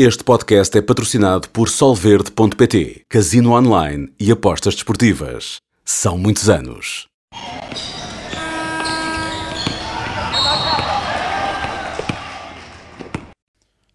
[0.00, 5.56] Este podcast é patrocinado por Solverde.pt, Casino Online e Apostas Desportivas.
[5.84, 7.08] São muitos anos.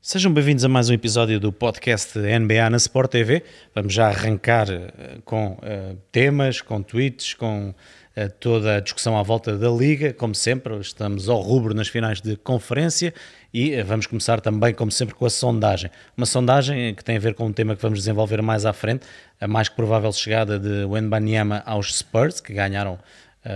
[0.02, 3.42] Sejam bem-vindos a mais um episódio do podcast NBA na Sport TV.
[3.74, 7.74] Vamos já arrancar uh, com uh, temas, com tweets, com
[8.40, 10.14] toda a discussão à volta da Liga.
[10.14, 13.14] Como sempre, estamos ao rubro nas finais de conferência
[13.54, 15.90] e vamos começar também, como sempre, com a sondagem.
[16.16, 19.06] Uma sondagem que tem a ver com um tema que vamos desenvolver mais à frente,
[19.40, 23.00] a mais que provável chegada de Wenbanyama aos Spurs, que ganharam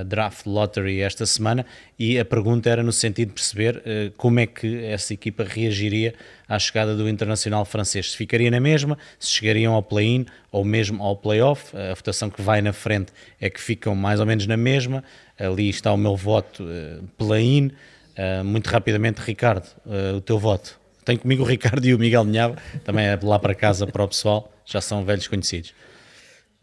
[0.05, 1.65] Draft Lottery esta semana
[1.97, 6.13] e a pergunta era no sentido de perceber uh, como é que essa equipa reagiria
[6.47, 8.11] à chegada do internacional francês.
[8.11, 11.75] Se ficaria na mesma, se chegariam ao play-in ou mesmo ao play-off.
[11.75, 15.03] A votação que vai na frente é que ficam mais ou menos na mesma.
[15.37, 17.71] Ali está o meu voto uh, play-in.
[18.17, 19.67] Uh, muito rapidamente, Ricardo,
[20.15, 20.79] o teu voto.
[21.05, 24.07] Tenho comigo o Ricardo e o Miguel Minhava, também é lá para casa para o
[24.09, 25.73] pessoal, já são velhos conhecidos.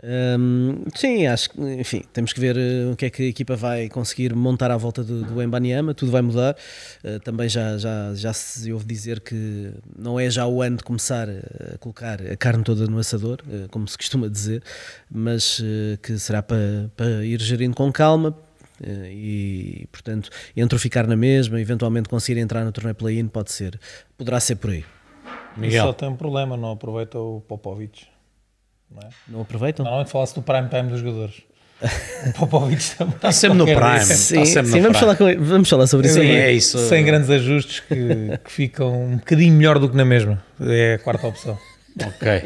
[0.07, 3.57] Um, sim, acho que, enfim, temos que ver uh, o que é que a equipa
[3.57, 6.55] vai conseguir montar à volta do, do Embanyama, tudo vai mudar.
[7.03, 10.85] Uh, também já, já, já se ouve dizer que não é já o ano de
[10.85, 14.63] começar a colocar a carne toda no assador, uh, como se costuma dizer,
[15.11, 15.63] mas
[16.03, 18.37] que será para, para ir gerindo com calma.
[18.83, 23.79] E portanto, entre o ficar na mesma, eventualmente conseguir entrar no torneio play-in, pode ser,
[24.19, 24.85] poderá ser por aí.
[25.57, 25.87] Miguel.
[25.87, 28.14] Só tem um problema, não aproveita o Popovic.
[28.95, 29.09] Não, é?
[29.29, 29.85] não aproveitam?
[29.85, 31.43] Normalmente fala-se do prime time dos jogadores.
[32.27, 33.17] O Popovich também.
[33.17, 34.01] Está sempre no prime.
[34.01, 35.01] Sim, sempre sim no vamos, prime.
[35.01, 36.19] Falar com, vamos falar sobre isso.
[36.19, 36.79] Sim, é isso.
[36.89, 40.43] Sem grandes ajustes que, que ficam um bocadinho melhor do que na mesma.
[40.61, 41.59] É a quarta opção.
[42.03, 42.43] Ok.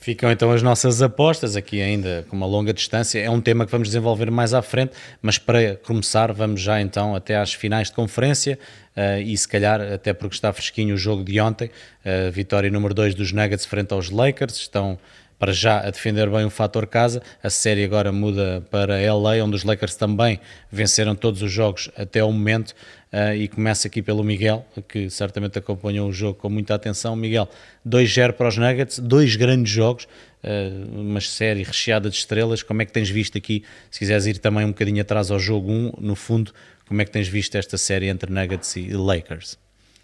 [0.00, 3.18] Ficam então as nossas apostas aqui ainda com uma longa distância.
[3.18, 7.14] É um tema que vamos desenvolver mais à frente, mas para começar vamos já então
[7.14, 8.58] até às finais de conferência
[8.96, 12.94] uh, e se calhar até porque está fresquinho o jogo de ontem, uh, vitória número
[12.94, 14.98] 2 dos Nuggets frente aos Lakers, estão
[15.38, 17.22] para já a defender bem o fator casa.
[17.42, 22.22] A série agora muda para LA, onde os Lakers também venceram todos os jogos até
[22.24, 22.74] o momento.
[23.10, 27.16] Uh, e começa aqui pelo Miguel, que certamente acompanhou o jogo com muita atenção.
[27.16, 27.48] Miguel,
[27.86, 30.06] 2-0 para os Nuggets, dois grandes jogos,
[30.44, 32.62] uh, uma série recheada de estrelas.
[32.62, 35.70] Como é que tens visto aqui, se quiseres ir também um bocadinho atrás ao jogo
[35.70, 36.52] 1, no fundo,
[36.86, 39.56] como é que tens visto esta série entre Nuggets e Lakers?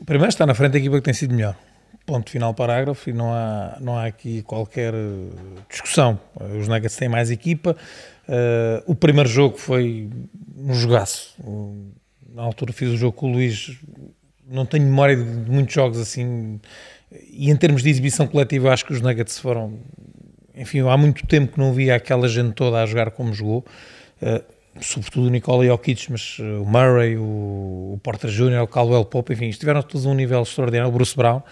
[0.07, 1.57] Primeiro está na frente a equipa que tem sido melhor
[2.07, 4.93] ponto final parágrafo e não há, não há aqui qualquer
[5.69, 6.19] discussão.
[6.59, 7.77] Os Nuggets têm mais equipa.
[8.29, 10.09] Uh, o primeiro jogo foi
[10.57, 11.35] um jogaço.
[12.35, 13.79] Na altura fiz o jogo com o Luís,
[14.47, 16.61] não tenho memória de, de muitos jogos assim.
[17.31, 19.79] E em termos de exibição coletiva, acho que os Nuggets foram.
[20.55, 23.65] Enfim, há muito tempo que não via aquela gente toda a jogar como jogou.
[24.23, 24.43] Uh,
[24.81, 29.33] sobretudo o Nikola Jokic, mas uh, o Murray, o, o Porter Jr., o Caldwell Pope,
[29.33, 30.91] enfim, estiveram todos a um nível extraordinário.
[30.91, 31.43] O Bruce Brown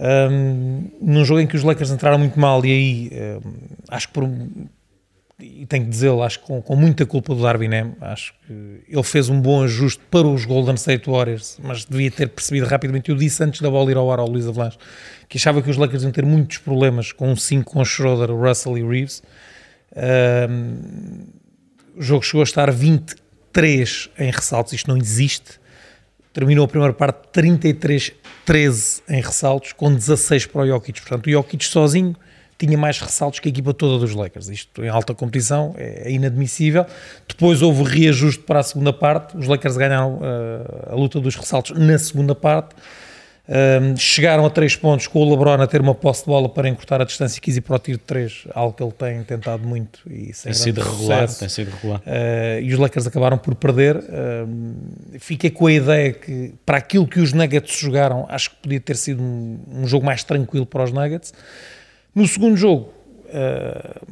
[0.00, 3.10] um, num jogo em que os Lakers entraram muito mal e aí
[3.44, 3.52] um,
[3.90, 4.24] acho que por
[5.42, 8.82] e tenho que dizê-lo, acho que com, com, muita culpa do Darwin M, acho que
[8.88, 13.10] ele fez um bom ajuste para os Golden State Warriors, mas devia ter percebido rapidamente,
[13.10, 14.78] eu disse antes da bola ir ao ar ao Luís Avalanche,
[15.28, 18.76] que achava que os Lakers iam ter muitos problemas com um 5 com Schroeder, Russell
[18.76, 19.22] e Reeves.
[20.50, 21.24] Um,
[21.96, 25.58] o jogo chegou a estar 23 em ressaltos, isto não existe,
[26.32, 27.28] terminou a primeira parte
[28.46, 31.00] 33-13 em ressaltos, com 16 para o Jokic.
[31.00, 32.16] Portanto, o Jokic sozinho
[32.58, 34.48] tinha mais ressaltos que a equipa toda dos Lakers.
[34.48, 36.84] Isto em alta competição é inadmissível.
[37.26, 39.36] Depois houve reajuste para a segunda parte.
[39.36, 42.74] Os Lakers ganharam uh, a luta dos ressaltos na segunda parte.
[43.50, 46.68] Um, chegaram a 3 pontos com o LeBron a ter uma posse de bola para
[46.68, 49.24] encurtar a distância e quis ir para o tiro de 3, algo que ele tem
[49.24, 52.00] tentado muito e tem sido regular, tem sido regular.
[52.00, 53.96] Uh, e os Lakers acabaram por perder.
[53.96, 58.80] Uh, fiquei com a ideia que para aquilo que os Nuggets jogaram, acho que podia
[58.80, 61.34] ter sido um, um jogo mais tranquilo para os Nuggets.
[62.14, 62.92] No segundo jogo,
[63.26, 64.06] uh,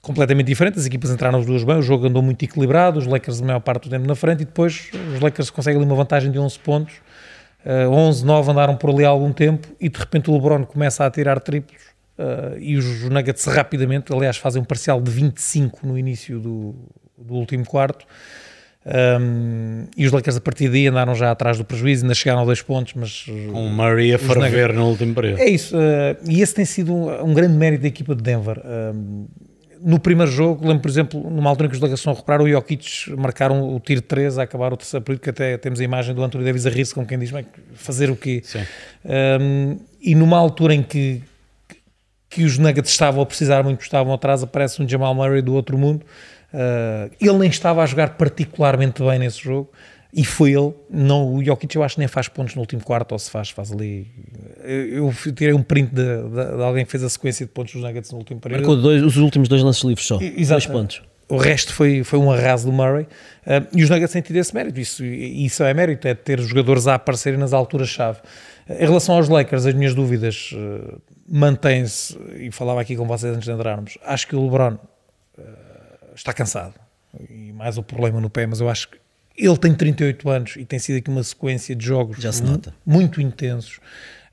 [0.00, 3.42] completamente diferente, as equipas entraram as duas bem, o jogo andou muito equilibrado, os Lakers
[3.42, 6.32] a maior parte do tempo na frente e depois os Lakers conseguem ali uma vantagem
[6.32, 6.94] de 11 pontos
[7.64, 11.04] uh, 11, 9 andaram por ali há algum tempo e de repente o LeBron começa
[11.04, 11.82] a tirar triplos
[12.18, 16.74] uh, e os Nuggets rapidamente, aliás, fazem um parcial de 25 no início do,
[17.16, 18.06] do último quarto.
[18.86, 22.44] Um, e os Lakers a partir daí andaram já atrás do prejuízo, ainda chegaram a
[22.44, 25.40] dois pontos, mas com o Murray a ferver no último período.
[25.40, 28.62] É isso, uh, e esse tem sido um, um, grande mérito da equipa de Denver.
[28.64, 29.26] Um,
[29.82, 33.14] no primeiro jogo, lembro, por exemplo, numa altura em que os delegações recuperaram, o Jokic
[33.16, 36.22] marcaram o tiro 3 a acabar o terceiro período, que até temos a imagem do
[36.22, 37.30] Anthony Davis a rir-se, como quem diz,
[37.74, 38.42] fazer o quê?
[39.04, 41.22] Um, e numa altura em que,
[42.28, 45.76] que os Nuggets estavam a precisar muito, estavam atrás, aparece um Jamal Murray do outro
[45.78, 46.04] mundo.
[46.52, 49.70] Uh, ele nem estava a jogar particularmente bem nesse jogo.
[50.12, 53.12] E foi ele, não, o Jokic eu acho que nem faz pontos no último quarto,
[53.12, 54.06] ou se faz, faz ali.
[54.64, 57.74] Eu, eu tirei um print de, de, de, alguém que fez a sequência de pontos
[57.74, 58.60] dos Nuggets no último período.
[58.60, 60.60] Marcou dois, os últimos dois lances livres só, Exato.
[60.60, 61.02] dois pontos.
[61.28, 63.02] O resto foi, foi um arraso do Murray.
[63.02, 64.80] Uh, e os Nuggets têm tido esse mérito.
[64.80, 68.20] Isso, isso é mérito, é ter jogadores a aparecerem nas alturas-chave.
[68.66, 73.34] Uh, em relação aos Lakers, as minhas dúvidas uh, mantêm-se, e falava aqui com vocês
[73.34, 74.78] antes de entrarmos, acho que o LeBron
[76.14, 76.74] está cansado.
[77.28, 78.98] E mais o problema no pé, mas eu acho que
[79.38, 82.74] ele tem 38 anos e tem sido aqui uma sequência de jogos Já se nota.
[82.84, 83.78] muito intensos.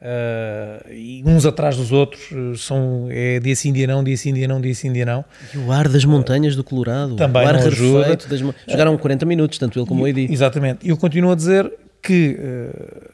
[0.02, 4.48] Uh, e uns atrás dos outros são é dia sim, dia não, dia sim, dia
[4.48, 5.24] não, dia sim, dia não.
[5.54, 8.16] E o ar das montanhas do Colorado, Também o ar ajuda.
[8.16, 8.40] das...
[8.68, 10.32] jogaram 40 minutos, tanto ele como o AD.
[10.32, 10.86] Exatamente.
[10.86, 11.72] E eu continuo a dizer
[12.02, 13.10] que uh,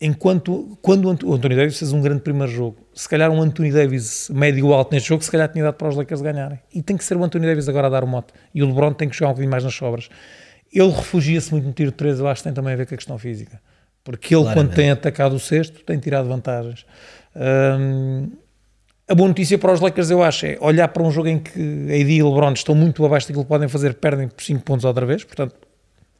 [0.00, 4.30] enquanto quando o Anthony Davis fez um grande primeiro jogo, se calhar um Anthony Davis
[4.32, 6.60] médio alto neste jogo, se calhar tinha dado para os Lakers ganharem.
[6.72, 8.32] E tem que ser o Anthony Davis agora a dar o mote.
[8.54, 10.08] E o LeBron tem que jogar um bocadinho mais nas sobras.
[10.74, 12.94] Ele refugia-se muito no tiro de 3, eu acho que tem também a ver com
[12.94, 13.60] a questão física.
[14.02, 14.66] Porque ele, Claramente.
[14.66, 16.84] quando tem atacado o sexto, tem tirado vantagens.
[17.34, 18.30] Hum,
[19.08, 21.58] a boa notícia para os Lakers, eu acho, é olhar para um jogo em que
[21.60, 25.06] AD e LeBron estão muito abaixo daquilo que podem fazer, perdem por 5 pontos outra
[25.06, 25.24] vez.
[25.24, 25.54] Portanto,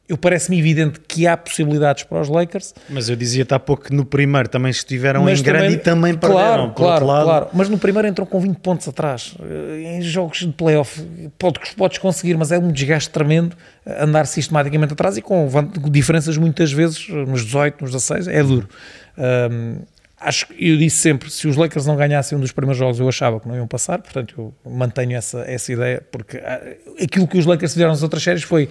[0.07, 2.73] eu parece-me evidente que há possibilidades para os Lakers.
[2.89, 6.13] Mas eu dizia-te há pouco que no primeiro também estiveram Mas em grande e também
[6.13, 6.41] perderam.
[6.43, 7.47] Claro, Por claro, outro lado, claro.
[7.53, 9.35] Mas no primeiro entram com 20 pontos atrás.
[9.41, 11.01] Eh, Em jogos de playoff
[11.39, 13.55] podes, podes conseguir, mas é um desgaste tremendo
[13.99, 15.49] andar sistematicamente atrás e com
[15.89, 18.69] diferenças muitas vezes nos 18, nos 16, é duro.
[19.17, 19.79] Hum,
[20.19, 23.07] acho que eu disse sempre, se os Lakers não ganhassem um dos primeiros jogos, eu
[23.07, 26.61] achava que não iam passar, portanto eu mantenho essa, essa ideia, porque ah,
[27.01, 28.69] aquilo que os Lakers fizeram nas outras séries foi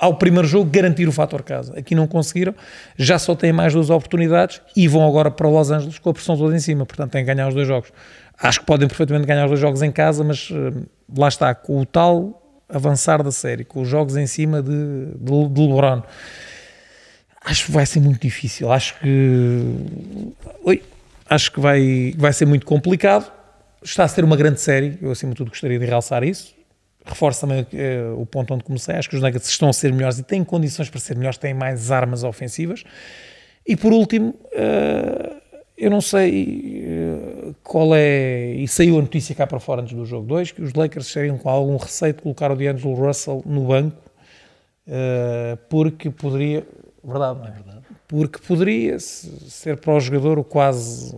[0.00, 1.78] ao primeiro jogo garantir o fator casa.
[1.78, 2.54] Aqui não conseguiram,
[2.96, 6.38] já só têm mais duas oportunidades e vão agora para Los Angeles com a pressão
[6.38, 7.92] toda em cima, portanto têm que ganhar os dois jogos.
[8.42, 11.78] Acho que podem perfeitamente ganhar os dois jogos em casa, mas eh, lá está, com
[11.78, 14.70] o tal avançar da série, com os jogos em cima de,
[15.16, 16.02] de, de LeBron.
[17.44, 18.72] Acho que vai ser muito difícil.
[18.72, 19.62] Acho que.
[20.64, 20.82] Oi,
[21.28, 23.30] acho que vai, vai ser muito complicado.
[23.82, 24.98] Está a ser uma grande série.
[25.02, 26.54] Eu, acima de tudo, gostaria de realçar isso.
[27.10, 28.94] Reforço também eh, o ponto onde comecei.
[28.94, 31.52] Acho que os Nuggets estão a ser melhores e têm condições para ser melhores, têm
[31.52, 32.84] mais armas ofensivas.
[33.66, 35.32] E por último, eh,
[35.76, 38.52] eu não sei eh, qual é.
[38.54, 41.36] E saiu a notícia cá para fora antes do jogo 2 que os Lakers estariam
[41.36, 43.96] com algum receio de colocar o D'Angelo Russell no banco
[45.68, 46.66] porque poderia.
[47.02, 47.80] Verdade, não é?
[48.08, 51.16] Porque poderia se- ser para o jogador o quase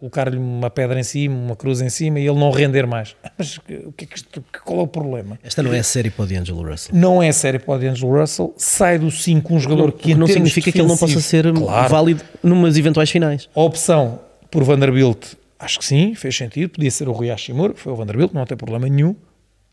[0.00, 3.14] colocar-lhe uma pedra em cima, uma cruz em cima e ele não render mais.
[3.36, 5.38] Mas o que é que isto, qual é o problema?
[5.44, 6.94] Esta não é a série para o D'Angelo Russell.
[6.94, 10.72] Não é sério para o D'Angelo Russell, sai do 5 um jogador que não significa
[10.72, 11.88] que ele não possa ser Claro.
[11.90, 13.48] válido numas eventuais finais.
[13.54, 14.20] A opção
[14.50, 16.70] por Vanderbilt, acho que sim, fez sentido.
[16.70, 19.14] Podia ser o Rui Hashimura, que foi o Vanderbilt, não tem problema nenhum.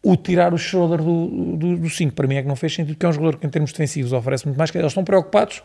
[0.04, 3.10] O tirar o Schroeder do 5, para mim é que não fez sentido, porque é
[3.10, 5.64] um jogador que em termos defensivos oferece muito mais, que eles estão preocupados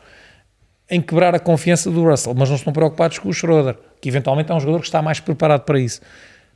[0.93, 4.53] em quebrar a confiança do Russell, mas não estão preocupados com o Schroeder, que eventualmente
[4.53, 6.03] é um jogador que está mais preparado para isso.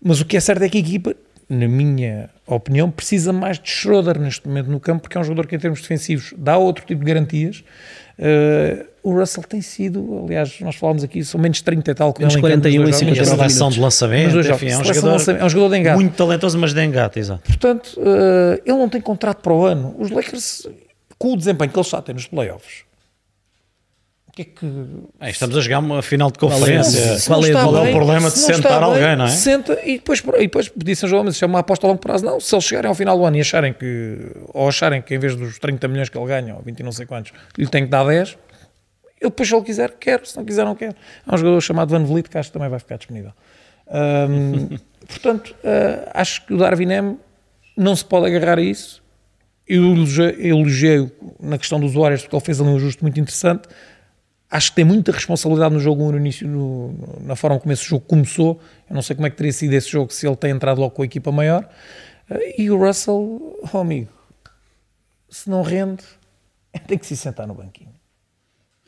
[0.03, 1.15] Mas o que é certo é que a equipa,
[1.49, 5.47] na minha opinião, precisa mais de Schroeder neste momento no campo, porque é um jogador
[5.47, 7.65] que em termos defensivos dá outro tipo de garantias.
[8.19, 12.13] Uh, o Russell tem sido, aliás, nós falámos aqui, são menos 30 e tal.
[12.13, 13.39] com Menos ele em campo 41 nos e dois E a 59 jogos.
[13.39, 15.97] seleção de lançamento, enfim, é um jogador, é um jogador de engate.
[15.97, 17.43] muito talentoso, mas de engate, exato.
[17.47, 19.95] Portanto, uh, ele não tem contrato para o ano.
[19.99, 20.69] Os Lakers,
[21.19, 22.86] com o desempenho que ele está a ter nos playoffs,
[24.39, 24.67] o que é que
[25.19, 27.01] É, estamos a jogar uma final de é- conferência.
[27.27, 29.29] qual é- está qual é o problema de se está sentar bem, alguém, não é?
[29.31, 32.01] Senta e depois, e depois disse a João, mas isso é uma aposta a longo
[32.03, 32.23] prazo.
[32.27, 34.19] Não, se eles chegarem ao final do ano e acharem que,
[34.53, 36.93] ou acharem que em vez dos 30 milhões que ele ganha, ou 20 e não
[36.93, 38.37] sei quantos, lhe tem que dar 10,
[39.19, 40.95] ele depois, se ele quiser, quer, se não quiser, não quer.
[41.27, 43.33] Há um jogador chamado Van Vliet que acho que também vai ficar disponível.
[43.91, 44.77] Ahm,
[45.09, 47.17] portanto, ah, acho que o Darwin M
[47.75, 49.03] não se pode agarrar a isso.
[49.69, 53.69] Eu elogiei- elogiei na questão dos usuários porque ele fez ali um ajuste muito interessante.
[54.51, 57.85] Acho que tem muita responsabilidade no jogo 1 no início, no- na forma como esse
[57.85, 58.61] jogo começou.
[58.89, 60.93] Eu não sei como é que teria sido esse jogo se ele tem entrado logo
[60.95, 61.69] com a equipa maior.
[62.31, 64.09] Eh, E o Russell, oh amigo,
[65.29, 66.05] se não rende,
[66.87, 67.91] tem que se sentar no banquinho.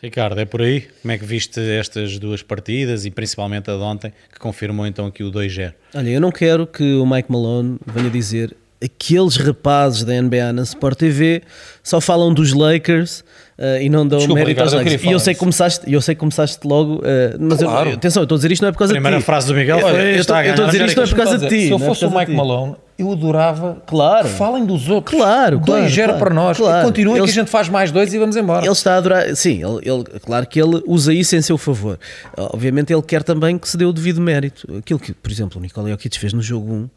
[0.01, 0.83] Ricardo, é por aí?
[1.03, 5.07] Como é que viste estas duas partidas e principalmente a de ontem, que confirmou então
[5.07, 5.75] aqui o 2-0?
[5.93, 10.63] Olha, eu não quero que o Mike Malone venha dizer aqueles rapazes da NBA na
[10.63, 11.43] Sport TV
[11.83, 13.25] só falam dos Lakers
[13.59, 15.01] eh, e não dão Desculpa, mérito aos Ricardo, eu Lakers.
[15.01, 17.91] queria E eu sei que começaste, eu sei que começaste logo, eh, mas eu- Claro.
[17.95, 19.27] atenção, eu estou a dizer isto não é por causa Primeira de ti.
[19.27, 21.39] frase do Miguel Olha, eu estou- eu estou a dizer isto não é por causa
[21.39, 21.67] de ti.
[21.67, 22.33] Se eu é fosse o Mike.
[22.33, 24.29] Malone, eu adorava Claro.
[24.29, 25.17] que falem dos outros.
[25.17, 26.19] Claro, claro, 2-0 claro.
[26.21, 26.57] para nós.
[26.57, 26.93] Claro.
[26.93, 28.65] Que a gente faz mais dois e vamos embora.
[28.65, 31.99] Ele está a adorar, sim, ele, ele- claro que ele usa isso em seu favor.
[32.37, 34.69] Obviamente ele quer também que se dê o devido mérito.
[34.79, 36.89] Aquilo que, por exemplo, o Nicola Jokic fez no jogo 1,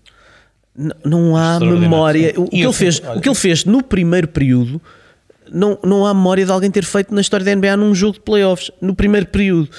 [0.78, 2.34] n- não há memória.
[2.38, 4.82] O, o que ele fez, olha, o que ele fez no primeiro período
[5.54, 8.20] não, não há memória de alguém ter feito na história da NBA num jogo de
[8.22, 9.70] playoffs, no primeiro período.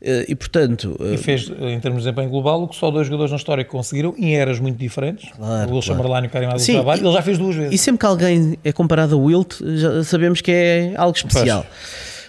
[0.00, 3.06] Eh, E portanto, eh, E fez, em termos de desempenho global, o que só dois
[3.06, 5.82] jogadores na história conseguiram, em eras muito diferentes, Claro, o Will claro.
[5.82, 7.74] Chamberlain e o Karim Abdul-Jabbar, e- ele já fez duas vezes.
[7.74, 11.66] E sempre que alguém é comparado a Wilt, já sabemos que é algo especial.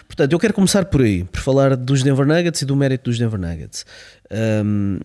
[0.05, 3.17] Portanto, eu quero começar por aí, por falar dos Denver Nuggets e do mérito dos
[3.17, 3.85] Denver Nuggets.
[4.65, 4.99] Um,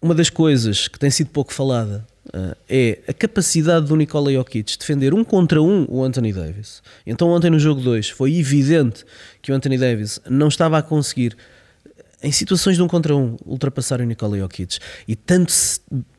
[0.00, 2.06] uma das coisas que tem sido pouco falada
[2.68, 6.82] é a capacidade do Nikola Jokic de defender um contra um o Anthony Davis.
[7.06, 9.04] Então, ontem no jogo 2 foi evidente
[9.40, 11.36] que o Anthony Davis não estava a conseguir
[12.22, 14.78] em situações de um contra um, ultrapassar o Nikola Jokic.
[15.06, 15.52] E tanto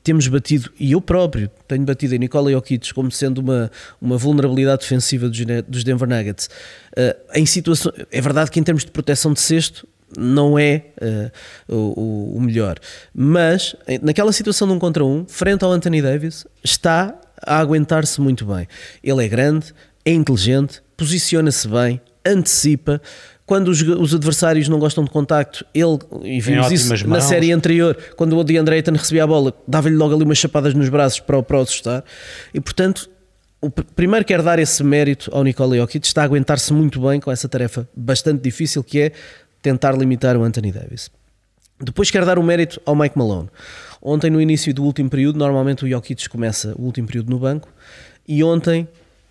[0.04, 4.82] temos batido, e eu próprio tenho batido em Nikola Jokic como sendo uma, uma vulnerabilidade
[4.82, 6.50] defensiva dos, Denver Nuggets.
[6.96, 9.88] eh, em situações, é verdade que em termos de proteção de cesto
[10.18, 11.32] não é eh,
[11.68, 12.78] o, o- melhor,
[13.14, 18.22] mas em- naquela situação de um contra um, frente ao Anthony Davis, está a aguentar-se
[18.22, 18.68] muito bem.
[19.04, 19.74] Ele é grande,
[20.06, 23.02] é inteligente, posiciona-se bem, antecipa.
[23.46, 27.24] Quando os, os adversários não gostam de contacto, ele, e vimos isso ótimas na mãos.
[27.24, 30.90] série anterior, quando o DeAndre Ayton recebia a bola, dava-lhe logo ali umas chapadas nos
[30.90, 32.04] braços para, o- para o assustar.
[32.54, 33.10] E portanto,
[33.62, 37.22] o pr- primeiro quero dar esse mérito ao Nikola Jokic, está a aguentar-se muito bem
[37.22, 39.12] com essa tarefa bastante difícil que é
[39.62, 41.10] tentar limitar o Anthony Davis.
[41.80, 43.50] Depois quero dar o mérito ao Mike Malone.
[44.02, 47.68] Ontem, no início do último período, normalmente o Jokic começa o último período no banco,
[48.28, 48.88] e ontem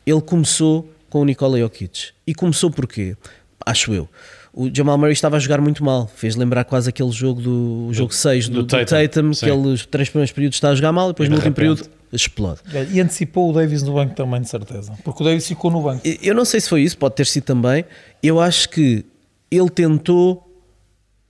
[0.07, 2.11] ele começou com o Nikola Jokic.
[2.27, 3.17] E começou porquê?
[3.65, 4.09] Acho eu.
[4.53, 7.93] O Jamal Murray estava a jogar muito mal, fez lembrar quase aquele jogo do o
[7.95, 9.45] jogo 6 do, do do Tatum, Tatum, sim.
[9.47, 11.47] que ele os três primeiros períodos está a jogar mal e depois E no de
[11.47, 11.85] último repente.
[11.85, 12.61] período explode.
[12.91, 14.95] E antecipou o Davis no banco também, de certeza.
[15.05, 16.01] Porque o Davis ficou no banco.
[16.23, 17.85] Eu não sei se foi isso, pode ter sido também.
[18.23, 19.05] Eu acho que
[19.51, 20.43] ele tentou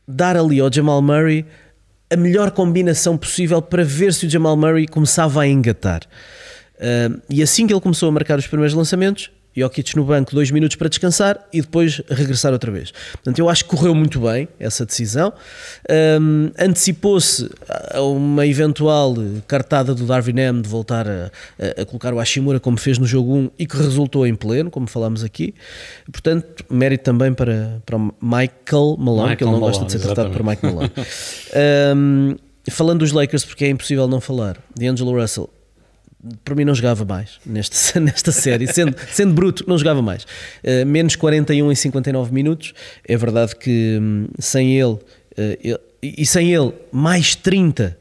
[0.07, 1.45] dar ali ao Jamal Murray
[2.11, 6.03] a melhor combinação possível para ver se o Jamal Murray começava a engatar.
[6.81, 10.51] Ah, e assim que ele começou a marcar os primeiros lançamentos, Jokic no banco, dois
[10.51, 12.93] minutos para descansar e depois regressar outra vez.
[13.13, 15.33] Portanto, eu acho que correu muito bem essa decisão.
[16.21, 17.49] Um, Antecipou-se
[17.93, 19.15] a uma eventual
[19.47, 21.31] cartada do Darwin M de voltar a,
[21.81, 24.87] a- colocar o Hashimura como fez no jogo 1 e que resultou em pleno, como
[24.87, 25.55] falámos aqui.
[26.11, 29.93] Portanto, mérito também para, para o Michael Malone, que ele Michael não gosta Malone, de
[29.93, 30.45] ser tratado por.
[30.45, 30.91] Mike Malone.
[31.97, 32.37] Um,
[32.71, 35.49] falando dos Lakers, porque é impossível não falar, de Angelo Russell,
[36.45, 40.25] para mim não jogava mais nesta, nesta série, sendo, sendo bruto, não jogava mais.
[40.65, 42.73] Uh, menos 41 em 59 minutos.
[43.07, 45.01] É verdade que hum, sem ele, uh,
[45.63, 47.97] ele- e e sem ele, mais 30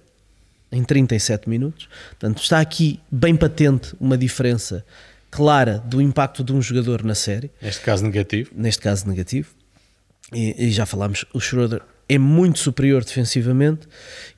[0.72, 1.88] em 37 minutos.
[2.10, 4.86] Portanto, está aqui bem patente uma diferença
[5.32, 8.52] clara do impacto de um jogador na série Neste caso negativo.
[8.56, 9.50] neste caso negativo,
[10.34, 13.88] e, e já falámos, o Schroeder é muito superior defensivamente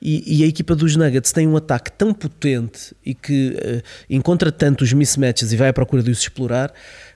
[0.00, 4.50] e, e a equipa dos Nuggets tem um ataque tão potente e que eh, encontra
[4.50, 6.72] tanto os mismatches e vai à procura de os explorar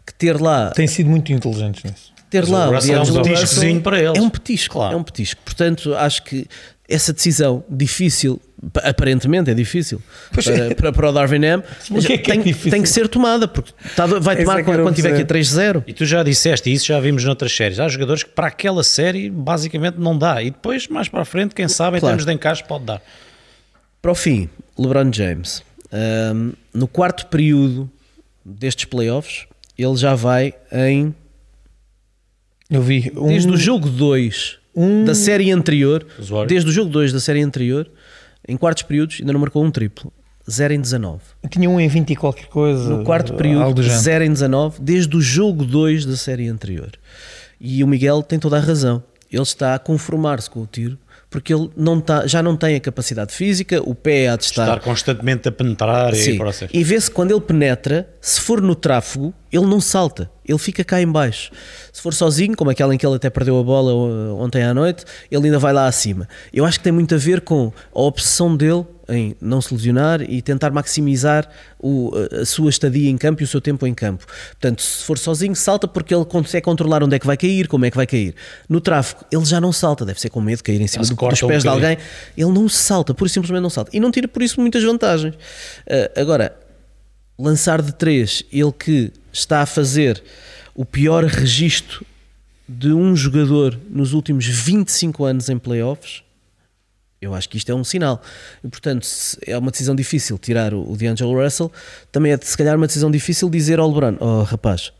[0.07, 2.13] que ter lá Tem sido muito inteligentes nisso.
[2.29, 4.19] ter Mas lá o é um Russell para eles.
[4.19, 4.95] é um petisco, Claro.
[4.95, 5.41] é um petisco.
[5.45, 6.47] Portanto, acho que
[6.89, 8.41] essa decisão difícil,
[8.73, 10.75] pa- aparentemente é difícil para, é.
[10.75, 12.71] para, para o Darwin M, Mas porquê que é tem, difícil?
[12.71, 15.25] tem que ser tomada porque tá- vai Esse tomar é que quando o tiver aqui
[15.39, 15.75] dizer.
[15.77, 15.85] 3-0.
[15.87, 17.79] E tu já disseste, e isso já vimos noutras séries.
[17.81, 20.43] Há jogadores que para aquela série basicamente não dá.
[20.43, 22.17] E depois, mais para a frente, quem sabe, em Claro.
[22.17, 23.01] termos de encaixe, pode dar.
[24.03, 24.49] Para o fim,
[24.79, 25.62] LeBron James,
[25.93, 27.89] Ahm, no quarto período
[28.45, 29.47] destes playoffs,
[29.79, 31.15] ele já vai em.
[32.71, 36.07] Eu vi um, Desde o jogo 2 um- da série anterior,
[36.47, 37.91] desde o jogo 2 da série anterior,
[38.49, 40.12] em quartos períodos, ainda não marcou um triplo.
[40.50, 41.21] 0 em 19.
[41.49, 42.88] tinha um em 20 e qualquer coisa.
[42.97, 44.00] No quarto período, do género.
[44.02, 46.91] 0 em 19, desde o jogo 2 da série anterior.
[47.61, 49.02] E o Miguel tem toda a razão.
[49.31, 50.99] Ele está a conformar-se com o tiro,
[51.33, 54.65] porque ele não está, já não tem a capacidade física, o pé há de estar.
[54.65, 56.37] Estar constantemente a penetrar e Sim.
[56.37, 56.71] para vocês.
[56.73, 61.01] E vê-se quando ele penetra, se for no tráfego, ele não salta, ele fica cá
[61.01, 61.51] em baixo.
[61.91, 64.75] Se for sozinho, como aquela em que ele até perdeu a bola uh, ontem à
[64.75, 66.29] noite, ele ainda vai lá acima.
[66.53, 70.23] Eu acho que tem muito a ver com a obsessão dele em não se lesionar
[70.23, 74.27] e tentar maximizar o- a sua estadia em campo e o seu tempo em campo.
[74.53, 77.85] Portanto, se for sozinho, salta porque ele consegue controlar onde é que vai cair, como
[77.85, 78.35] é que vai cair.
[78.69, 81.09] No tráfego, ele já não salta, deve ser com medo de cair em cima do-
[81.09, 81.73] dos um pés de bocadinho.
[81.73, 81.99] alguém.
[82.37, 83.91] Ele não salta, pura e simplesmente não salta.
[83.95, 85.35] E não tira por isso muitas vantagens.
[85.35, 86.55] Uh, agora,
[87.39, 90.23] lançar de 3, ele que está a fazer
[90.75, 92.05] o pior registro
[92.69, 96.23] de um jogador nos últimos 25 anos em playoffs,
[97.23, 98.21] eu acho que isto é um sinal.
[98.62, 99.07] E, portanto,
[99.47, 101.71] é uma decisão difícil tirar o, o D'Angelo Russell,
[102.11, 104.93] também é se calhar uma decisão difícil dizer ao LeBron: Oh rapaz,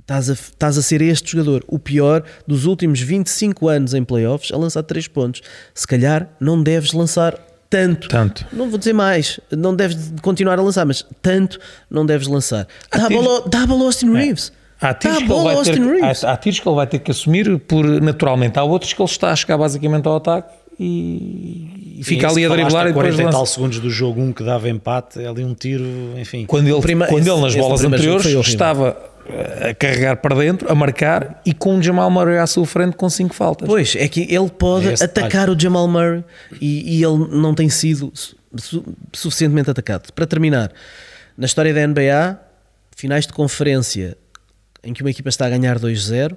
[0.00, 4.52] estás a, estás a ser este jogador, o pior dos últimos 25 anos em playoffs,
[4.52, 5.40] a lançar 3 pontos.
[5.74, 7.34] Se calhar não deves lançar
[7.70, 8.08] tanto.
[8.08, 8.46] Tanto.
[8.52, 11.58] Não vou dizer mais, não deves continuar a lançar, mas tanto
[11.90, 12.66] não deves lançar.
[12.90, 14.52] Dá a bola, dá a bola Austin Reeves.
[14.80, 16.24] Há tiros, Tá que ele bom, vai ter, Austin que- Reeves.
[16.24, 18.58] há, há tiros que ele vai ter que assumir por, naturalmente.
[18.58, 22.48] Há outros que ele está a chegar basicamente ao ataque e, e fica ali a
[22.48, 25.44] driblar e depois 40 e tal segundos do jogo 1 que dava empate, é ali
[25.44, 25.84] um tiro,
[26.16, 26.46] enfim.
[26.46, 28.96] Quando ele, prima- quando esse- ele nas bolas anteriores estava
[29.28, 32.96] eh, a carregar para dentro, a marcar e com o Jamal Murray à sua frente
[32.96, 33.68] com cinco faltas.
[33.68, 36.24] Pois, é que ele pode É atacar o Jamal Murray
[36.60, 38.36] e, e ele não tem sido su-
[39.12, 40.12] suficientemente atacado.
[40.12, 40.70] Para terminar,
[41.36, 42.38] na história da NBA,
[42.96, 44.16] finais de conferência
[44.84, 46.36] em que uma equipa está a ganhar 2-0,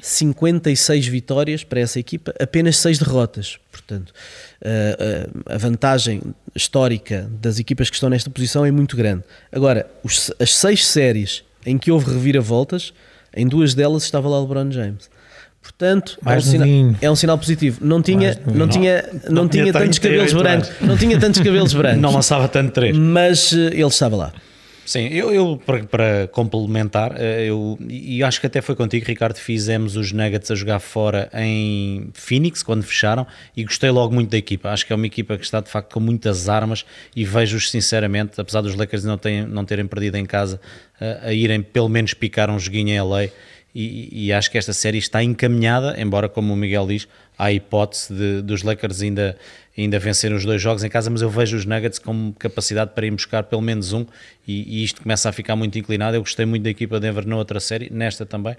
[0.00, 3.58] 56 vitórias para essa equipa, apenas 6 derrotas.
[3.88, 4.12] Portanto,
[4.62, 6.20] a- a- a vantagem
[6.54, 9.24] histórica das equipas que estão nesta posição é muito grande.
[9.50, 9.86] Agora,
[10.38, 12.92] as 6 séries em que houve reviravoltas,
[13.34, 15.08] em duas delas estava lá o LeBron James.
[15.62, 16.68] Portanto, Mais é, um sinal,
[17.00, 17.78] é um sinal positivo.
[17.84, 18.58] Não tinha, novinho.
[18.58, 20.80] não tinha, não, não tinha tinha tantos 38 cabelos brancos, anos.
[20.88, 22.96] não tinha tantos cabelos brancos, Não lançava tanto 3.
[22.96, 24.32] mas eh, ele estava lá.
[24.88, 29.36] Sim, eu, eu, para, para complementar, eh, eu, e acho que até foi contigo, Ricardo,
[29.36, 34.38] fizemos os Nuggets a jogar fora em Phoenix, quando fecharam, e gostei logo muito da
[34.38, 34.70] equipa.
[34.70, 38.40] Acho que é uma equipa que está de facto com muitas armas e vejo-os sinceramente,
[38.40, 40.58] apesar dos Lakers não, terem, não terem perdido em casa,
[40.98, 43.24] eh, a irem pelo menos picar um joguinho em LA.
[43.74, 47.06] E, e acho que esta série está encaminhada, embora, como o Miguel diz,
[47.38, 49.36] a hipótese de, dos Lakers ainda,
[49.76, 53.06] ainda vencerem os dois jogos em casa, mas eu vejo os Nuggets com capacidade para
[53.06, 54.04] ir buscar pelo menos um,
[54.46, 56.16] e, e isto começa a ficar muito inclinado.
[56.16, 58.56] Eu gostei muito da equipa Denver na outra série, nesta também,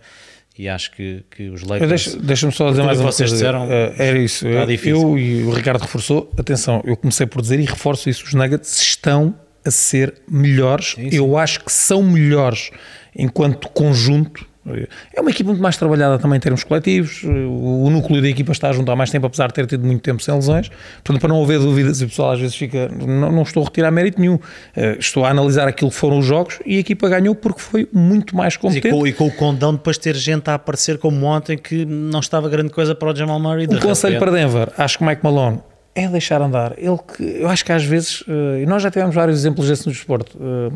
[0.58, 2.16] e acho que, que os Lakers.
[2.16, 3.46] Deixa-me só dizer mais uma vocês coisa.
[3.46, 4.48] disseram Eh, Era isso.
[4.48, 6.32] está Eu, eu e o Ricardo reforçou.
[6.38, 8.26] Atenção, eu comecei por dizer e reforço isso.
[8.26, 10.96] Os Nuggets estão a ser melhores.
[11.12, 12.72] Eu acho que são melhores
[13.16, 14.49] enquanto conjunto.
[15.16, 17.24] É uma equipa muito mais trabalhada também em termos coletivos.
[17.24, 20.02] O o núcleo da equipa está junto há mais tempo, apesar de ter tido muito
[20.02, 20.70] tempo sem lesões.
[21.04, 22.88] Portanto, para não haver dúvidas, e o pessoal às vezes fica.
[22.90, 24.38] Não, não estou a retirar mérito nenhum.
[24.76, 27.88] Eh, Estou a analisar aquilo que foram os jogos e a equipa ganhou porque foi
[27.92, 28.90] muito mais E competente.
[28.96, 32.48] com, e com o condão depois ter gente a aparecer como ontem que não estava
[32.50, 33.66] grande coisa para o Jamal Murray.
[33.66, 35.60] Um conselho repente- para Denver, acho que o Mike Malone
[36.00, 36.74] é deixar andar.
[36.78, 39.86] Ele que eu acho que às vezes, eh, e nós já tivemos vários exemplos desse
[39.86, 40.72] no desporto, eh,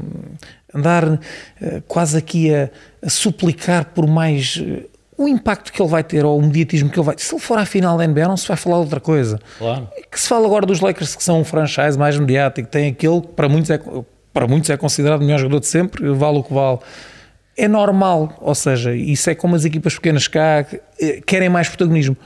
[0.73, 1.19] andar
[1.61, 2.69] eh, quase aqui a,
[3.01, 4.61] a suplicar por mais
[5.17, 7.23] o impacto que ele vai ter ou o mediatismo que ele vai ter.
[7.23, 9.39] Se ele for à final da NBA, não se vai falar de outra coisa.
[9.57, 9.87] Claro.
[10.11, 13.27] Que se fala agora dos Lakers, que são um franchise mais mediático, tem aquele que
[13.27, 13.79] para muitos é,
[14.33, 16.79] para muitos é considerado o melhor jogador de sempre, vale o que vale.
[17.55, 20.65] É normal, ou seja, isso é como as equipas pequenas cá
[21.25, 22.17] querem mais protagonismo.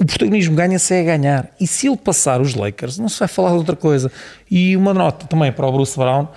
[0.00, 1.50] O protagonismo ganha-se é a ganhar.
[1.58, 4.12] E se ele passar os Lakers, não se vai falar de outra coisa.
[4.48, 6.28] E uma nota também para o Bruce Brown,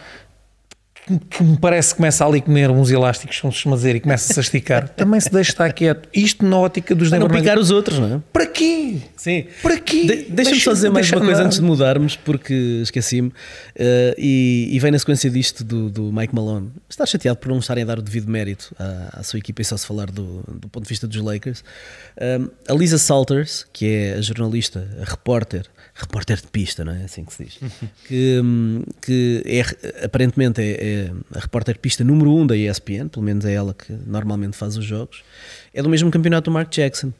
[1.29, 3.99] que- me parece que começa ali a comer uns elásticos, como se costuma dizer, e
[3.99, 4.89] começa-se a esticar.
[4.95, 6.07] também se deixa estar quieto.
[6.13, 8.21] Isto na ótica dos Para não Denver picar os outros, não é?
[8.31, 8.97] Para quê?
[9.15, 9.45] Sim.
[9.61, 10.05] Para quê?
[10.05, 13.31] De- Deixa-me só dizer mais uma coisa antes de mudarmos, porque esqueci-me.
[13.75, 16.71] Eh, e, e vem na sequência disto do, do Mike Malone.
[16.89, 19.65] Está chateado por não estarem a dar o devido mérito à, à sua equipa e
[19.65, 21.63] só se falar do, do ponto de vista dos Lakers.
[22.19, 25.65] Um, a Lisa Salters, que é a jornalista, a repórter,
[26.01, 27.03] repórter de pista, não é?
[27.03, 27.59] Assim que se diz,
[28.07, 32.57] que, hum, que é, aparentemente é, é a repórter de pista número 1 um da
[32.57, 35.23] ESPN, pelo menos é ela que normalmente faz os jogos,
[35.73, 37.13] é do mesmo campeonato do Mark Jackson.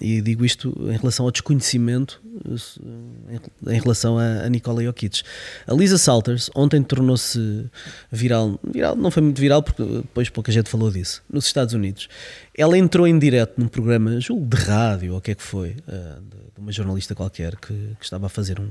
[0.00, 5.22] E digo isto em relação ao desconhecimento uh, em, relação a, a Nikola Jokic.
[5.66, 7.70] A Lisa Salters ontem tornou-se
[8.10, 12.08] viral, viral, não foi muito viral porque depois pouca gente falou disso, nos Estados Unidos.
[12.56, 15.70] Ela entrou em direto num programa, julgo de rádio ou o que é que foi,
[15.70, 18.64] de, de uma jornalista qualquer que, que estava a fazer um,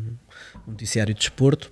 [0.68, 1.72] um noticiário de desporto.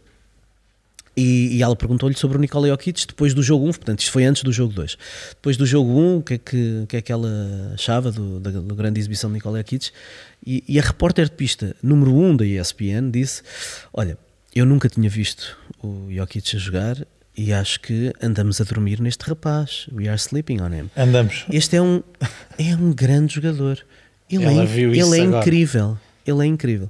[1.18, 4.26] E, e ela perguntou-lhe sobre o Nikola Jokic depois do jogo 1, portanto isto foi
[4.26, 4.98] antes do jogo 2.
[5.36, 7.30] Depois do jogo 1, o que é que, o que, é que ela
[7.74, 9.92] achava do, da, da grande exibição de Nikola Jokic?
[10.46, 13.42] E, e a repórter de pista número 1 da ESPN disse:
[13.94, 14.18] Olha,
[14.54, 19.24] eu nunca tinha visto o Jokic a jogar e acho que andamos a dormir neste
[19.26, 19.88] rapaz.
[19.94, 20.90] We are sleeping on him.
[20.98, 21.46] Andamos.
[21.52, 22.02] Este é um,
[22.58, 23.80] é um grande jogador.
[24.30, 25.42] Ele, Ela é, viu isso ele é agora.
[25.42, 25.98] incrível.
[26.26, 26.90] Ele é incrível.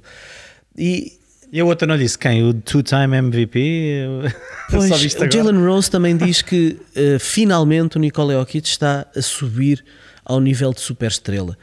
[0.76, 1.18] E
[1.52, 2.42] E a outra não disse quem?
[2.42, 4.04] O two-time MVP?
[4.68, 5.30] Pois, o.
[5.30, 9.84] Jalen Rose também diz que eh, finalmente o Nikola Jokic está a subir
[10.24, 11.56] ao nível de superestrela.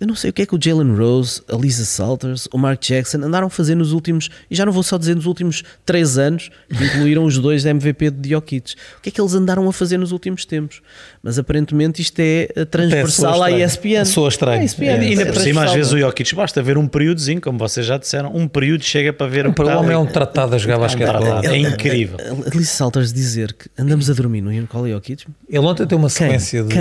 [0.00, 2.80] Eu não sei o que é que o Jalen Rose, a Lisa Salters, o Mark
[2.80, 6.16] Jackson andaram a fazer nos últimos, e já não vou só dizer nos últimos três
[6.16, 8.74] anos, que incluíram os dois MVP de Jokic.
[8.98, 10.82] O que é que eles andaram a fazer nos últimos tempos?
[11.20, 13.50] Mas aparentemente isto é eh, transversal à.
[13.50, 14.04] ESPN.
[14.04, 14.60] Soa estranho.
[14.60, 15.02] À ESPN, É.
[15.02, 17.84] E ainda é por cima, às vezes o Jokic basta ver um períodozinho, como vocês
[17.84, 20.76] já disseram, um período chega para ver Para o homem é um tratado a jogar
[20.76, 21.42] É basquetebol.
[21.42, 22.18] É incrível.
[22.46, 26.08] A Lisa Salters dizer que andamos a dormir no Nikola Jokic, Ele ontem tem uma
[26.08, 26.76] sequência de,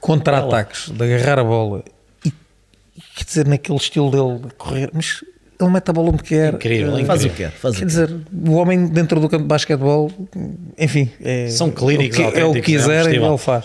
[0.00, 1.84] contra-ataques, de agarrar a bola
[3.16, 5.24] quer dizer, naquele estilo dele de correr, mas
[5.58, 6.52] ele mete a bola onde quer.
[6.54, 7.50] Incrível, Eh, Faz o que quer.
[7.50, 8.14] Faz o Quer que dizer,
[8.46, 10.10] o homem dentro do campo de basquetebol,
[10.78, 13.38] enfim, é, São clínicos o que, é o que autênticos, é um quiser e ele
[13.38, 13.64] faz.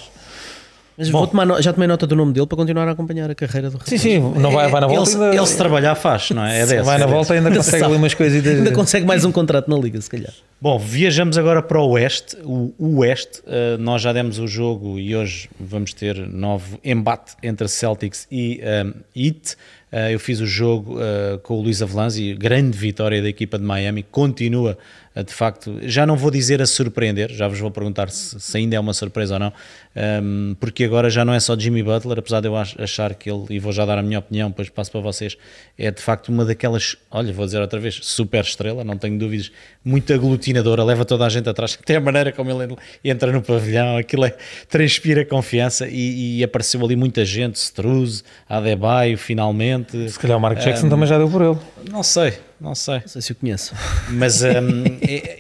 [0.98, 3.36] Mas vou tomar no- já tomei nota do nome dele para continuar a acompanhar a
[3.36, 4.02] carreira do Sim, rapaz.
[4.02, 5.10] sim, não vai, vai na Ele, volta.
[5.12, 6.60] se- ainda- ele se trabalhar faz, não é?
[6.60, 6.82] É desse.
[6.84, 7.16] vai é na desse.
[7.16, 8.46] volta e ainda consegue ali umas coisas.
[8.46, 10.34] Ainda consegue mais um contrato na liga, se calhar.
[10.62, 12.38] Bom, viajamos agora para o Oeste.
[12.44, 17.68] O, Oeste, eh, nós já demos o jogo e hoje vamos ter novo embate entre
[17.68, 19.56] Celtics e um, Heat.
[19.92, 23.64] Eh, eu fiz o jogo eh, com o Luís Avelanzi, grande vitória da equipa de
[23.66, 24.78] Miami, continua
[25.16, 28.76] de facto, já não vou dizer a surpreender, já vos vou perguntar se, se ainda
[28.78, 29.54] é uma surpresa ou não,
[29.94, 33.30] ehm, porque agora já não é só Jimmy Butler, apesar de eu ach- achar que
[33.30, 35.38] ele, e vou já dar a minha opinião, depois passo para vocês,
[35.78, 39.52] é de facto uma daquelas, olha, vou dizer outra vez, super estrela, não tenho dúvidas,
[39.84, 43.98] muito aglutinadora, leva toda a gente atrás, até a maneira como ele entra no pavilhão,
[43.98, 44.34] aquilo é,
[44.70, 50.58] transpira confiança e, e apareceu ali muita gente, Struz, Adebayo, finalmente, Se calhar o Mark
[50.60, 51.58] Jackson também já deu por ele.
[51.92, 53.00] não sei, não sei.
[53.00, 53.74] Não sei se o conheço.
[54.10, 54.84] Mas um,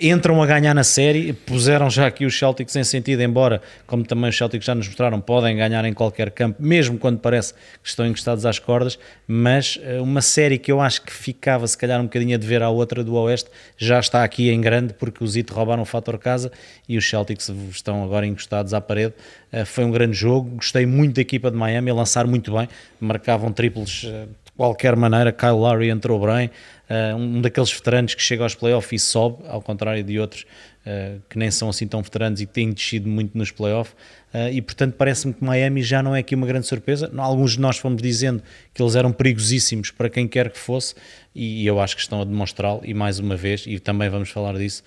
[0.02, 4.32] entram a ganhar na série, puseram já aqui os Celtics em sentido, embora, como também
[4.32, 8.08] os Celtics já nos mostraram, podem ganhar em qualquer campo, mesmo quando parece que estão
[8.08, 8.98] encostados às cordas.
[9.28, 12.64] Mas uh, uma série que eu acho que ficava, se calhar, um bocadinho a dever
[12.64, 16.18] à outra do Oeste, já está aqui em grande, porque os It roubaram o fator
[16.18, 16.52] casa
[16.90, 19.14] e os Celtics estão agora encostados à parede.
[19.54, 22.68] Uh, foi um grande jogo, gostei muito da equipa de Miami, a lançar muito bem,
[23.00, 24.06] marcavam triplos.
[24.06, 26.50] uh, de qualquer maneira, Kyle Lowry entrou bem,
[26.92, 30.46] uh, um daqueles veteranos que chega aos playoffs e sobe, ao contrário de outros
[30.86, 33.96] uh, que nem são assim tão veteranos e têm descido muito nos playoffs.
[34.34, 37.12] Uh, e portanto, parece-me que Miami já não é aqui uma grande surpresa.
[37.18, 40.96] Alguns de nós fomos dizendo que eles eram perigosíssimos para quem quer que fosse,
[41.34, 42.82] e eu acho que estão a demonstrá-lo.
[42.84, 44.84] E mais uma vez, e também vamos falar disso,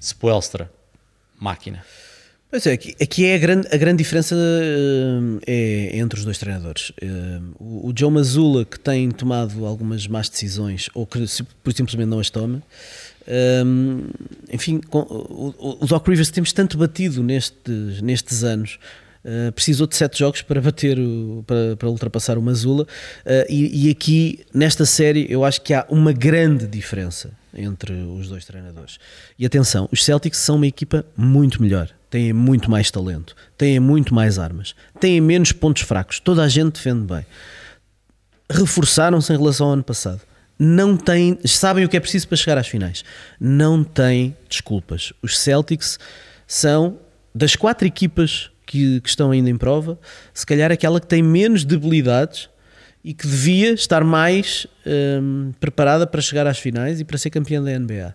[0.00, 0.70] Spoelstra,
[1.38, 1.84] máquina.
[2.50, 4.34] Pois é, aqui, aqui é a grande, a grande diferença
[5.46, 6.90] eh, é entre os dois treinadores.
[7.00, 7.06] Eh,
[7.60, 11.24] o, o Joe Mazzulla, que tem tomado algumas más decisões, ou que
[11.62, 12.60] por simplesmente não as toma,
[13.24, 13.62] eh,
[14.52, 18.80] enfim, com, o, o- Doc Rivers temos tanto batido nestes, nestes anos.
[19.24, 22.84] eh, precisou de sete jogos para bater o, para, para ultrapassar o Mazula
[23.26, 28.28] eh, e, e aqui nesta série eu acho que há uma grande diferença entre os
[28.28, 28.98] dois treinadores
[29.38, 34.12] e atenção, os Celtics são uma equipa muito melhor têm muito mais talento, têm muito
[34.12, 37.24] mais armas, têm menos pontos fracos, toda a gente defende bem.
[38.50, 40.20] Reforçaram-se em relação ao ano passado.
[40.58, 43.04] Não têm, sabem o que é preciso para chegar às finais.
[43.40, 45.12] Não têm desculpas.
[45.22, 45.98] Os Celtics
[46.46, 46.98] são
[47.34, 49.98] das quatro equipas que, que estão ainda em prova,
[50.34, 52.50] se calhar aquela que tem menos debilidades
[53.02, 57.62] e que devia estar mais hum, preparada para chegar às finais e para ser campeã
[57.62, 58.14] da NBA.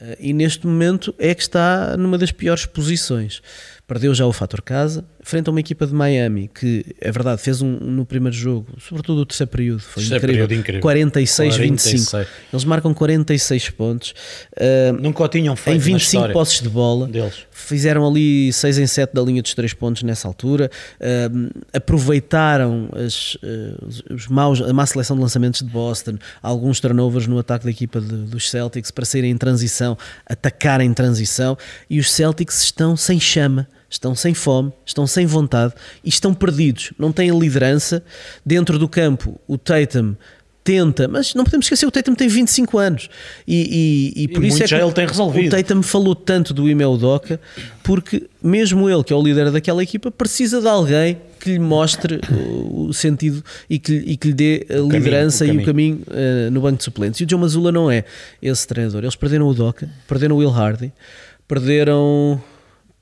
[0.00, 3.42] Uh, e neste momento é que está numa das piores posições.
[3.88, 7.62] Perdeu já o fator casa, frente a uma equipa de Miami que, é verdade, fez
[7.62, 10.80] um, no primeiro jogo, sobretudo o terceiro período, foi Terceiro incrível, incrível.
[10.82, 12.10] 46-25.
[12.10, 12.12] 46.
[12.52, 14.12] Eles marcam 46 pontos.
[14.56, 17.44] Uh, Nunca o tinham feito em na 25 história posses de bola, deles.
[17.52, 20.68] fizeram ali 6 em 7 da linha dos 3 pontos nessa altura,
[21.32, 26.80] um, aproveitaram as, uh, os, os maus, a má seleção de lançamentos de Boston, alguns
[26.80, 29.96] turnovers no ataque da equipa de- dos Celtics para saírem em transição,
[30.28, 31.56] atacar em transição,
[31.88, 33.68] e os Celtics estão sem chama.
[33.96, 35.72] Estão sem fome, estão sem vontade
[36.04, 36.92] e estão perdidos.
[36.98, 38.02] Não têm liderança.
[38.44, 40.14] Dentro do campo, o Tatum
[40.62, 43.08] tenta, mas não podemos esquecer, o Tatum tem 25 anos
[43.46, 45.46] e, e, e por E isso é que ele tem resolvido.
[45.46, 47.40] o Tatum falou tanto do Ime Udoka
[47.84, 52.20] porque mesmo ele, que é o líder daquela equipa, precisa de alguém que lhe mostre
[52.30, 55.58] o, o sentido e que, lhe- e que lhe dê a caminho, liderança o e
[55.58, 57.20] o caminho eh, no banco de suplentes.
[57.20, 58.04] E o Joe Mazzulla não é
[58.42, 59.02] esse treinador.
[59.04, 60.92] Eles perderam o Udoka, perderam o Will Hardy,
[61.46, 62.42] perderam...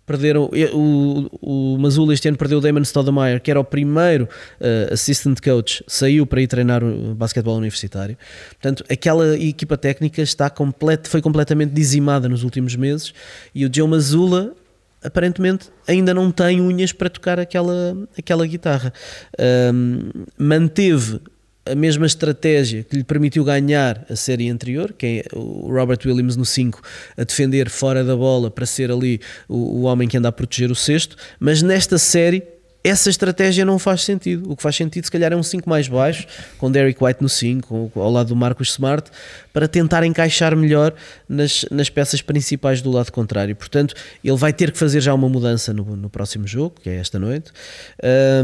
[0.06, 4.28] Perderam o, o Mazula este ano perdeu o Damon Stoudemire, que era o primeiro
[4.60, 8.16] eh, assistant coach, saiu para ir treinar o basquetebol universitário.
[8.50, 13.14] Portanto, aquela equipa técnica está complet, foi completamente dizimada nos últimos meses
[13.54, 14.54] e o Joe Mazula
[15.02, 18.92] aparentemente ainda não tem unhas para tocar aquela, aquela guitarra.
[19.38, 21.20] Ahm, manteve
[21.66, 26.36] a mesma estratégia que lhe permitiu ganhar a série anterior, que é o Robert Williams
[26.36, 26.80] no 5
[27.16, 30.70] a defender fora da bola para ser ali o, o homem que anda a proteger
[30.70, 32.53] o sexto, mas nesta série
[32.84, 34.52] essa estratégia não faz sentido.
[34.52, 36.26] O que faz sentido, se calhar, é um 5 mais baixo,
[36.58, 39.10] com Derek White no 5, ao lado do Marcus Smart,
[39.54, 40.92] para tentar encaixar melhor
[41.26, 43.56] nas, nas peças principais do lado contrário.
[43.56, 46.96] Portanto, ele vai ter que fazer já uma mudança no, no próximo jogo, que é
[46.96, 47.50] esta noite.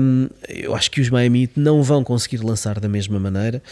[0.00, 3.62] Hum, eu acho que os Miami não vão conseguir lançar da mesma maneira.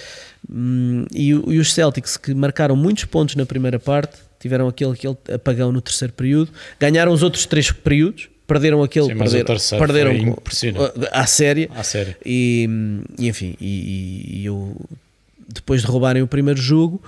[0.50, 5.16] Hum, e, e os Celtics, que marcaram muitos pontos na primeira parte, tiveram aquele, aquele
[5.35, 8.28] apagão no terceiro período, ganharam os outros três períodos.
[8.49, 9.45] Perderam aquele, Sim, perderam,
[10.35, 11.71] perderam à série.
[11.77, 12.17] À série.
[12.25, 12.69] E,
[13.19, 14.75] e, enfim, e, e eu
[15.47, 17.01] depois de roubarem o primeiro jogo,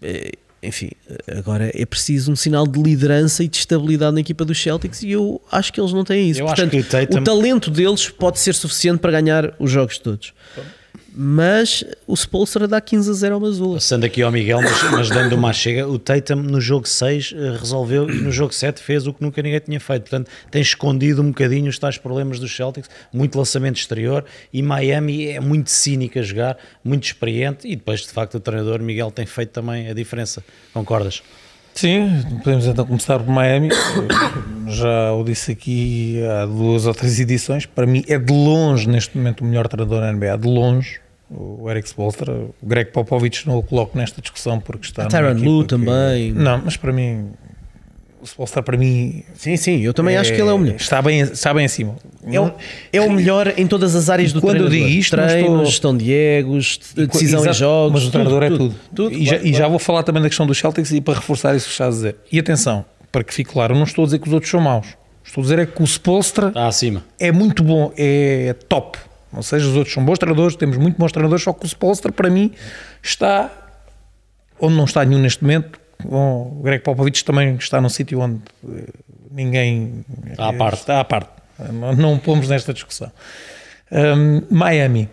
[0.00, 0.30] eh,
[0.62, 0.90] enfim,
[1.36, 5.10] agora é preciso um sinal de liderança e de estabilidade na equipa dos Celtics e
[5.10, 6.40] eu acho que eles não têm isso.
[6.40, 9.70] Eu acho Portanto, que o Tatum- o talento deles pode ser suficiente para ganhar os
[9.70, 10.32] jogos todos.
[11.20, 13.74] Mas o Spolstra dá 15 a 0 ao Mazula.
[13.74, 17.56] Passando aqui ao Miguel, mas, mas dando uma chega, o Tatum no jogo 6 eh,
[17.58, 20.02] resolveu e no jogo 7 fez o que nunca ninguém tinha feito.
[20.02, 25.26] Portanto, tem escondido um bocadinho os tais problemas dos Celtics, muito lançamento exterior e Miami
[25.26, 29.26] é muito cínico a jogar, muito experiente e depois, de facto, o treinador Miguel tem
[29.26, 30.44] feito também a diferença.
[30.72, 31.20] Concordas?
[31.74, 32.10] Sim,
[32.44, 33.70] podemos então começar por Miami.
[34.68, 37.66] Já o disse aqui há duas ou três edições.
[37.66, 40.38] Para mim é de longe, neste momento, o melhor treinador da NBA.
[40.38, 41.00] De longe,
[41.30, 42.32] o Eric Spoelstra.
[42.32, 45.04] O Greg Popovich não o coloco nesta discussão porque está.
[45.06, 46.32] A Lue que- também.
[46.32, 47.30] Não, mas para mim,
[48.20, 49.22] o Spoelstra para mim.
[49.34, 50.76] Sim, sim, eu também acho que ele é o melhor.
[50.76, 51.96] Está bem, está bem acima.
[52.30, 52.52] É o,
[52.92, 54.76] é o melhor em todas as áreas do Quando treinador.
[54.78, 57.92] digo isto, não Treino, estou- gestão de egos, de- decisão em Exato, jogos.
[58.02, 58.74] Mas o treinador é tudo.
[58.94, 59.70] tudo, e, já, claro, e já claro.
[59.70, 62.16] vou falar também da questão dos Celtics e para reforçar isso que estás a dizer.
[62.32, 64.60] E atenção, para que fique claro, eu não estou a dizer que os outros são
[64.60, 64.86] maus.
[65.24, 67.04] Estou a dizer é que o Spolstra Está acima.
[67.20, 68.98] é muito bom, é top.
[69.32, 72.10] Ou seja, os outros são bons treinadores, temos muito bons treinadores, só que o Spolstra
[72.10, 72.52] para mim
[73.02, 73.50] está
[74.60, 75.78] onde não está nenhum neste momento.
[76.04, 78.84] Bom, o Greg Popovich também está num sítio onde eh,
[79.30, 80.80] ninguém Está à parte.
[80.80, 81.30] Está à parte.
[81.72, 83.10] Não, não pomos nesta discussão.
[83.90, 85.08] Um, Miami.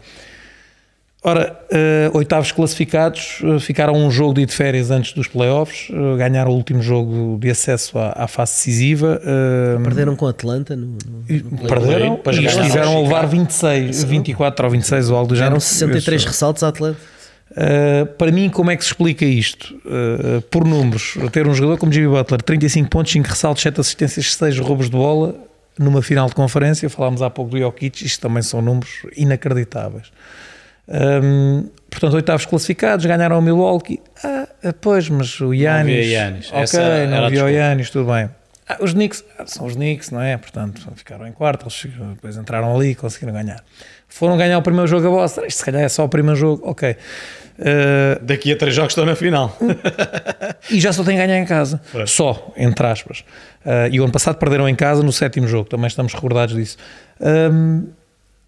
[1.27, 5.87] Ora, eh, oitavos classificados, eh, ficaram um jogo de ir de férias antes dos playoffs,
[5.89, 9.19] eh, ganharam o último jogo de acesso à, à fase decisiva.
[9.83, 13.37] Perderam com a Atlanta no, no, e perderam e estiveram a levar Chicago.
[13.37, 15.53] 26, 24 ou 26 ou algo do género.
[15.53, 16.99] Eram 63 Esse- ressaltos à Atlanta.
[17.51, 19.75] Uh, para mim, como é que se explica isto?
[19.83, 24.35] Uh, por números, ter um jogador como Jimmy Butler, 35 pontos, 5 ressaltos, 7 assistências,
[24.35, 25.33] 6 roubos de bola,
[25.79, 30.11] numa final de conferência, falámos há pouco do Jokic, isto também são números inacreditáveis.
[30.87, 34.01] Um, portanto, oitavos classificados, ganharam o Milwaukee.
[34.23, 34.47] Ah,
[34.79, 36.05] pois, mas o Yannis.
[36.05, 36.47] Giannis.
[36.49, 37.49] Ok, Essa não havia o.
[37.49, 38.29] Yannis, tudo bem.
[38.67, 40.37] Ah, os Knicks ah, são os Knicks, não é?
[40.37, 43.63] Portanto, ficaram em quarto, eles depois entraram ali e conseguiram ganhar.
[44.07, 45.45] Foram ganhar o primeiro jogo a Boston.
[45.45, 46.95] Isto se calhar é só o primeiro jogo, ok.
[47.57, 49.55] Uh, Daqui a três jogos estão na final.
[50.69, 51.79] e já só tem ganhar em casa.
[52.05, 53.23] Só, entre aspas.
[53.65, 56.77] Uh, e o ano passado perderam em casa no sétimo jogo, também estamos recordados disso.
[57.19, 57.87] Um,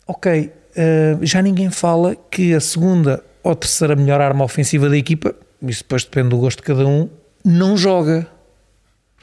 [0.07, 5.33] ok, uh, já ninguém fala que a segunda ou terceira melhor arma ofensiva da equipa,
[5.61, 7.09] isso depois depende do gosto de cada um,
[7.43, 8.27] não joga.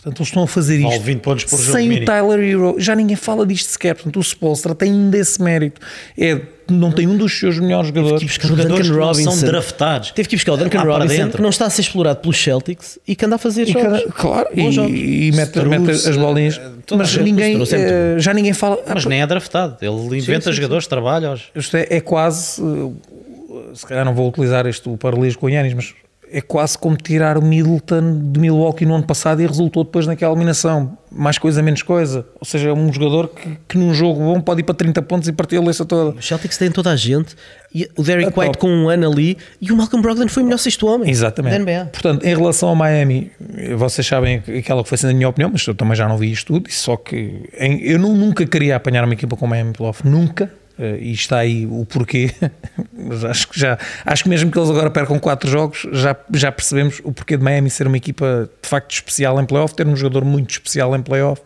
[0.04, 2.04] Portanto, eles estão a fazer isto 20 pontos por jogo sem o mínimo.
[2.06, 2.74] Tyler Hero.
[2.78, 3.94] Já ninguém fala disto sequer.
[3.94, 5.80] Portanto, o Spolstra tem ainda esse mérito.
[6.18, 8.18] É, não tem um dos seus melhores jogadores.
[8.18, 9.46] que ir buscar o Jogadores Duncan que não são Robinson.
[9.46, 10.10] draftados.
[10.10, 11.36] Teve que buscar o Duncan para Robinson, dentro.
[11.36, 13.82] que não está a ser explorado pelos Celtics e que anda a fazer E jogos.
[14.02, 14.90] cada- claro, e, jogos.
[14.92, 16.58] e mete, Struz, mete as bolinhas.
[16.58, 18.78] eh, toda a Mas gente, ninguém, é eh, já ninguém fala.
[18.86, 19.78] Mas nem é draftado.
[19.80, 21.44] Ele inventa jogadores, trabalha-os.
[21.54, 25.50] Isto é, é quase, eh, se calhar não vou utilizar este o paralelismo com o
[25.50, 25.94] Yanis, mas
[26.36, 30.32] é quase como tirar o Middleton de Milwaukee no ano passado e resultou depois naquela
[30.32, 30.98] eliminação.
[31.12, 32.26] Mais coisa, menos coisa.
[32.40, 35.28] Ou seja, é um jogador que, que num jogo bom pode ir para 30 pontos
[35.28, 36.18] e partir a leça toda.
[36.18, 37.36] Os Celtics têm toda a gente
[37.72, 40.46] e o Derek É White com um ano ali e o Malcolm Brogdon foi o
[40.46, 41.54] melhor sexto homem Exatamente.
[41.92, 43.30] Portanto, em relação ao Miami,
[43.76, 46.32] vocês sabem aquela que foi sendo a minha opinião, mas eu também já não vi
[46.32, 49.72] isto tudo, só que em- eu não, nunca queria apanhar uma equipa com o Miami
[49.72, 50.50] Playoff, nunca.
[50.78, 52.30] Eh, E está aí o porquê.
[52.92, 56.50] Mas acho que já acho que mesmo que eles agora percam quatro jogos, já, já
[56.50, 59.96] percebemos o porquê de Miami ser uma equipa de facto especial em playoff, ter um
[59.96, 61.42] jogador muito especial em playoff,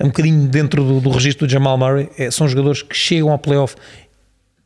[0.00, 2.08] um bocadinho dentro do, do registro do Jamal Murray.
[2.18, 3.74] É, são jogadores que chegam ao playoff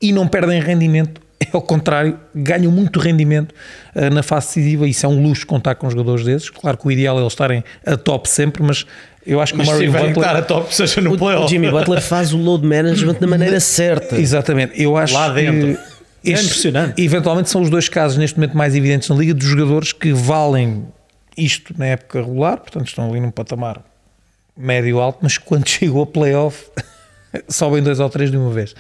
[0.01, 3.55] e não perdem rendimento, é ao contrário, ganham muito rendimento
[3.95, 4.87] eh, na fase decisiva.
[4.87, 6.51] Isso é um luxo contar com jogadores desses.
[6.51, 8.85] Claro que o ideal é eles estarem a top sempre, mas
[9.27, 10.11] eu acho que Mas o Murray Butler.
[10.11, 11.49] estar a top, seja no O.
[11.49, 14.17] Jimmy Butler faz o load management da maneira certa.
[14.17, 15.79] Exatamente, eu acho Lá dentro.
[16.23, 17.03] que É impressionante.
[17.03, 20.87] Eventualmente são os dois casos neste momento mais evidentes na liga dos jogadores que valem
[21.37, 23.81] isto na época regular, portanto estão ali num patamar
[24.57, 26.67] médio alto, mas quando chegou a playoff
[27.49, 28.75] sobem dois ou três de uma vez.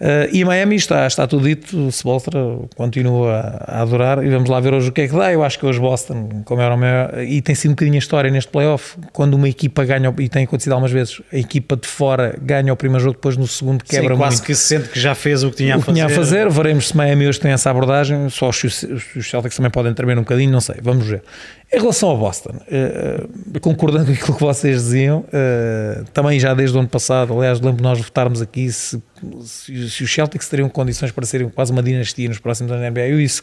[0.00, 2.40] Uh, e Miami está, está tudo dito, o Spolstra
[2.76, 3.32] continua
[3.66, 5.32] a, a adorar e vamos lá ver hoje o que é que dá.
[5.32, 7.98] Eu acho que hoje Boston, como era o maior, e tem sido um bocadinho a
[7.98, 11.88] história neste playoff, quando uma equipa ganha, e tem acontecido algumas vezes, a equipa de
[11.88, 14.88] fora ganha o primeiro jogo, depois no segundo Sim, quebra quase muito que se sente
[14.88, 15.94] que já fez o que tinha a o que fazer.
[15.94, 16.48] tinha a fazer.
[16.48, 18.28] Veremos se Miami hoje tem essa abordagem.
[18.28, 20.76] Só os, os Celtics também podem tremer um bocadinho, não sei.
[20.80, 21.22] Vamos ver.
[21.70, 23.26] Em relação ao Boston, eh,
[23.60, 27.82] concordando com aquilo que vocês diziam, eh, também já desde o ano passado, aliás, lembro
[27.82, 29.02] nós votarmos aqui se,
[29.42, 32.90] se, se os Celtics teriam condições para serem quase uma dinastia nos próximos anos da
[32.90, 33.08] NBA.
[33.08, 33.42] Eu disse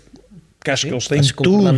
[0.65, 1.77] que acho que eles têm tudo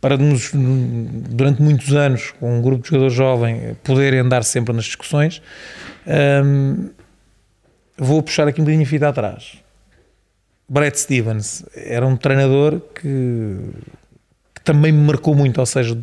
[0.00, 4.86] para nos, durante muitos anos, com um grupo de jogadores jovem, poderem andar sempre nas
[4.86, 5.42] discussões.
[6.42, 6.88] Hum,
[7.98, 9.58] vou puxar aqui um bocadinho a fita atrás.
[10.66, 13.58] Brett Stevens era um treinador que
[14.66, 15.96] também me marcou muito, ou seja,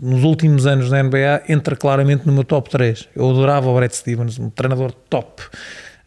[0.00, 3.08] nos últimos anos na NBA entra claramente no meu top 3.
[3.16, 5.42] Eu adorava o Brett Stevens, um treinador top.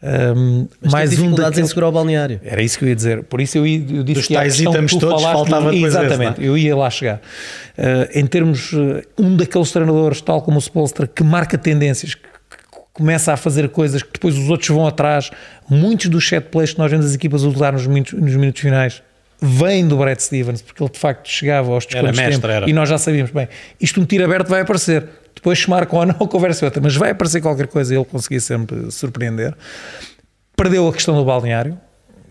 [0.02, 1.66] Um, Mas mais um dificuldades daqueles...
[1.66, 2.40] em segurar o balneário.
[2.42, 3.22] Era isso que eu ia dizer.
[3.24, 5.94] Por isso eu, ia- eu disse Dos que tais que itens todos, falaste- faltava depois
[5.94, 6.46] esse, Exatamente, é?
[6.48, 7.16] eu ia lá chegar.
[7.78, 12.22] Uh, em termos, uh, um daqueles treinadores, tal como o Spolstra, que marca tendências, que,
[12.22, 12.28] que
[12.94, 15.30] começa a fazer coisas que depois os outros vão atrás.
[15.68, 19.02] Muitos dos set plays que nós vemos as equipas usar nos minutos, nos minutos finais
[19.40, 22.68] vêm do Brad Stevens, porque ele de facto chegava aos descontos de mestre, tempo era.
[22.70, 23.48] e nós já sabíamos, bem,
[23.80, 25.06] isto um tiro aberto vai aparecer.
[25.34, 28.40] Depois se marca ou não, conversa outra, mas vai aparecer qualquer coisa e ele conseguia
[28.40, 29.54] sempre surpreender.
[30.56, 31.78] Perdeu a questão do balneário.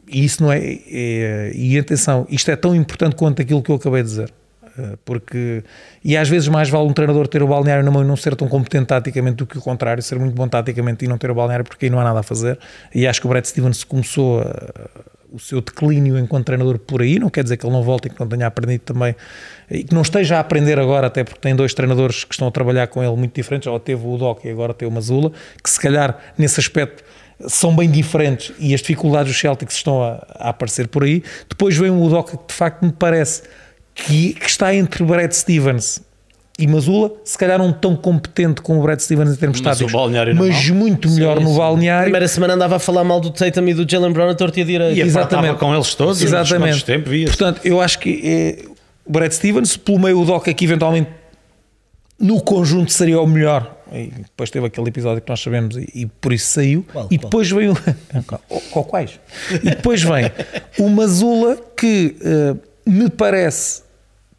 [0.07, 3.75] E isso não é, é- e atenção, isto é tão importante quanto aquilo que eu
[3.75, 4.33] acabei de dizer.
[4.77, 5.63] Eh, porque
[6.03, 8.35] e às vezes mais vale um treinador ter o balneário na mão e não ser
[8.35, 11.35] tão competente taticamente do que o contrário, ser muito bom taticamente e não ter o
[11.35, 12.57] balneário porque aí não há nada a fazer.
[12.93, 14.45] E acho que o Brad Stevens começou a-
[15.33, 18.11] o seu declínio enquanto treinador por aí, não quer dizer que ele não volte e
[18.11, 19.15] que não tenha aprendido também
[19.69, 22.51] e que não esteja a aprender agora, até porque tem dois treinadores que estão a
[22.51, 25.69] trabalhar com ele muito diferentes, já teve o Doc e agora tem o Mazula, que
[25.69, 27.03] se calhar nesse aspecto
[27.47, 31.23] são bem diferentes e as dificuldades dos Celtics estão a, a aparecer por aí.
[31.49, 33.41] Depois vem o Udoka que de facto me parece
[33.95, 35.99] que, que está entre Brad Stevens
[36.57, 39.93] e Mazula, se calhar não tão competente como o Brad Stevens em termos Mas táticos,
[40.35, 42.03] mas muito melhor no Na balneário.
[42.03, 44.63] primeira semana andava a falar mal do Tatum e do Jalen Brown a torta e
[44.63, 44.93] a direita.
[44.99, 45.57] E a Exatamente.
[45.57, 46.85] Com eles todos, Exatamente.
[46.85, 48.65] tempo, Portanto, eu acho que é,
[49.05, 51.09] o Brad Stevens, pelo meio o Doc que eventualmente
[52.19, 53.75] no conjunto seria o melhor.
[53.91, 56.83] E depois teve aquele episódio que nós sabemos e, e por isso saiu.
[56.91, 57.05] Qual?
[57.11, 57.29] e Qual?
[57.29, 57.75] depois vem o.
[58.25, 59.19] Qual- qual- quais?
[59.51, 60.31] E depois vem
[60.79, 62.55] o Mazula que eh,
[62.87, 63.82] me parece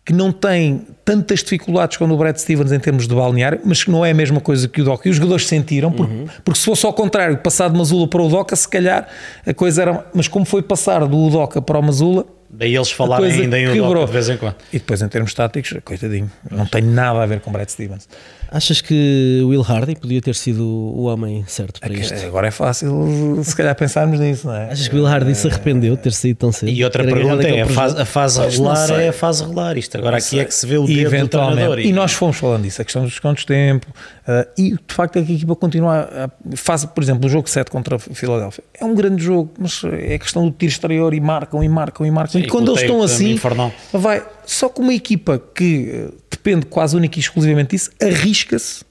[0.04, 3.90] que não tem tantas dificuldades como o Brad Stevens em termos de balneário, mas que
[3.90, 5.06] não é a mesma coisa que o Doc.
[5.06, 6.12] E os jogadores sentiram, porque,
[6.44, 9.08] porque se fosse ao contrário, passar de Mazula para o Doca, se calhar
[9.46, 10.06] a coisa era.
[10.12, 13.80] Mas como foi passar do Udoca para o Mazula, Daí eles falarem coisa ainda em.
[13.80, 14.56] Udoka de vez em quando.
[14.72, 18.08] E depois, em termos táticos, coitadinho, não tem nada a ver com Brad Stevens.
[18.50, 22.14] Achas que Will Hardy podia ter sido o homem certo para isto?
[22.24, 24.70] Agora é fácil, se calhar, pensarmos nisso, não é?
[24.70, 26.68] Achas que Will Hardy se arrependeu de ter saído tão cedo?
[26.70, 29.76] E outra agarrado pergunta é: a fase, a fase regular é a fase regular.
[29.76, 31.56] Isto agora aqui é que se vê o E dedo do eventualmente.
[31.56, 31.80] treinador.
[31.80, 33.88] E nós fomos falando disso, a questão dos descontos de tempo.
[34.28, 37.50] uh, e de facto é que a equipa continua a, faz, por exemplo, o jogo
[37.50, 38.62] 7 contra a Filadélfia.
[38.78, 42.06] É um grande jogo, mas é a questão do tiro exterior e marcam e marcam
[42.06, 42.40] e marcam.
[42.40, 43.72] Sim, e quando eles estão assim, infernal.
[43.92, 44.22] vai.
[44.46, 48.84] Só que uma equipa que uh, depende quase única e exclusivamente disso, arrisca-se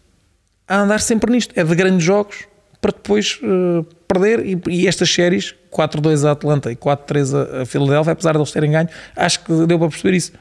[0.68, 1.54] a andar sempre nisto.
[1.56, 2.46] É de grandes jogos
[2.82, 4.46] para depois uh, perder.
[4.46, 8.52] E, e estas séries, 4-2 a Atlanta e 4-3 a, a Filadélfia, apesar de eles
[8.52, 10.34] terem ganho, acho que deu para perceber isso.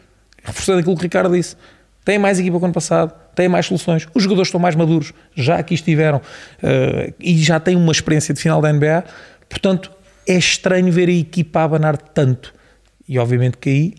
[0.42, 1.56] Reforçando aquilo que o Ricardo disse.
[2.04, 4.08] Tem mais equipa que ano passado, tem mais soluções.
[4.12, 8.40] Os jogadores estão mais maduros, já aqui estiveram uh, e já têm uma experiência de
[8.40, 9.04] final da NBA.
[9.48, 9.90] Portanto,
[10.26, 12.52] é estranho ver a equipa a abanar tanto.
[13.08, 13.94] E obviamente que aí,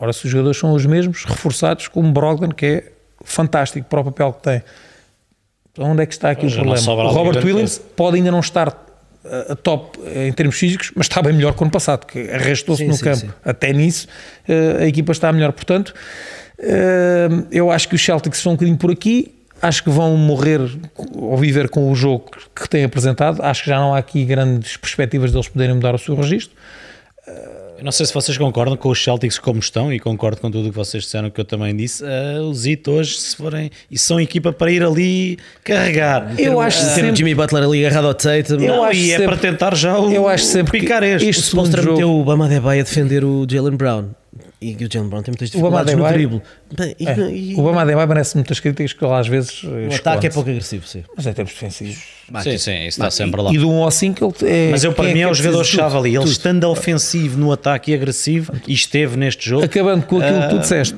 [0.00, 2.92] ora, se os jogadores são os mesmos, reforçados, como Brogdon, que é
[3.24, 4.62] fantástico para o papel que tem.
[5.72, 6.92] Então, onde é que está aqui o problema?
[6.92, 11.06] O Robert Williams pode ainda não estar uh, a top uh, em termos físicos, mas
[11.06, 13.18] está bem melhor que o ano passado, que arrastou-se no sim, campo.
[13.18, 13.30] sim.
[13.44, 14.08] Até nisso,
[14.48, 15.52] uh, a equipa está melhor.
[15.52, 15.94] Portanto,
[16.58, 19.34] uh, eu acho que os Celtics estão um bocadinho por aqui.
[19.60, 20.60] Acho que vão morrer
[21.16, 23.42] ou viver com o jogo que têm apresentado.
[23.42, 26.56] Acho que já não há aqui grandes perspectivas deles poderem mudar o seu registro.
[27.78, 30.66] Eu não sei se vocês concordam com os Celtics como estão e concordo com tudo
[30.66, 32.02] o que vocês disseram que eu também disse.
[32.02, 36.34] Uh, os It hoje, se forem, e são equipa para ir ali carregar.
[36.40, 38.54] Eu acho Ter o sempre- Jimmy Butler ali agarrado ao Tatum.
[38.60, 41.04] Eu Não, acho e é sempre- para tentar já o, eu acho sempre que picar
[41.04, 41.28] este.
[41.28, 44.08] este O Spolstra segundo meteu jogo- o Bama Adebayo a defender o Jalen Brown.
[44.60, 46.42] E o Jalen Brown tem muitas dificuldades no drible.
[46.98, 50.26] E- É, e- O Bama Adebayo merece muitas críticas que ele às vezes o ataque
[50.26, 51.04] é pouco agressivo, sim.
[51.16, 52.02] Mas em termos defensivos.
[52.42, 53.52] Sim, sim, isso está sempre lá.
[53.52, 54.70] E do 1 ao 5 ele é.
[54.72, 56.00] Mas eu, para quem mim, é que o jogador preciso de chave tudo?
[56.00, 56.10] ali.
[56.10, 56.30] Ele Tudo.
[56.32, 59.64] estando ofensivo no ataque e agressivo, e esteve neste jogo.
[59.64, 60.96] Acabando com aquilo que tu disseste,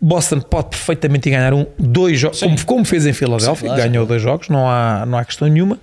[0.00, 3.82] Boston pode perfeitamente ganhar um, dois jogos, como, como fez em Filadélfia, claro.
[3.90, 5.78] ganhou dois jogos, não há, não há questão nenhuma.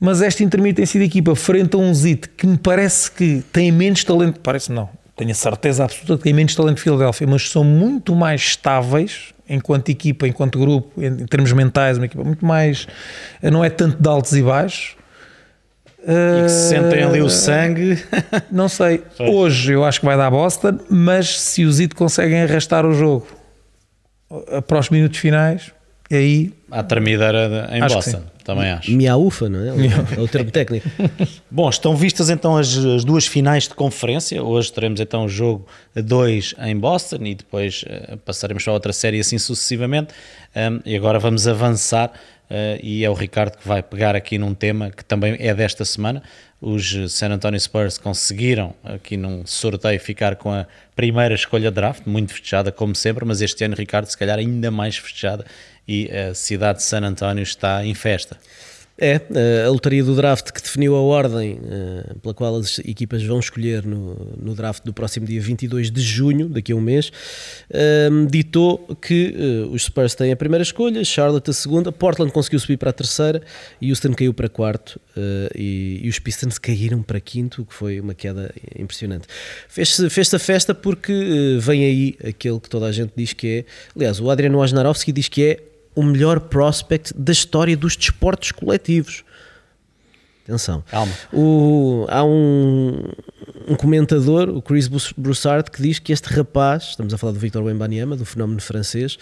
[0.00, 4.04] Mas esta intermitência da equipa frente a um Zit que me parece que tem menos
[4.04, 8.14] talento, parece não, tenho a certeza absoluta que tem menos talento Filadélfia, mas são muito
[8.14, 12.86] mais estáveis enquanto equipa, enquanto grupo, em, termos mentais, uma equipa muito mais.
[13.42, 14.96] não é tanto de altos e baixos.
[16.00, 18.02] E que se sentem ali o sangue.
[18.50, 19.02] Não sei.
[19.18, 23.26] Hoje eu acho que vai dar Boston, mas se os It conseguem arrastar o jogo
[24.66, 25.72] para os minutos finais,
[26.16, 28.90] aí Há tremideira de- em Boston, também acho.
[28.92, 29.68] Miaufa, não é?
[30.16, 30.88] É o termo técnico.
[31.50, 34.42] Bom, estão vistas então as, as duas finais de conferência.
[34.42, 39.20] Hoje teremos então o jogo 2 em Boston e depois eh, passaremos para outra série
[39.20, 40.12] assim sucessivamente.
[40.54, 42.12] Um, e agora vamos avançar
[42.50, 45.84] Uh, e é o Ricardo que vai pegar aqui num tema que também é desta
[45.84, 46.22] semana.
[46.62, 52.06] Os San Antonio Spurs conseguiram aqui num sorteio ficar com a primeira escolha de draft,
[52.06, 55.44] muito festejada como sempre, mas este ano, Ricardo, se calhar ainda mais festejada
[55.88, 58.36] e a cidade de San Antonio está em festa.
[59.00, 63.22] É, eh, a lotaria do draft que definiu a ordem uh, pela qual as equipas
[63.22, 67.12] vão escolher no, no, draft do próximo dia 22 de junho, daqui a um mês,
[67.70, 72.58] uh, ditou que uh, os Spurs têm a primeira escolha, Charlotte a segunda, Portland conseguiu
[72.58, 73.40] subir para a terceira,
[73.80, 75.00] Houston caiu para quarto
[75.54, 79.26] e, e, os Pistons caíram para quinto, que foi uma queda impressionante.
[79.68, 83.64] Fez-se fez a festa porque vem aí aquele que toda a gente diz que é,
[83.94, 85.60] aliás, o Adriano Wojnarowski diz que é
[85.98, 89.24] o melhor prospect da história dos desportos coletivos.
[90.44, 90.84] Atenção.
[90.88, 91.12] Calma.
[91.32, 93.02] O, há um,
[93.66, 97.64] um, comentador, o Chris Broussard, que diz que este rapaz, estamos a falar do Victor
[97.64, 99.18] Wembanyama, do fenómeno francês,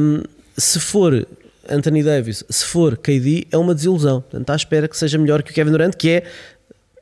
[0.00, 0.22] um,
[0.56, 1.26] se for
[1.68, 4.22] Anthony Davis, se for KD, é uma desilusão.
[4.22, 6.24] Portanto, está à espera que seja melhor que o Kevin Durant, que é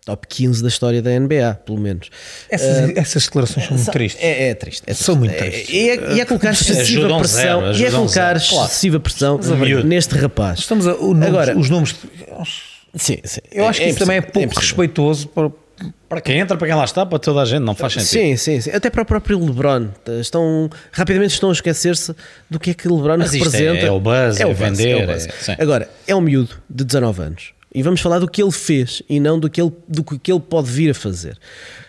[0.04, 2.10] top 15 da história da NBA, pelo menos.
[2.48, 4.22] Essas, uh, essas declarações são muito tristes.
[4.22, 5.04] É, é triste, é triste.
[5.04, 5.68] São muito tristes.
[5.68, 8.62] E é, é, é, colocar excessiva pressão, zero, e é colocar zero.
[8.64, 9.84] excessiva pressão claro.
[9.84, 10.60] neste rapaz.
[10.60, 11.94] Estamos a, o Agora, os números.
[12.94, 13.40] Sim, sim.
[13.52, 15.50] Eu acho que é isso também é pouco respeitoso para,
[16.08, 18.08] para quem entra, para quem lá está, para toda a gente, não faz sentido.
[18.08, 18.70] Sim, sim, sim.
[18.70, 19.90] Até para o próprio LeBron.
[20.20, 22.14] Estão, rapidamente estão a esquecer-se
[22.48, 23.78] do que é que LeBron Mas representa.
[23.78, 25.08] É, é o buzz, é, o vender.
[25.08, 29.02] É, Agora, é um miúdo de 19 anos e vamos falar do que ele fez
[29.08, 31.38] e não do que ele, do que ele pode vir a fazer.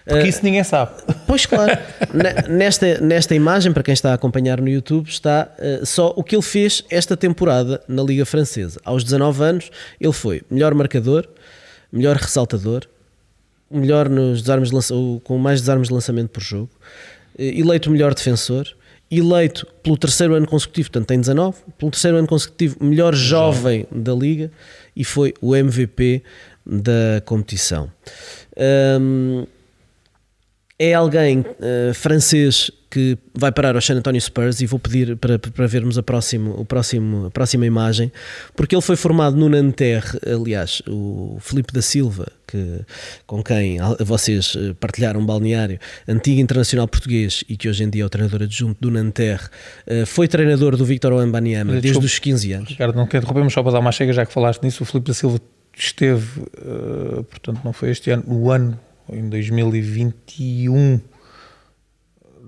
[0.05, 0.91] Porque uh, isso ninguém sabe.
[1.25, 1.77] Pois claro,
[2.47, 6.35] nesta, nesta imagem, para quem está a acompanhar no YouTube, está uh, só o que
[6.35, 8.79] ele fez esta temporada na Liga Francesa.
[8.83, 11.27] Aos 19 anos, ele foi melhor marcador,
[11.91, 12.83] melhor ressaltador,
[13.69, 14.69] melhor nos desarmes
[15.23, 16.69] com mais desarmes de lançamento por jogo,
[17.39, 18.67] uh, eleito melhor defensor,
[19.11, 24.13] eleito pelo terceiro ano consecutivo, portanto tem 19, pelo terceiro ano consecutivo, melhor jovem da
[24.13, 24.49] Liga
[24.95, 26.23] e foi o MVP
[26.65, 27.91] da competição.
[29.01, 29.45] Um,
[30.79, 35.39] é alguém uh, francês que vai parar ao San Antonio Spurs e vou pedir para,
[35.39, 38.11] para vermos a, próximo, o próximo, a próxima imagem,
[38.53, 42.81] porque ele foi formado no Nanterre, aliás, o Felipe da Silva, que,
[43.25, 48.03] com quem vocês eh, partilharam um balneário, antigo internacional português e que hoje em dia
[48.03, 49.47] é o treinador adjunto do Nanterre,
[49.87, 52.69] eh, foi treinador do Victor Wembanyama desde os 15 anos.
[52.69, 55.07] Ricardo, não quero interromper, só para dar uma chega, já que falaste nisso, o Felipe
[55.07, 55.39] da Silva
[55.73, 56.41] esteve,
[57.29, 58.77] portanto não foi este ano, o ano
[59.09, 60.99] em 2021,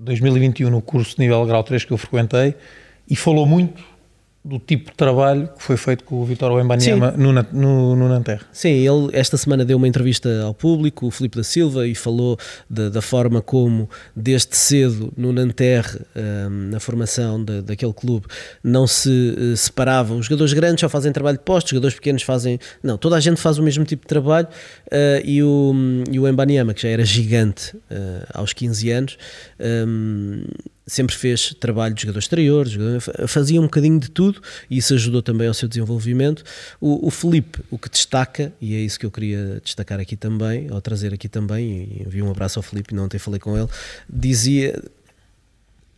[0.04, 2.56] 2021 no curso de nível grau 3 que eu frequentei
[3.10, 3.84] e falou muito
[4.44, 8.42] do tipo de trabalho que foi feito com o Vitor Wembanyama no, no, no Nanterre.
[8.52, 12.38] Sim, ele esta semana deu uma entrevista ao público, o Filipe da Silva, e falou
[12.70, 18.28] de, da forma como desde cedo no Nanterre, um, na formação de, daquele clube,
[18.62, 20.18] não se uh, separavam.
[20.18, 22.60] Os jogadores grandes só fazem trabalho de posto, os jogadores pequenos fazem...
[22.82, 24.48] Não, toda a gente faz o mesmo tipo de trabalho
[24.88, 25.74] uh, e, o,
[26.12, 29.18] e o Wembanyama, que já era gigante uh, aos 15 anos,
[29.88, 30.44] um,
[30.86, 32.68] sempre fez trabalho de jogador exterior,
[33.28, 36.44] fazia um bocadinho de tudo e isso ajudou também ao seu desenvolvimento.
[36.80, 40.72] O, o Felipe, o que destaca, e é isso que eu queria destacar aqui também,
[40.72, 43.70] ou trazer aqui também, e envio um abraço ao Felipe, não ontem falei com ele,
[44.10, 44.82] dizia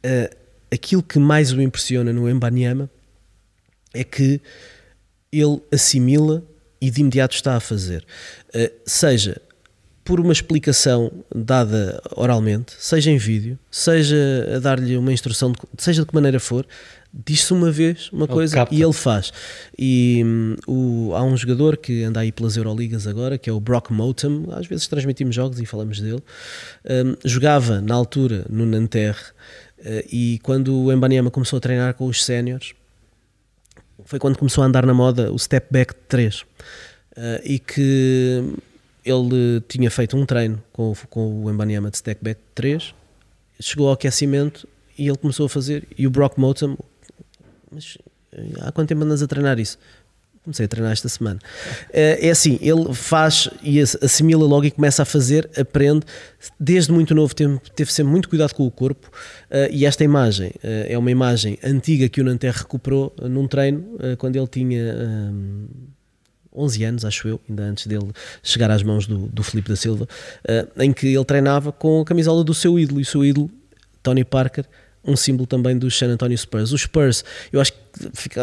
[0.06, 0.36] uh,
[0.72, 2.90] aquilo que mais o impressiona no Embanyama
[3.94, 4.40] é que
[5.32, 6.44] ele assimila
[6.80, 8.06] e de imediato está a fazer.
[8.50, 9.42] Uh, seja
[10.06, 14.16] por uma explicação dada oralmente, seja em vídeo, seja
[14.56, 16.64] a dar-lhe uma instrução, de, seja de que maneira for,
[17.12, 18.76] diz-se uma vez uma coisa capta.
[18.76, 19.34] e ele faz.
[19.78, 23.60] E um, o, há um jogador que anda aí pelas Euroligas agora, que é o
[23.60, 26.22] Brock Motum, às vezes transmitimos jogos e falamos dele,
[26.86, 29.24] um, jogava na altura no Nanterre
[29.80, 32.74] uh, e quando o Embanyama começou a treinar com os séniores,
[34.04, 36.42] foi quando começou a andar na moda o step back 3.
[36.42, 36.46] Uh,
[37.44, 38.44] e que
[39.06, 42.94] ele tinha feito um treino com, com o Embanyama de Stack Back 3,
[43.60, 45.88] chegou ao aquecimento e ele começou a fazer.
[45.98, 46.76] E o Brock Motum,
[47.72, 47.98] mas
[48.62, 49.78] há quanto tempo andas a treinar isso?
[50.44, 51.40] Comecei a treinar esta semana.
[51.92, 56.06] É, é assim, ele faz e assimila logo e começa a fazer, aprende.
[56.60, 59.10] Desde muito novo teve, teve sempre muito cuidado com o corpo.
[59.50, 64.36] Uh, e esta imagem é uma imagem antiga que o Nanterre recuperou num treino quando
[64.36, 65.34] ele tinha.
[66.56, 70.06] 11 anos, acho eu, ainda antes dele chegar às mãos do, do Felipe da Silva,
[70.06, 73.50] uh, em que ele treinava com a camisola do seu ídolo, e o seu ídolo,
[74.02, 74.66] Tony Parker,
[75.06, 76.72] um símbolo também dos San Antonio Spurs.
[76.72, 77.86] Os Spurs, eu acho que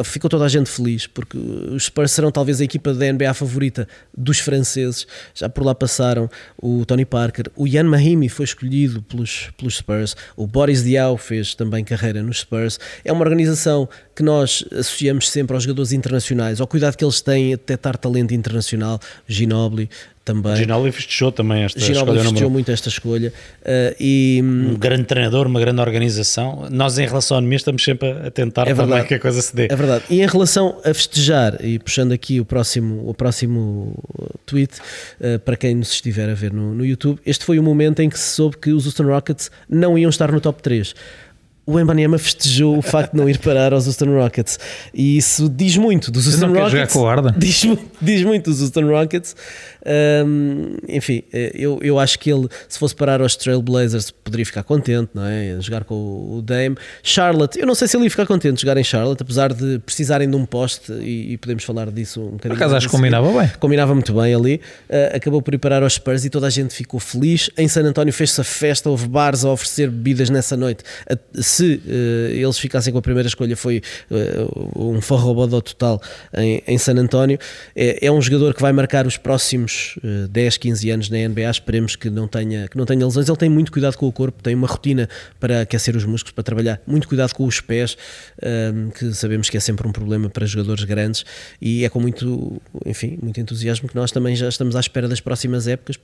[0.04, 3.86] ficou toda a gente feliz, porque os Spurs serão talvez a equipa da NBA favorita
[4.16, 5.06] dos franceses.
[5.34, 10.16] Já por lá passaram o Tony Parker, o Ian Mahimi foi escolhido pelos, pelos Spurs,
[10.36, 12.78] o Boris Diaw fez também carreira nos Spurs.
[13.04, 17.52] É uma organização que nós associamos sempre aos jogadores internacionais, ao cuidado que eles têm
[17.52, 19.88] a detectar talento internacional, Ginobili,
[20.24, 20.56] também.
[20.56, 22.22] Ginobili festejou também esta Ginobili escolha.
[22.22, 23.32] festejou muito esta escolha.
[23.60, 26.68] Uh, e, um grande treinador, uma grande organização.
[26.70, 29.54] Nós, em relação ao mesmo, estamos sempre a tentar é também que a coisa se
[29.54, 29.66] dê.
[29.70, 30.04] É verdade.
[30.08, 33.94] E em relação a festejar, e puxando aqui o próximo, o próximo
[34.46, 34.78] tweet,
[35.20, 38.08] uh, para quem nos estiver a ver no, no YouTube, este foi o momento em
[38.08, 40.94] que se soube que os Houston Rockets não iam estar no top 3
[41.64, 44.58] o Embanyama festejou o facto de não ir parar aos Houston Rockets
[44.92, 46.92] e isso diz muito dos Houston Rockets.
[46.92, 47.62] Com a diz,
[48.00, 49.36] diz muito dos Houston Rockets.
[49.84, 51.22] Um, enfim,
[51.54, 55.56] eu, eu acho que ele, se fosse parar aos Trailblazers, poderia ficar contente, não é?
[55.60, 56.76] Jogar com o Dame.
[57.02, 59.78] Charlotte, eu não sei se ele ia ficar contente de jogar em Charlotte, apesar de
[59.80, 62.50] precisarem de um poste e, e podemos falar disso um bocadinho.
[62.50, 63.50] Por acaso acho que combinava bem.
[63.58, 64.60] Combinava muito bem ali.
[64.88, 67.50] Uh, acabou por ir parar aos Spurs e toda a gente ficou feliz.
[67.56, 70.84] Em San António fez-se a festa, houve bares a oferecer bebidas nessa noite.
[71.34, 76.00] Se uh, eles ficassem com a primeira escolha, foi uh, um forrobodó total
[76.36, 77.38] em, em San António.
[77.74, 79.71] É, é, um jogador que vai marcar os próximos
[80.02, 81.50] uh, 10, 15 anos na NBA.
[81.50, 83.28] Esperemos que não, tenha, que não tenha lesões.
[83.28, 85.08] Ele tem muito cuidado com o corpo, tem uma rotina
[85.38, 86.80] para aquecer os músculos, para trabalhar.
[86.86, 87.96] Muito cuidado com os pés,
[88.94, 91.24] que sabemos que é sempre um problema para jogadores grandes.
[91.60, 95.20] E é com muito, enfim, muito entusiasmo que nós também já estamos à espera das
[95.20, 95.98] próximas épocas.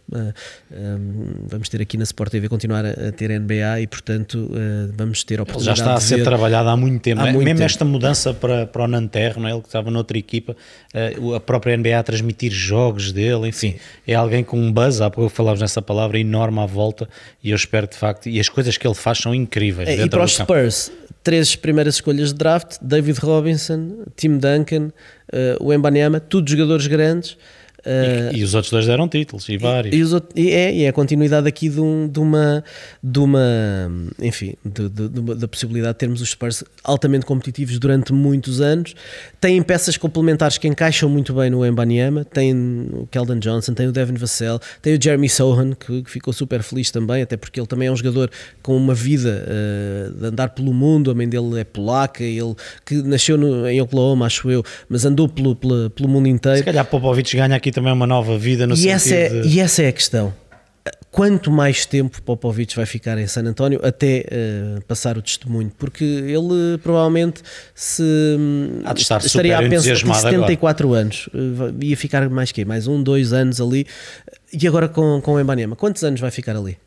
[1.49, 4.51] vamos ter aqui na Sport TV continuar a, ter NBA e, portanto,
[4.97, 7.21] vamos ter a oportunidade está a ser trabalhado há muito tempo.
[7.21, 7.33] Há é?
[7.33, 7.66] muito Mesmo tempo.
[7.66, 9.53] esta mudança para, para o Nanterre, não é?
[9.53, 10.57] ele que estava noutra equipa,
[10.95, 13.57] uh, a própria NBA a transmitir jogos dele, enfim,
[14.06, 17.09] é alguém com um buzz, há pouco falavas nessa palavra, enorme à volta
[17.42, 19.88] e eu espero de facto, e as coisas que ele faz são incríveis.
[19.88, 20.90] É, e para os Spurs,
[21.22, 24.92] três primeiras escolhas de draft, David Robinson, Tim Duncan,
[25.32, 27.36] uh, o Embanyama, todos jogadores grandes.
[27.87, 29.95] Uh, e, e, os outros dois deram títulos, e vários.
[29.95, 32.64] E, outros, e, é, e é a continuidade aqui de, um, de uma,
[33.03, 33.39] de uma
[34.20, 38.95] enfim, de, de, de, da possibilidade de termos os Spurs altamente competitivos durante muitos anos.
[39.41, 42.24] Têm peças complementares que encaixam muito bem no Embanyama.
[42.24, 42.55] Tem
[42.93, 46.62] o Keldon Johnson, tem o Devin Vassell, tem o Jeremy Sohan, que, que, ficou super
[46.62, 50.49] feliz também, até porque ele também é um jogador com uma vida uh, de andar
[50.49, 51.11] pelo mundo.
[51.11, 52.55] A mãe dele é polaca, ele
[52.85, 56.59] que nasceu no, em Oklahoma, acho eu, mas andou pelo, pelo, pelo mundo inteiro.
[56.59, 59.49] Se calhar Popovich ganha aqui também uma nova vida no e sentido essa é, de...
[59.49, 60.35] E essa é a questão.
[61.11, 65.71] Quanto mais tempo Popovich vai ficar em San António até uh, passar o testemunho?
[65.77, 67.43] Porque ele provavelmente
[67.75, 68.03] se
[68.85, 71.01] Há de estar estaria a pensar em 74 agora.
[71.01, 73.87] anos, uh, ia ficar mais que mais um, dois anos ali.
[74.53, 76.79] E agora com, com o Embanema, quantos anos vai ficar ali?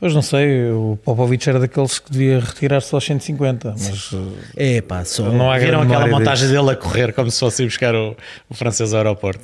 [0.00, 4.10] Pois não sei, o Popovich era daqueles que devia retirar-se aos 150, mas
[4.56, 7.66] é pá, só não há viram aquela montagem dele a correr como se fosse ir
[7.66, 8.16] buscar o,
[8.50, 9.42] o, francês ao aeroporto.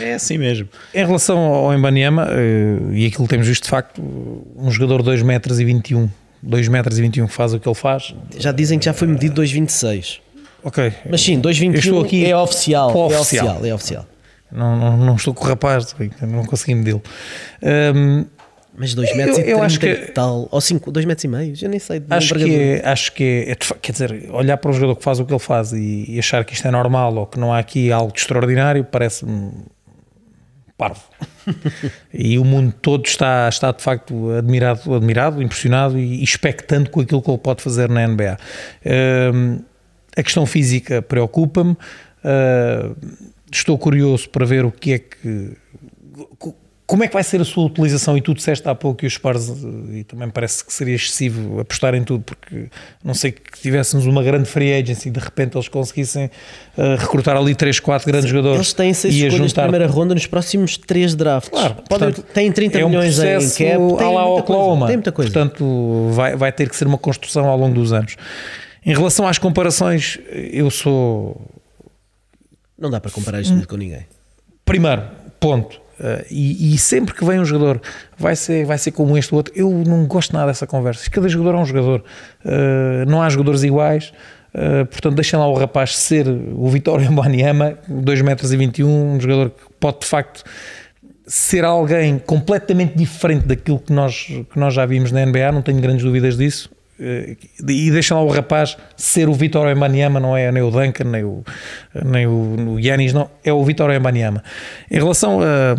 [0.00, 0.68] É assim mesmo.
[0.94, 2.28] Em relação ao Embanyama,
[2.92, 4.00] e aquilo temos visto de facto,
[4.56, 6.08] um jogador de 2 metros e 21,
[6.42, 8.14] 2 metros e 21 que faz o que ele faz.
[8.38, 10.20] Já dizem que já foi medido 2,26.
[10.62, 10.92] Ok.
[11.08, 14.06] Mas sim, 2,21 aqui é oficial, é oficial, é oficial.
[14.50, 17.02] Não, não, não estou com o rapaz, não consegui medi-lo.
[17.94, 18.24] Um,
[18.78, 21.54] mas 2 metros eu, e eu acho que tal, ou 5, 2 metros e meio,
[21.54, 22.02] já nem sei.
[22.10, 25.18] Acho que, é, acho que é, é, quer dizer, olhar para um jogador que faz
[25.18, 27.58] o que ele faz e, e achar que isto é normal ou que não há
[27.58, 29.52] aqui algo de extraordinário parece-me
[30.76, 31.02] parvo.
[32.12, 37.00] e o mundo todo está, está de facto admirado, admirado impressionado e, e expectante com
[37.00, 38.36] aquilo que ele pode fazer na NBA.
[38.84, 39.64] Uh,
[40.14, 41.72] a questão física preocupa-me.
[41.72, 42.94] Uh,
[43.50, 45.56] estou curioso para ver o que é que
[46.86, 48.16] como é que vai ser a sua utilização?
[48.16, 49.48] E tu disseste há pouco que os Spurs,
[49.92, 52.68] e também parece que seria excessivo apostar em tudo, porque
[53.02, 57.36] não sei que tivéssemos uma grande free agency e de repente eles conseguissem uh, recrutar
[57.36, 58.58] ali 3, 4 grandes Sim, jogadores.
[58.58, 59.62] Eles têm 6 escolhas juntar...
[59.62, 61.50] primeira ronda nos próximos 3 drafts.
[61.50, 63.56] Claro, Podem, portanto, têm 30 é um milhões em cap.
[63.56, 64.86] Tem lá Oklahoma.
[64.86, 65.32] tem muita coisa.
[65.32, 68.16] Portanto, vai, vai ter que ser uma construção ao longo dos anos.
[68.84, 71.50] Em relação às comparações, eu sou.
[72.78, 73.64] Não dá para comparar isto hum.
[73.66, 74.06] com ninguém.
[74.64, 75.02] Primeiro,
[75.40, 77.80] ponto Uh, e, e, sempre que vem um jogador
[78.18, 81.08] vai ser, vai ser como este ou outro, eu não gosto nada dessa conversa.
[81.10, 82.04] Cada jogador é um jogador,
[82.44, 84.12] uh, não há jogadores iguais.
[84.54, 89.50] Uh, portanto, deixem lá o rapaz ser o Vitório Mbanyama, 2 metros 21, um jogador
[89.50, 90.44] que pode de facto
[91.26, 95.80] ser alguém completamente diferente daquilo que nós, que nós já vimos na NBA, não tenho
[95.80, 96.70] grandes dúvidas disso.
[96.98, 101.24] E deixam lá o rapaz ser o Vitor Embanyama, não é nem o Duncan, nem
[101.24, 101.44] o,
[102.04, 104.42] nem o, Yanis, não, é o Vitor Embanyama.
[104.90, 105.76] Em relação a,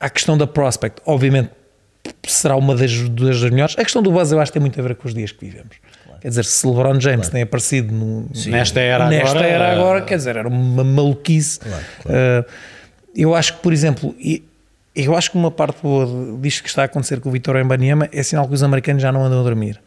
[0.00, 1.50] à questão da prospect, obviamente
[2.26, 3.78] será uma das, das melhores.
[3.78, 5.44] A questão do buzz eu acho que tem muito a ver com os dias que
[5.44, 5.76] vivemos.
[6.20, 7.32] Quer dizer, se LeBron James claro.
[7.32, 11.58] tem aparecido no, nesta era nesta agora, era agora, quer dizer, era uma maluquice.
[11.58, 12.18] Claro, claro.
[12.18, 12.50] Uh,
[13.14, 14.14] eu acho que, por exemplo,
[14.94, 16.06] eu acho que uma parte boa
[16.40, 19.10] disto que está a acontecer com o Vitor Embaniama é sinal que os americanos já
[19.10, 19.80] não andam a dormir.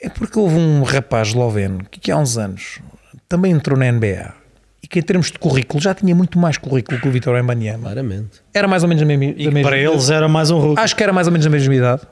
[0.00, 2.80] É porque houve um rapaz esloveno que, que há uns anos
[3.28, 4.34] também entrou na NBA
[4.82, 7.84] e que em termos de currículo já tinha muito mais currículo que o Vitor Embaniama.
[7.84, 8.42] Claramente.
[8.52, 10.80] Era mais ou menos a mesma, e mesma para eles era mais um rookie.
[10.82, 12.02] Acho que era mais ou menos a mesma idade.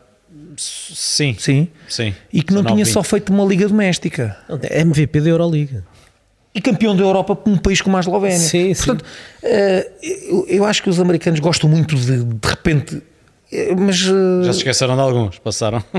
[0.56, 1.36] Sim.
[1.38, 1.68] Sim.
[1.88, 2.14] Sim.
[2.32, 4.36] E que não tinha só feito uma liga doméstica.
[4.62, 5.84] É MVP da Euroliga.
[6.54, 8.38] E campeão da Europa para um país como a Eslovénia.
[8.38, 9.40] Sim, Portanto, sim.
[9.42, 9.90] Eh,
[10.28, 13.02] eu, eu acho que os americanos gostam muito de, de repente
[13.52, 15.84] eh, mas já se esqueceram de alguns, passaram.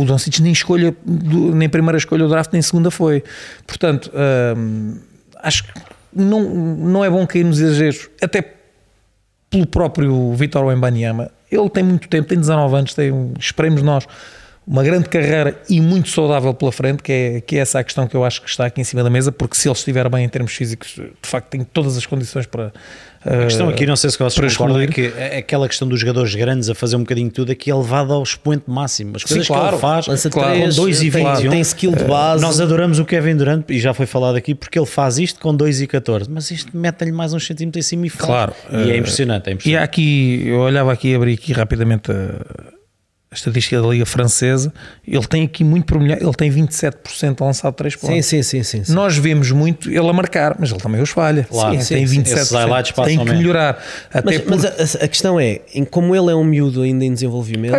[0.00, 3.22] o Doncic nem escolha, nem primeira escolha do draft, nem segunda foi.
[3.66, 4.10] Portanto,
[4.56, 4.98] hum,
[5.36, 5.70] acho que
[6.14, 8.54] não, não é bom cair nos exageros, até
[9.50, 11.30] pelo próprio Vitor Wembanyama.
[11.50, 14.06] Ele tem muito tempo, tem 19 anos, tem, esperemos nós,
[14.70, 18.06] uma grande carreira e muito saudável pela frente, que é, que é essa a questão
[18.06, 20.24] que eu acho que está aqui em cima da mesa, porque se ele estiver bem
[20.24, 22.72] em termos físicos, de facto tem todas as condições para.
[23.22, 26.70] A questão aqui, não sei se vocês concordam, é que aquela questão dos jogadores grandes
[26.70, 29.16] a fazer um bocadinho de tudo aqui é levado ao expoente máximo.
[29.16, 29.68] As coisas Sim, claro.
[29.68, 32.40] que ele faz, Lança claro, com 2 e 21, tem, tem skill de base.
[32.40, 35.54] Nós adoramos o Kevin Durant, e já foi falado aqui, porque ele faz isto com
[35.54, 38.24] 2 e 14, mas isto mete-lhe mais uns centímetros em cima e faz.
[38.24, 38.54] Claro.
[38.70, 39.68] E é impressionante, é impressionante.
[39.68, 42.79] E há aqui, eu olhava aqui, abri aqui rapidamente a
[43.32, 44.72] a estatística da Liga Francesa,
[45.06, 48.16] ele tem aqui muito por milhar, ele tem 27% a lançar 3 pontos.
[48.16, 51.10] Sim, sim, sim, sim, sim, Nós vemos muito ele a marcar, mas ele também os
[51.10, 51.46] falha.
[51.48, 53.04] Claro, sim, tem 27%.
[53.04, 53.80] Tem que melhorar.
[54.12, 54.50] Até mas, por...
[54.50, 57.72] mas a, a, questão é, em, como ele é um miúdo ainda em desenvolvimento,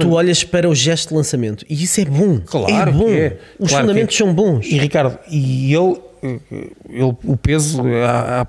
[0.00, 2.38] tu olhas para o gesto de lançamento e isso é bom.
[2.40, 3.08] Claro é bom.
[3.08, 3.38] É.
[3.58, 4.18] Os claro fundamentos é.
[4.18, 4.66] são bons.
[4.66, 8.46] E Ricardo, e ele ele, o peso, há,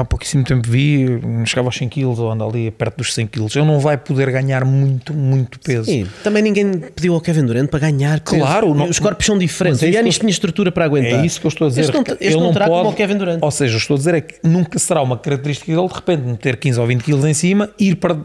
[0.00, 1.06] há, pouquíssimo tempo vi,
[1.44, 3.46] chegava aos 100 kg ou anda ali perto dos 100 kg.
[3.56, 5.84] Ele não vai poder ganhar muito, muito peso.
[5.84, 8.38] Sim, também ninguém pediu ao Kevin Durant para ganhar peso.
[8.38, 9.82] Claro, não, os corpos são diferentes.
[9.82, 11.20] É o Yanis tinha estrutura para aguentar.
[11.20, 11.82] É isso que eu estou a dizer.
[11.82, 13.38] Este não, este ele não, não terá pode, como o Kevin Durant.
[13.42, 16.56] Ou seja, estou a dizer é que nunca será uma característica dele de repente meter
[16.56, 18.16] 15 ou 20 kg em cima, ir para,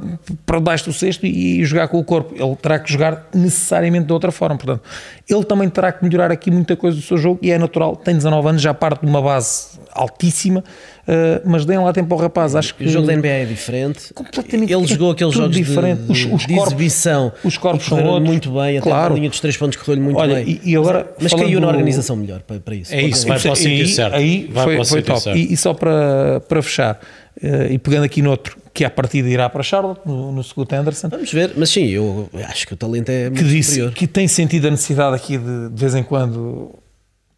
[0.45, 2.33] para baixo do cesto e, e jogar com o corpo.
[2.35, 4.57] Ele terá que jogar necessariamente de outra forma.
[4.57, 4.83] Portanto,
[5.29, 7.95] ele também terá que melhorar aqui muita coisa do seu jogo e é natural.
[7.95, 12.19] Tem 19 anos, já parte de uma base altíssima, uh, mas deem lá tempo ao
[12.19, 12.53] rapaz.
[12.53, 14.13] Acho que o jogo da NBA é diferente.
[14.13, 16.01] Completamente Ele jogou aqueles jogos diferente.
[16.01, 17.31] de, os, os de corpos, exibição.
[17.45, 18.27] Os corpos são outros.
[18.27, 19.13] muito bem, até claro.
[19.13, 20.59] a linha dos três pontos correu-lhe muito Olha, bem.
[20.65, 22.93] E, e agora, mas mas caiu na organização melhor para, para isso.
[22.93, 24.15] É isso, vai para o sítio certo.
[24.15, 25.29] Aí vai foi, foi top.
[25.29, 26.99] E, e, só para, para fechar,
[27.41, 31.07] uh, e pegando aqui noutro, que a partida irá para Charlotte, no, no Scott Anderson.
[31.07, 33.93] Vamos ver, mas sim, eu acho que o talento é muito que disse superior.
[33.93, 36.82] Que tem sentido a necessidade aqui de, de vez em quando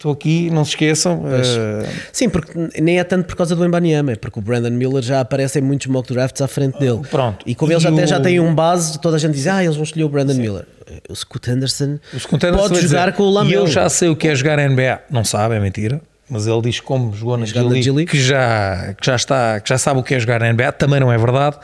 [0.06, 1.20] estou aqui, não se esqueçam.
[1.20, 1.88] Uh...
[2.12, 5.20] Sim, porque nem é tanto por causa do Embanyama, é porque o Brandon Miller já
[5.20, 7.01] aparece em muitos mock drafts à frente dele.
[7.10, 7.43] Pronto.
[7.45, 7.88] E como e eles o...
[7.88, 10.34] até já têm um base, toda a gente diz, ah, eles vão escolher o Brandon
[10.34, 10.41] Sim.
[10.41, 10.66] Miller.
[11.10, 13.51] O Scott Anderson, o Scott Anderson pode jogar dizer, com o Lamelo.
[13.51, 15.01] E eu já sei o que é jogar NBA.
[15.10, 15.99] Não sabe, é mentira.
[16.30, 19.99] Mas ele diz como jogou na G-League, que já, que, já está, que já sabe
[19.99, 20.72] o que é jogar na NBA.
[20.74, 21.58] Também não é verdade.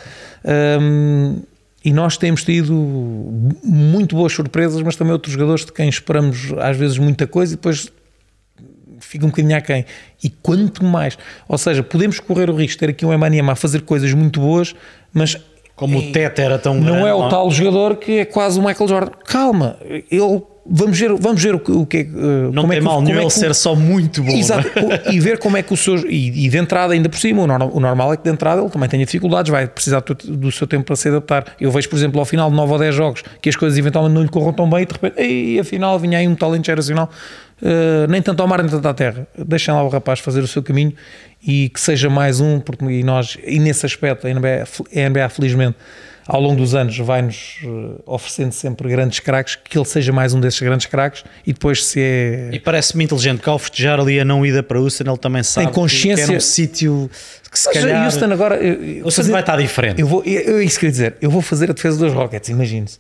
[0.80, 1.42] Um,
[1.84, 2.74] e nós temos tido
[3.64, 7.56] muito boas surpresas, mas também outros jogadores de quem esperamos às vezes muita coisa e
[7.56, 7.92] depois
[9.02, 9.86] fica um bocadinho aquém.
[10.24, 13.56] E quanto mais, ou seja, podemos correr o risco de ter aqui um Emaniama a
[13.56, 14.74] fazer coisas muito boas,
[15.14, 15.38] mas
[15.76, 17.30] como é, o Tete era tão não grande, é o não?
[17.30, 19.12] tal jogador que é quase o Michael Jordan.
[19.26, 23.02] Calma, ele vamos ver, vamos ver o que, o que uh, não tem é mal
[23.02, 24.32] nenhum é ser só muito bom.
[24.32, 24.68] Exato,
[25.08, 25.14] é?
[25.14, 27.48] e ver como é que o seu e, e, de entrada ainda por cima, o
[27.48, 30.52] normal, o normal, é que de entrada ele também tenha dificuldades, vai precisar do, do,
[30.52, 31.56] seu tempo para se adaptar.
[31.60, 34.14] Eu vejo, por exemplo, ao final de 9 ou 10 jogos que as coisas eventualmente
[34.14, 37.10] não lhe corram tão bem e de repente, ei, afinal vinha aí um talento geracional
[37.62, 39.28] uh, nem tanto ao mar nem tanto à terra.
[39.38, 40.94] Deixem lá o rapaz fazer o seu caminho
[41.46, 45.30] e que seja mais um, porque e nós, e nesse aspecto, a NBA, a NBA
[45.30, 45.78] felizmente
[46.28, 50.40] ao longo dos anos vai-nos eh, oferecendo sempre grandes craques, que ele seja mais um
[50.40, 52.50] desses grandes craques e depois se é...
[52.52, 55.68] E parece-me inteligente que ao festejar ali a não ida para Houston ele também sabe
[55.68, 56.26] Tem consciência...
[56.26, 57.10] que era um sítio
[57.52, 58.06] que se Mas calhar...
[58.06, 58.60] Houston agora...
[59.04, 59.32] Houston fazer...
[59.32, 60.02] vai estar diferente.
[60.02, 63.00] Eu vou, eu, eu, isso quer dizer, eu vou fazer a defesa dos Rockets, imagine-se.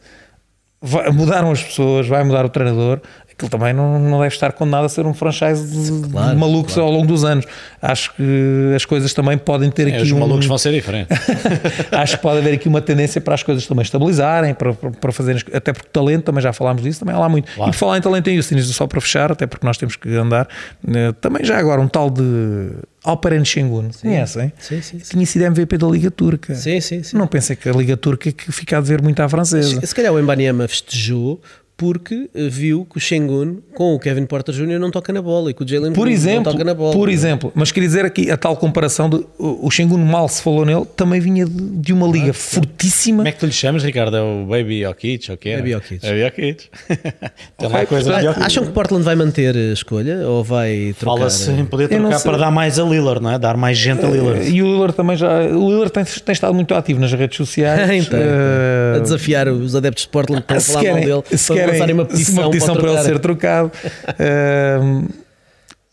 [1.13, 3.01] Mudaram as pessoas, vai mudar o treinador,
[3.41, 6.89] aquilo também não, não deve estar condenado a ser um franchise de, claro, malucos claro.
[6.89, 7.45] ao longo dos anos.
[7.81, 10.03] Acho que as coisas também podem ter é, aqui.
[10.03, 10.19] Os um...
[10.19, 11.17] malucos vão ser diferentes.
[11.91, 15.11] Acho que pode haver aqui uma tendência para as coisas também estabilizarem, para, para, para
[15.11, 15.41] fazerem.
[15.53, 17.51] Até porque talento, também já falámos disso, também há lá muito.
[17.51, 17.69] Claro.
[17.69, 20.09] E por falar em talento em Houston, só para fechar, até porque nós temos que
[20.15, 20.47] andar,
[20.87, 22.71] eh, também já agora um tal de
[23.03, 24.53] Alperen Şengün, conhecem?
[24.59, 25.09] Sim, sim, sim.
[25.09, 26.53] Tinha sido MVP da Liga Turca.
[26.53, 27.17] Sim, sim, sim.
[27.17, 29.83] Não pensei que a Liga Turca que fica a dever muito à francesa.
[29.83, 31.41] Se calhar o Embanyama festejou
[31.81, 34.77] porque eh, viu que o Shengun com o Kevin Porter Jr.
[34.77, 36.93] não toca na bola e que o Jalen Por exemplo, não toca na bola.
[36.93, 40.63] por exemplo, mas queria dizer aqui a tal comparação de o Shengun mal se falou
[40.63, 43.17] nele, também vinha de, de uma liga fortíssima.
[43.17, 44.15] Como é que tu lhe chamas, Ricardo?
[44.15, 45.31] É o Baby Jokic?
[45.31, 45.55] ou o quê?
[45.57, 46.05] Baby Jokic.
[46.05, 46.69] Baby Jokic.
[47.57, 48.35] Tem lá Ok, coisa de Ah.
[48.45, 51.17] Acham que Portland vai manter a escolha ou vai trocar?
[51.17, 53.39] Fala-se em poder trocar para dar mais a Lillard, não é?
[53.39, 54.47] Dar mais gente a Lillard.
[54.47, 55.41] E o Lillard também já.
[55.47, 57.89] O Lillard tem, tem estado muito ativo nas redes sociais.
[58.01, 61.70] Então, eh, a desafiar os adeptos de Portland para falar mal querem, dele, se querem
[61.71, 63.03] lançarem uma petição, uma petição para, ele trocar.
[63.05, 63.71] ser trocado.
[64.19, 65.07] Ehm,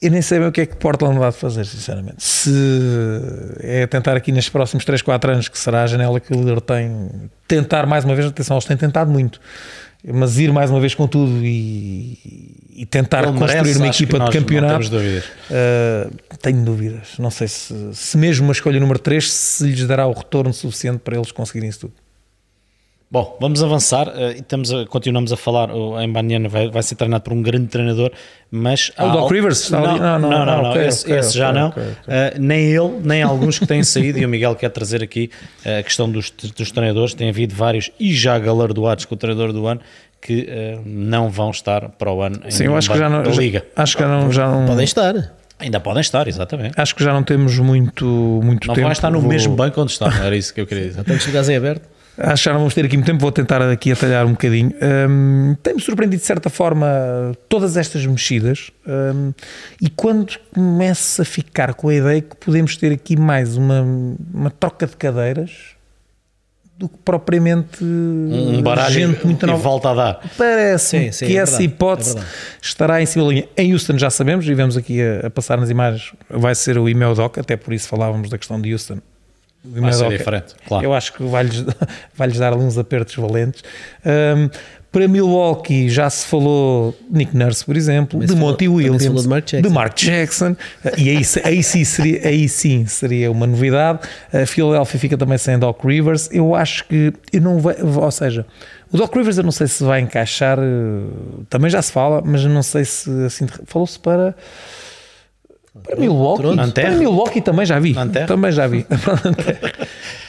[0.01, 2.22] eu nem sei bem o que é que Portland vai fazer, sinceramente.
[2.22, 2.53] Se
[3.61, 6.61] é tentar aqui nestes próximos 3, 4 anos, que será a janela que o líder
[6.61, 7.09] tem,
[7.49, 9.41] tentar mais uma vez, atenção, eles têm tentado muito,
[10.07, 12.16] mas ir mais uma vez com tudo e,
[12.76, 14.72] e tentar Ele construir merece, uma equipa de campeonato.
[14.74, 15.24] temos dúvidas.
[15.24, 17.09] Uh, tenho dúvidas.
[17.18, 21.01] Não sei se, se mesmo uma escolha número 3 se lhes dará o retorno suficiente
[21.01, 21.95] para eles conseguirem isso tudo.
[23.11, 25.70] Bom, vamos avançar eh, e estamos a- continuamos a falar.
[25.70, 28.12] O Embanyama vai, vai ser treinado por um grande treinador,
[28.50, 28.92] mas.
[28.98, 29.96] Ah, o Doc al- Rivers está não?
[29.96, 31.92] Não, Não, não, não, ah, não, ok, esse, ok, esse já ok, não.
[32.06, 34.18] Eh, nem ele, nem alguns que têm saído.
[34.18, 35.30] E o Miguel quer trazer aqui
[35.64, 37.14] eh, a questão dos, dos treinadores.
[37.14, 39.80] Tem havido vários e já galardoados com o treinador do ano
[40.20, 43.22] que eh, não vão estar para o ano em Sim, eu acho que já não.
[43.22, 43.64] da já- Liga.
[43.74, 44.30] acho que já não.
[44.30, 45.14] Já não Podem estar.
[45.59, 46.78] Ainda podem estar, exatamente.
[46.78, 48.04] Acho que já não temos muito,
[48.44, 48.84] muito Não tempo.
[48.84, 51.02] vão estar no Vou- mesmo banco onde estão, era isso que eu queria dizer.
[51.04, 51.88] Tantos lugares em aberto.
[52.19, 54.73] Acho que já não vamos ter aqui muito tempo, vou tentar aqui atalhar um bocadinho.
[55.09, 56.87] Hum, Tem-me surpreendido de certa forma
[57.49, 59.33] todas estas mexidas hum,
[59.81, 63.83] e quando começo a ficar com a ideia que podemos ter aqui mais uma,
[64.35, 65.77] uma troca de cadeiras
[66.77, 69.61] do que propriamente Um baralho gente muito nova.
[69.61, 70.21] volta a dar.
[70.37, 72.23] Parece Sim, sim, que é essa verdade, hipótese é
[72.62, 73.49] estará em cima da linha.
[73.57, 76.89] Em Houston já sabemos, e vemos aqui a, a passar nas imagens, vai ser o
[76.89, 78.99] Imel Doc, até por isso falávamos da questão de Houston.
[79.64, 80.84] Vai ser Imel Doc, diferente, claro.
[80.84, 81.64] Eu acho que vai-lhes
[82.14, 83.62] vai-lhes dar ali uns apertos valentes.
[84.06, 84.48] Um,
[84.90, 89.04] para Milwaukee já se falou de Nick Nurse, por exemplo, Também de falou- Monty Williams,
[89.04, 89.70] falou de Mark Jackson.
[89.74, 90.56] Mark Jackson,
[90.96, 94.00] e aí, aí, sim seria, aí sim seria uma novidade.
[94.32, 96.30] A Philadelphia fica também sem Doc Rivers.
[96.32, 98.46] Eu acho que eu não vai, ou seja,
[98.90, 102.42] o Doc Rivers eu não sei se vai encaixar, eh, também já se fala, mas
[102.42, 104.34] eu não sei se assim de- falou-se para
[105.83, 106.57] para Milwaukee.
[106.57, 106.89] Nanterre.
[106.89, 108.26] para Milwaukee também já vi, Nanterre.
[108.26, 108.87] também já vi.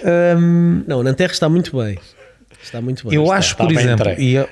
[0.01, 1.99] Hum, Não, Nanterre está muito bem.
[2.63, 3.15] Está muito bem.
[3.15, 3.35] eu está.
[3.35, 4.23] acho, está por exemplo, entregue.
[4.23, 4.45] e, uh,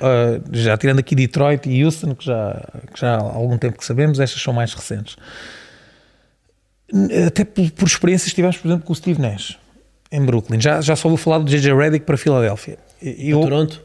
[0.51, 2.61] já tirando aqui Detroit e Houston, que já,
[2.93, 5.15] que já há algum tempo que sabemos, estas são mais recentes.
[7.27, 9.57] Até por, por experiência estivemos, por exemplo, com o Steve Nash
[10.11, 10.59] em Brooklyn.
[10.59, 12.77] Já, já só ouviu falar do JJ Redick para Filadélfia.
[13.01, 13.81] Eu, Toronto.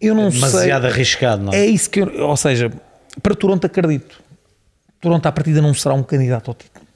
[0.00, 0.90] eu não Demasiado sei.
[0.90, 1.60] arriscado, não é?
[1.60, 2.70] É isso que eu, ou seja,
[3.22, 4.21] para Toronto acredito.
[5.02, 6.86] Toronto à partida não será um candidato ao título.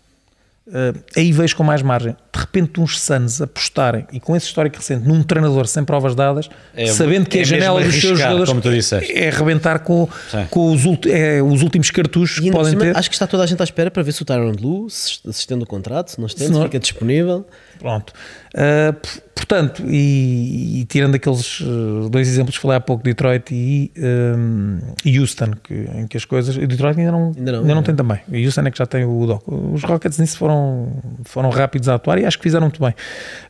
[0.68, 2.12] Uh, aí vejo com mais margem.
[2.32, 6.48] De repente, uns Suns apostarem e com esse histórico recente num treinador sem provas dadas,
[6.74, 9.12] É- sabendo que é a janela mesmo dos seus jogadores como tu disseste.
[9.12, 10.44] é arrebentar com, Sim.
[10.50, 12.96] com os, é, os últimos cartuchos E que podem cima, ter.
[12.96, 15.20] acho que está toda a gente à espera para ver se o Tyron Blue se,
[15.22, 17.46] se estende o contrato, se não estende, Se não- fica disponível.
[17.86, 18.12] Pronto.
[18.52, 18.96] Uh,
[19.32, 24.78] portanto, e, e tirando aqueles uh, dois exemplos que falei há pouco, Detroit e, um,
[25.04, 26.56] e Houston, que, em que as coisas.
[26.56, 27.82] Detroit ainda não, Ainda não, ainda não não.
[27.84, 28.18] tem também.
[28.32, 29.44] E Houston é que já tem o Doc.
[29.46, 30.88] Os Rockets nisso foram,
[31.24, 32.92] foram rápidos a atuar e acho que fizeram muito bem.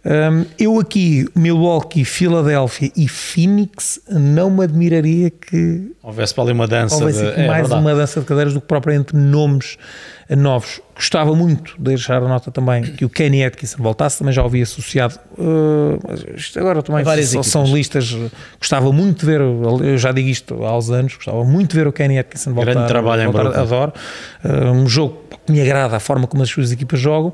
[0.04, 6.66] Um, eu aqui, Milwaukee, Filadélfia e Phoenix, não me admiraria que Houvesse para ali uma
[6.68, 6.94] dança.
[6.96, 7.80] houvesse de- aqui é mais verdade.
[7.80, 9.78] uma dança de cadeiras do que propriamente nomes
[10.30, 10.80] novos.
[10.94, 14.62] Gostava muito de deixar a nota também que o Kenny Atkinson voltasse, também já ouvi
[14.62, 15.18] associado.
[16.34, 17.46] isto agora também equipas.
[17.46, 18.16] são listas.
[18.58, 21.86] Gostava muito de ver, eu já digo isto há uns anos, gostava muito de ver
[21.86, 22.72] o Kenny Atkinson voltar.
[22.72, 23.62] Grande trabalho em voltar Brooklyn.
[23.62, 23.92] adoro.
[24.42, 27.32] Eh, um jogo que me agrada a forma como as suas equipas jogam.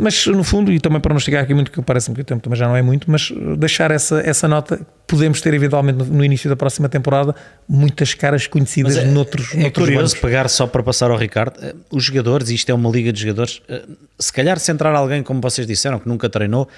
[0.00, 2.42] Mas no fundo, e também para não esticar aqui muito, que parece-me que o tempo
[2.42, 6.04] também já não é muito, mas eh, deixar essa, essa nota, podemos ter eventualmente no,
[6.04, 7.34] no início da próxima temporada
[7.68, 10.20] muitas caras conhecidas Mas é- noutros, É noutros curioso bancos.
[10.20, 11.54] pegar só para passar ao Ricardo.
[11.62, 13.82] eh, Os jogadores, isto é uma liga de jogadores, eh,
[14.18, 16.68] se calhar se entrar alguém, como vocês disseram, que nunca treinou,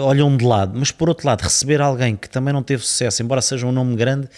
[0.00, 3.40] olham de lado, mas por outro lado, receber alguém que também não teve sucesso, embora
[3.42, 4.28] seja um nome grande,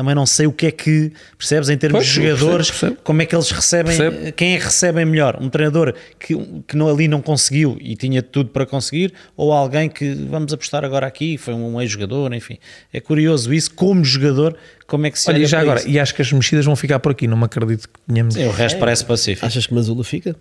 [0.00, 3.04] também não sei o que é que, percebes, em termos Pois, de jogadores, percebo, percebo.
[3.04, 4.32] como é que eles recebem, Percebo.
[4.32, 5.36] quem é que recebem melhor?
[5.40, 6.34] Um treinador que,
[6.66, 10.84] que não, ali não conseguiu e tinha tudo para conseguir, ou alguém que vamos apostar
[10.84, 12.56] agora aqui, foi um ex-jogador, enfim.
[12.92, 15.88] É curioso isso, como jogador, como é que se Olha, olha já para agora, isso.
[15.90, 18.34] e acho que as mexidas vão ficar por aqui, não me acredito que tenhamos.
[18.34, 19.44] Sim, o resto parece pacífico.
[19.46, 20.34] Achas que Mazula fica?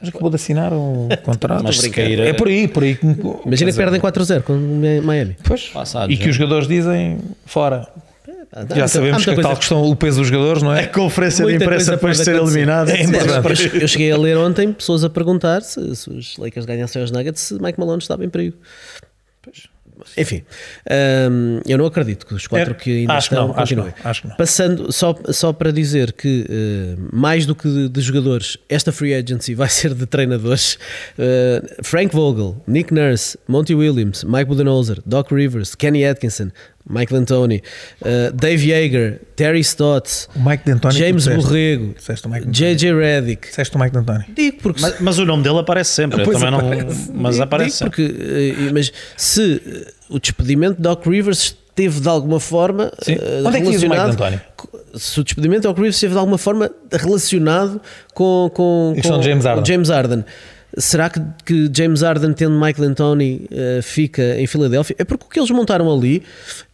[0.00, 1.62] Mas acabou de assinar um contrato.
[1.62, 2.94] Mas se é, é por aí, por aí.
[2.96, 3.04] que-
[3.44, 5.36] Imagina perdem 4-0 com o Miami.
[5.44, 6.30] Pois, Passados, e que já.
[6.30, 7.86] os jogadores dizem fora.
[8.52, 10.80] Ah, há Já muita- sabemos que a tal questão, o peso dos jogadores, não A
[10.80, 10.86] é?
[10.86, 12.88] conferência de imprensa depois de ser eliminado.
[12.90, 13.70] É importante.
[13.80, 17.40] Eu, cheguei a ler ontem pessoas a perguntar se, se os Lakers ganhassem aos Nuggets
[17.40, 18.56] se Mike Malone estava em perigo.
[20.16, 20.42] Enfim,
[21.30, 23.68] hum, eu não acredito que os quatro É, que ainda acho que estão não, acho
[23.68, 23.94] que continuem.
[24.02, 24.36] não, acho que não.
[24.36, 29.12] Passando, só, só para dizer que eh, mais do que de, de jogadores, esta free
[29.14, 30.78] agency vai ser de treinadores.
[31.18, 36.50] Eh, Frank Vogel, Nick Nurse, Monty Williams, Mike Budenholzer, Doc Rivers, Kenny Atkinson,
[36.88, 37.62] Mike D'Antoni,
[38.04, 40.94] eh, Dave Yeager, Terry Stott, O Mike D'Antoni.
[40.94, 41.26] James.
[41.28, 41.94] Borrego.
[42.50, 43.48] JJ Redick.
[43.48, 44.24] Disseste o Mike D'Antoni.
[44.34, 46.24] Digo porque Mas, mas o nome dele aparece sempre.
[46.24, 47.10] Pois também aparece.
[47.12, 47.20] não.
[47.22, 48.08] Mas Digo aparece sempre.
[48.08, 51.38] porque, eh, mas se eh, o despedimento de Doc Rivers
[51.70, 53.12] esteve de alguma forma Sim.
[53.20, 54.40] eh, Onde é que diz o Mike relacionado D'Antoni?
[54.98, 57.80] se o despedimento de Doc Rivers esteve de alguma forma relacionado
[58.14, 59.64] com, com, Isto é com o James Harden.
[59.64, 60.24] James Harden.
[60.76, 64.94] Será que, que James Harden, tendo Mike D'Antoni, eh, fica em Filadélfia?
[64.98, 66.22] É porque o que eles montaram ali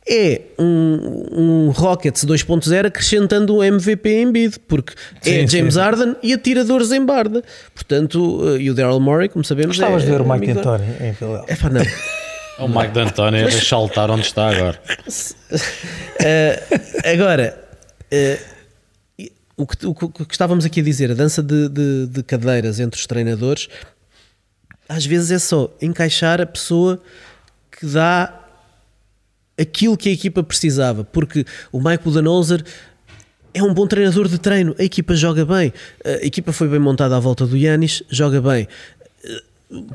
[0.09, 1.27] é um,
[1.67, 4.95] um Rockets 2.0 acrescentando o MVP em bid, porque
[5.25, 5.81] é Sim, James sim.
[5.81, 7.43] Harden e atiradores em barda.
[7.75, 10.53] Portanto, eh, e o Daryl Morey, como sabemos, Gostavas é, de ver o um Mike
[10.55, 11.53] D'Antoni em Filadélfia?
[11.53, 11.83] É pá, não.
[12.59, 14.81] O Mike D'Antoni a saltar onde está agora.
[16.19, 16.63] Eh,
[17.13, 17.63] agora,
[19.57, 22.23] o, que, o que- o que estávamos aqui a dizer, a dança de, de- de
[22.23, 23.69] cadeiras entre os treinadores,
[24.89, 27.01] às vezes é só encaixar a pessoa
[27.71, 28.46] que dá
[29.59, 32.63] aquilo que a equipa precisava, porque o Mike Budenholzer
[33.55, 35.73] é um bom treinador de treino, a equipa joga bem,
[36.05, 38.69] a equipa foi bem montada à volta do Yanis, joga bem.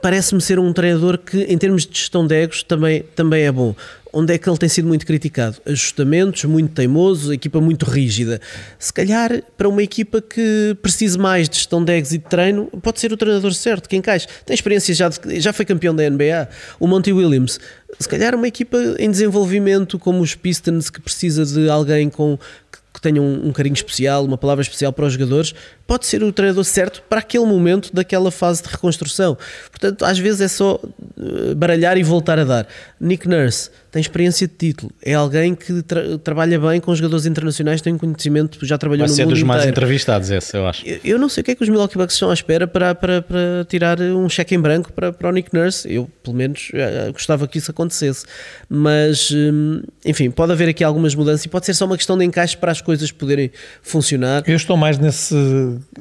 [0.01, 3.75] Parece-me ser um treinador que, em termos de gestão de egos, também, também é bom.
[4.13, 5.57] Onde é que ele tem sido muito criticado?
[5.65, 8.41] Ajustamentos, muito teimoso, equipa muito rígida.
[8.77, 12.65] Se calhar, para uma equipa que precise mais de gestão de egos e de treino,
[12.81, 14.27] pode ser o treinador certo, que encaixe.
[14.45, 16.49] Tem experiência, já, de- já foi campeão da NBA.
[16.77, 17.57] O Monty Williams,
[17.99, 22.81] se calhar, uma equipa em desenvolvimento, como os Pistons, que precisa de alguém com que-
[22.93, 25.55] que tenha um, um carinho especial, uma palavra especial para os jogadores,
[25.87, 29.37] pode ser o treinador certo para aquele momento daquela fase de reconstrução.
[29.69, 30.77] Portanto, às vezes é só
[31.17, 32.67] eh, baralhar e voltar a dar.
[32.99, 37.81] Nick Nurse tem experiência de título, é alguém que tra- trabalha bem com jogadores internacionais,
[37.81, 39.77] tem conhecimento, já trabalhou Vai no ser mundo dos mais inteiro.
[39.77, 40.87] entrevistados, esse, eu acho.
[40.87, 42.95] Eu- Eu não sei o que é que os Milwaukee Bucks estão à espera para,
[42.95, 45.91] para, para tirar um cheque em branco para, para o Nick Nurse.
[45.93, 48.25] Eu, pelo menos, eh, gostava que isso acontecesse.
[48.69, 52.23] Mas, hum, enfim, pode haver aqui algumas mudanças e pode ser só uma questão de
[52.23, 54.43] encaixe para as coisas poderem funcionar.
[54.47, 55.35] Eu estou mais nesse.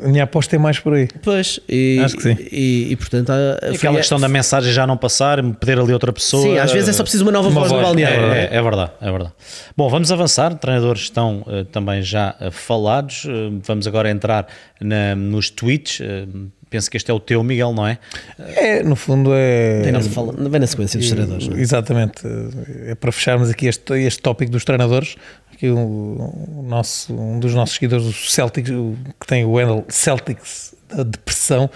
[0.01, 1.09] A minha aposta é mais por aí.
[1.23, 2.37] Pois, e, Acho que sim.
[2.53, 6.13] E, e, portanto, a, a Aquela questão da mensagem já não passar, pedir ali outra
[6.13, 6.43] pessoa.
[6.43, 8.25] Sim, às vezes é só preciso uma nova Uma voz no balneário.
[8.33, 9.33] É, é, é verdade, é verdade.
[9.77, 10.55] Bom, vamos avançar.
[10.55, 13.25] Treinadores estão eh, também já eh, falados.
[13.29, 14.47] Eh, vamos agora entrar
[14.81, 16.01] na- nos tweets.
[16.69, 17.99] Penso que este é o teu, Miguel, não é?
[18.39, 19.81] É, no fundo, é.
[19.83, 21.49] Tem nada a falar- Vem na sequência dos treinadores.
[21.49, 21.61] não é?
[21.61, 22.23] Exatamente.
[22.87, 25.17] É para fecharmos aqui este, este tópico dos treinadores.
[25.53, 29.85] Aqui o, o nosso, um dos nossos seguidores, o Celtics, o, que tem o Wendell
[29.89, 31.71] Celtics da depressão,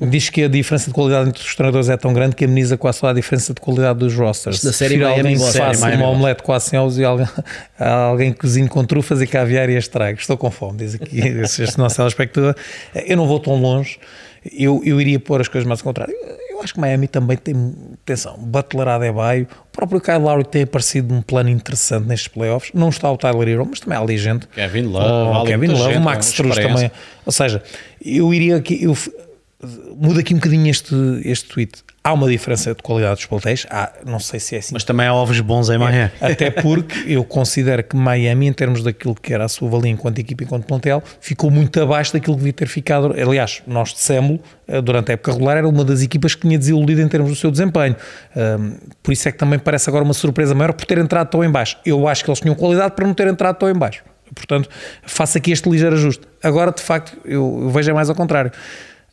[0.00, 3.00] diz que a diferença de qualidade entre os treinadores é tão grande que ameniza quase
[3.00, 4.56] toda a diferença de qualidade dos rosters.
[4.56, 7.28] Isto na série Prefiro alguém que faça uma omelete com sem ovos e alguém,
[7.78, 10.20] alguém que cozinhe com trufas e caviar e estrague.
[10.20, 12.54] Estou com fome, diz aqui este nosso telespectador.
[12.94, 13.98] Eu não vou tão longe,
[14.52, 16.14] eu, eu iria pôr as coisas mais ao contrário.
[16.50, 17.54] Eu acho que Miami também tem,
[18.02, 22.72] atenção, Butler Adebayo, o próprio Kyle Lowry tem aparecido num plano interessante nestes playoffs.
[22.72, 24.46] Não está o Tyler Hero, mas também há ali gente.
[24.48, 26.90] Kevin Love, Oh, há ali Kevin Love, gente o Max Struz também.
[27.26, 27.62] Ou seja,
[28.02, 28.96] eu iria aqui, eu
[29.96, 30.94] mudo aqui um bocadinho este,
[31.24, 31.82] este tweet.
[32.04, 35.06] Há uma diferença de qualidade dos plantéis, há, não sei se é assim Mas também
[35.06, 36.12] há ovos bons em Miami.
[36.20, 40.18] até porque eu considero que Miami, em termos daquilo que era a sua valia enquanto
[40.18, 43.12] equipa e enquanto plantel, ficou muito abaixo daquilo que devia ter ficado.
[43.12, 44.38] Aliás, nós dissemos
[44.84, 47.50] durante a época regular, era uma das equipas que tinha desiludido em termos do seu
[47.50, 47.96] desempenho.
[49.02, 51.50] Por isso é que também parece agora uma surpresa maior por ter entrado tão em
[51.50, 51.76] baixo.
[51.84, 54.04] Eu acho que eles tinham qualidade para não ter entrado tão em baixo.
[54.34, 54.68] Portanto,
[55.02, 56.24] faço aqui este ligeiro ajuste.
[56.42, 58.52] Agora, de facto, eu, eu vejo é mais ao contrário.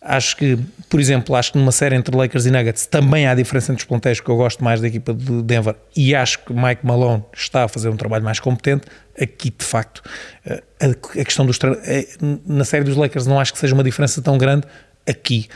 [0.05, 3.71] Acho que, por exemplo, acho que numa série entre Lakers e Nuggets também há diferença
[3.71, 6.85] entre os plantéis, que eu gosto mais da equipa de Denver e acho que Mike
[6.85, 8.85] Malone está a fazer um trabalho mais competente.
[9.19, 10.01] Aqui, de facto,
[10.45, 12.05] a, a questão dos é,
[12.45, 14.67] na série dos Lakers não acho que seja uma diferença tão grande.
[15.07, 15.47] Aqui,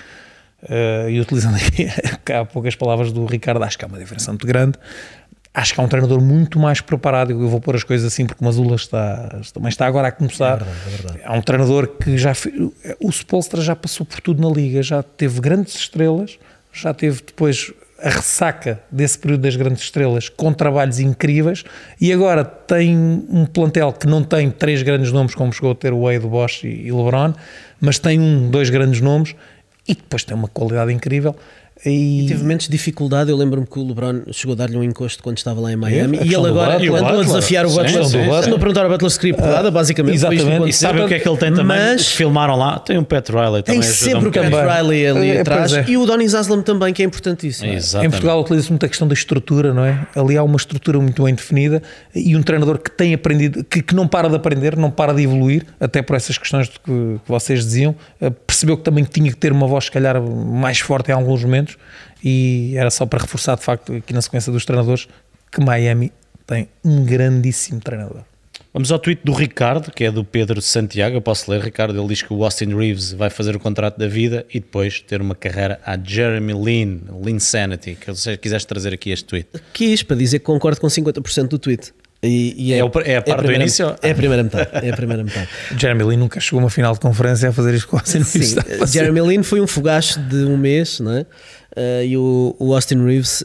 [0.64, 1.88] uh, e utilizando aqui
[2.32, 4.78] há poucas palavras do Ricardo, acho que há uma diferença muito grande.
[5.58, 7.32] Acho que há um treinador muito mais preparado.
[7.32, 10.62] Eu vou pôr as coisas assim porque o Mazula está, também está agora a começar.
[10.62, 11.20] É verdade, é verdade.
[11.26, 12.32] Há um treinador que já
[13.00, 16.38] o Spolstra já passou por tudo na liga, já teve grandes estrelas,
[16.72, 21.64] já teve depois a ressaca desse período das grandes estrelas com trabalhos incríveis
[22.00, 25.92] e agora tem um plantel que não tem três grandes nomes como chegou a ter
[25.92, 27.34] o Wade, Bosch e e LeBron,
[27.82, 29.34] mas tem um, dois grandes nomes
[29.88, 31.36] e depois tem uma qualidade incrível.
[31.86, 32.26] E...
[32.26, 33.30] e teve momentos de dificuldade.
[33.30, 36.18] Eu lembro-me que o LeBron chegou a dar-lhe um encosto quando estava lá em Miami.
[36.18, 38.04] É, e ele agora andou a desafiar o Butler.
[38.04, 40.16] Andou a perguntar ao Butler script uh, basicamente.
[40.16, 40.70] Exatamente.
[40.70, 41.78] E sabe o que é que ele tem também?
[41.78, 42.80] Mas filmaram lá.
[42.80, 43.82] Tem um Pat Riley também.
[43.82, 45.74] Tem sempre o Pat Riley ali é, atrás.
[45.74, 45.86] É.
[45.88, 47.72] E o Donny Zaslam também, que é importantíssimo.
[47.72, 48.08] Exatamente.
[48.08, 50.08] Em Portugal utiliza-se muito a questão da estrutura, não é?
[50.16, 51.82] Ali há uma estrutura muito bem definida
[52.16, 55.24] e um treinador que tem aprendido, que, que não para de aprender, não para de
[55.24, 59.38] evoluir, até por essas questões que, que vocês diziam, eh, percebeu que também tinha que
[59.38, 61.67] ter uma voz, se calhar, mais forte em alguns momentos
[62.24, 65.08] e era só para reforçar de facto aqui na sequência dos treinadores
[65.52, 66.12] que Miami
[66.46, 68.24] tem um grandíssimo treinador.
[68.74, 71.16] Vamos ao tweet do Ricardo, que é do Pedro Santiago.
[71.16, 71.98] Eu posso ler, Ricardo.
[71.98, 75.20] Ele diz que o Austin Reeves vai fazer o contrato da vida e depois ter
[75.20, 77.96] uma carreira a Jeremy Lin, Lin Sanity.
[77.96, 79.50] Que se quiseste trazer aqui este tweet.
[79.74, 81.92] Quis, para dizer que concordo com 50% do tweet.
[82.22, 83.96] E, e é, é, o, é, a parte é a primeira, do início?
[84.02, 84.70] É a primeira metade.
[84.74, 85.50] É a primeira metade.
[85.78, 88.20] Jeremy Lin nunca chegou a uma final de conferência a fazer isto com o Austin
[88.20, 88.50] Reeves.
[88.50, 91.26] Sim, Jeremy Lin foi um fogacho de um mês, não é?
[91.78, 93.44] Uh, e o, o, Austin Reeves,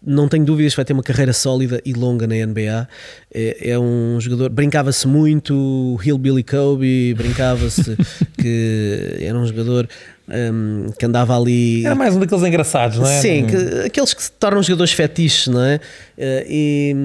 [0.00, 2.88] não tenho dúvidas, vai ter uma carreira sólida e longa na NBA.
[3.34, 7.96] É, é um jogador, brincava-se muito, Hillbilly Kobe, brincava-se
[8.38, 9.88] que era um jogador
[10.28, 11.84] um, que andava ali.
[11.84, 13.20] Era mais um daqueles engraçados, não é?
[13.20, 13.56] Sim, que,
[13.86, 15.76] aqueles que se tornam jogadores fetiches, não é?
[15.76, 16.96] Uh, e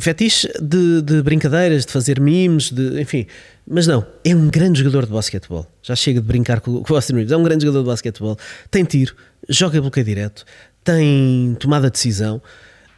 [0.00, 3.26] fetiche de, de, brincadeiras, de fazer memes, de, enfim.
[3.66, 5.66] Mas não, é um grande jogador de basquetebol.
[5.82, 7.32] Já chega de brincar com, com o Austin Reeves.
[7.32, 8.36] É um grande jogador de basquetebol.
[8.70, 9.14] Tem tiro,
[9.48, 10.44] joga bloqueio direto,
[10.82, 12.40] tem tomada de decisão.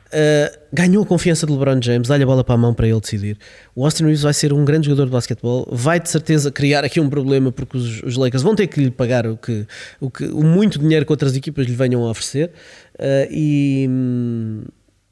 [0.07, 3.01] Uh, ganhou a confiança de LeBron James, dá-lhe a bola para a mão para ele
[3.01, 3.37] decidir.
[3.75, 7.01] O Austin Reeves vai ser um grande jogador de basquetebol, vai de certeza criar aqui
[7.01, 9.67] um problema porque os, os Lakers vão ter que lhe pagar o que,
[10.01, 12.53] o que o muito dinheiro que outras equipas lhe venham a oferecer
[12.95, 13.89] uh, e,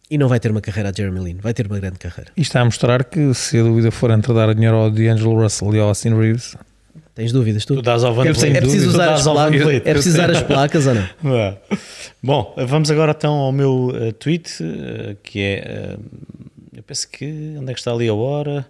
[0.08, 2.30] e não vai ter uma carreira a Jeremy Lin, vai ter uma grande carreira.
[2.36, 5.74] E está a mostrar que se a dúvida for entre dar dinheiro ao D'Angelo Russell
[5.74, 6.56] e ao Austin Reeves,
[7.14, 7.76] Tens dúvidas tu?
[7.76, 10.86] Tu dás ao Van é, é preciso usar as placas, é preciso usar as placas
[10.86, 11.08] ou não?
[12.20, 16.00] Bom, vamos agora então ao meu uh, tweet, uh, que é, uh,
[16.76, 18.66] eu penso que, onde é que está ali a hora?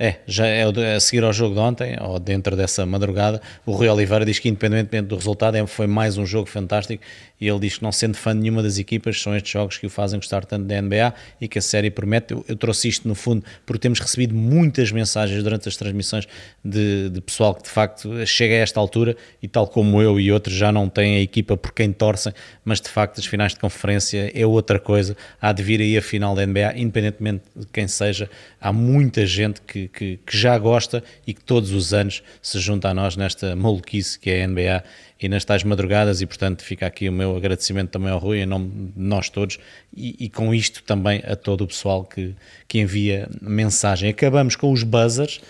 [0.00, 0.62] É, já é
[0.94, 4.48] a seguir ao jogo de ontem, ou dentro dessa madrugada, o Rui Oliveira diz que
[4.48, 7.02] independentemente do resultado é, foi mais um jogo fantástico
[7.40, 9.86] e ele diz que não sendo fã de nenhuma das equipas, são estes jogos que
[9.86, 12.32] o fazem gostar tanto da NBA e que a série promete.
[12.32, 16.26] Eu, eu trouxe isto no fundo porque temos recebido muitas mensagens durante as transmissões
[16.64, 20.32] de, de, pessoal que de facto chega a esta altura e tal como eu e
[20.32, 22.32] outros já não têm a equipa por quem torcem,
[22.64, 25.16] mas de facto as finais de conferência é outra coisa.
[25.40, 28.28] Há de vir aí a final da NBA, independentemente de quem seja,
[28.60, 32.88] há muita gente que, que, que já gosta e que todos os anos se junta
[32.88, 34.84] a nós nesta maluquice que é a NBA
[35.20, 38.46] e nas tais madrugadas, e portanto fica aqui o meu agradecimento também ao Rui, em
[38.46, 39.58] nome de nós todos,
[39.96, 42.34] e, e com isto também a todo o pessoal que,
[42.68, 44.10] que envia mensagem.
[44.10, 45.40] Acabamos com os buzzers.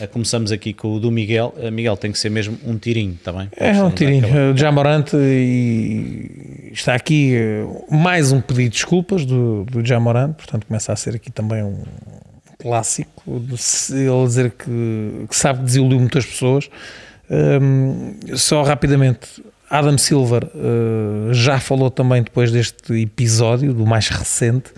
[0.00, 1.54] Eh, começamos aqui com o do Miguel.
[1.58, 3.48] Eh, Miguel, tem que ser mesmo um tirinho, está bem?
[3.56, 4.52] É um tirinho.
[4.52, 10.66] O Jamorante e está aqui eh, mais um pedido de desculpas do, do Jamorante, portanto
[10.66, 11.82] começa a ser aqui também um
[12.64, 16.70] clássico de ele dizer que, que sabe que desiludiu muitas pessoas.
[17.30, 24.70] Um, só rapidamente, Adam Silver uh, já falou também depois deste episódio, do mais recente,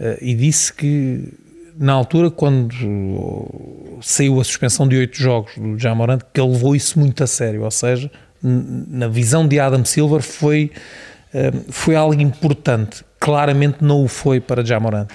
[0.00, 1.34] uh, e disse que
[1.76, 6.98] na altura, quando saiu a suspensão de oito jogos do Jamorant, que ele levou isso
[6.98, 8.10] muito a sério, ou seja,
[8.42, 10.70] na visão de Adam Silver foi,
[11.34, 15.08] uh, foi algo importante, claramente não o foi para Jamorant.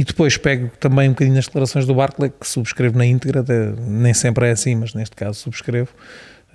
[0.00, 3.74] E depois pego também um bocadinho nas declarações do Barclay, que subscrevo na íntegra, de,
[3.86, 5.90] nem sempre é assim, mas neste caso subscrevo,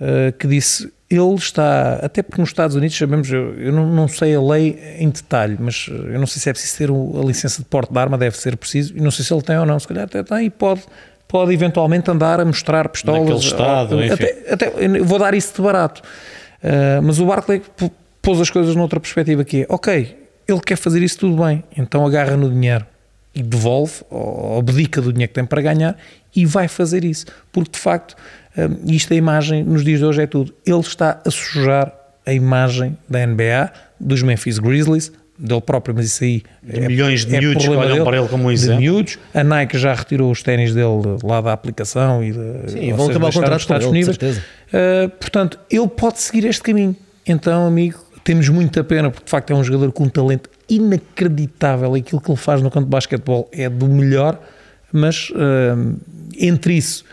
[0.00, 4.08] uh, que disse, ele está, até porque nos Estados Unidos sabemos, eu, eu não, não,
[4.08, 7.62] sei a lei em detalhe, mas eu não sei se é preciso ter a licença
[7.62, 9.78] de porte de arma, deve ser preciso, e não sei se ele tem ou não,
[9.78, 10.82] se calhar até tem e pode,
[11.28, 13.20] pode eventualmente andar a mostrar pistolas.
[13.20, 16.02] Naquele estado, ou, até, até, vou dar isso de barato.
[16.64, 17.62] Uh, mas o Barclay
[18.20, 20.18] pôs as coisas noutra perspectiva, que é, ok,
[20.48, 22.84] ele quer fazer isso tudo bem, então agarra no dinheiro
[23.36, 25.94] e devolve, ou abdica do dinheiro que tem para ganhar
[26.34, 27.26] e vai fazer isso.
[27.52, 28.16] Porque de facto,
[28.56, 30.54] hum, isto a imagem nos dias de hoje é tudo.
[30.64, 31.92] Ele está a sujar
[32.24, 33.70] a imagem da NBA,
[34.00, 37.70] dos Memphis Grizzlies, dele próprio, mas isso aí de é, milhões de é miúdos que
[37.70, 38.80] olham dele, para ele como um exemplo.
[38.80, 39.18] Miúdos.
[39.34, 43.28] A Nike já retirou os ténis dele lá da aplicação e de, Sim, vão acabar
[43.28, 44.38] o contrato com ele, disponíveis.
[44.38, 46.96] Uh, portanto, ele pode seguir este caminho.
[47.26, 51.94] Então, amigo, temos muita pena porque de facto é um jogador com um talento inacreditável.
[51.94, 54.40] Aquilo que ele faz no campo de basquetebol é do melhor,
[54.92, 55.96] mas uh,
[56.38, 57.04] entre isso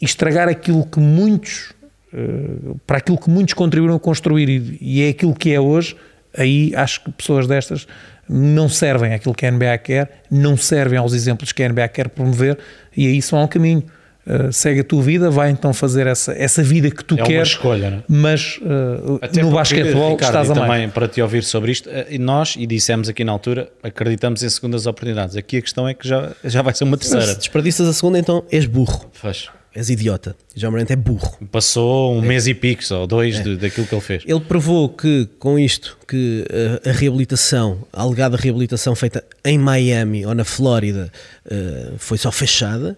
[0.00, 1.72] e estragar aquilo que muitos,
[2.12, 5.96] uh, para aquilo que muitos contribuíram a construir e, e, é aquilo que é hoje,
[6.36, 7.86] aí acho que pessoas destas
[8.28, 12.08] não servem àquilo que a NBA quer, não servem aos exemplos que a NBA quer
[12.08, 12.58] promover
[12.96, 13.82] e aí só há um caminho.
[14.28, 17.36] Uh, segue a tua vida, vai então fazer essa, essa vida que tu é queres.
[17.36, 18.02] uma escolha, não é?
[18.08, 20.70] Mas uh, Até no basquetebol Ricardo, estás a mais.
[20.70, 24.42] também para te ouvir sobre isto, eh, e nós, e dissemos aqui na altura, acreditamos
[24.42, 25.36] em segundas oportunidades.
[25.36, 27.34] Aqui a questão é que já, já vai ser uma Se terceira.
[27.38, 29.08] desperdiças a segunda, então és burro.
[29.12, 29.48] Faz.
[29.74, 30.34] És idiota.
[30.56, 31.36] Já Morant é burro.
[31.52, 34.24] Passou um mês e pico, ou dois de- daquilo que ele fez.
[34.26, 36.44] Ele provou que, com isto, que
[36.84, 41.12] uh, a reabilitação, a alegada reabilitação feita em Miami ou na Flórida
[41.46, 42.96] uh, foi só fechada.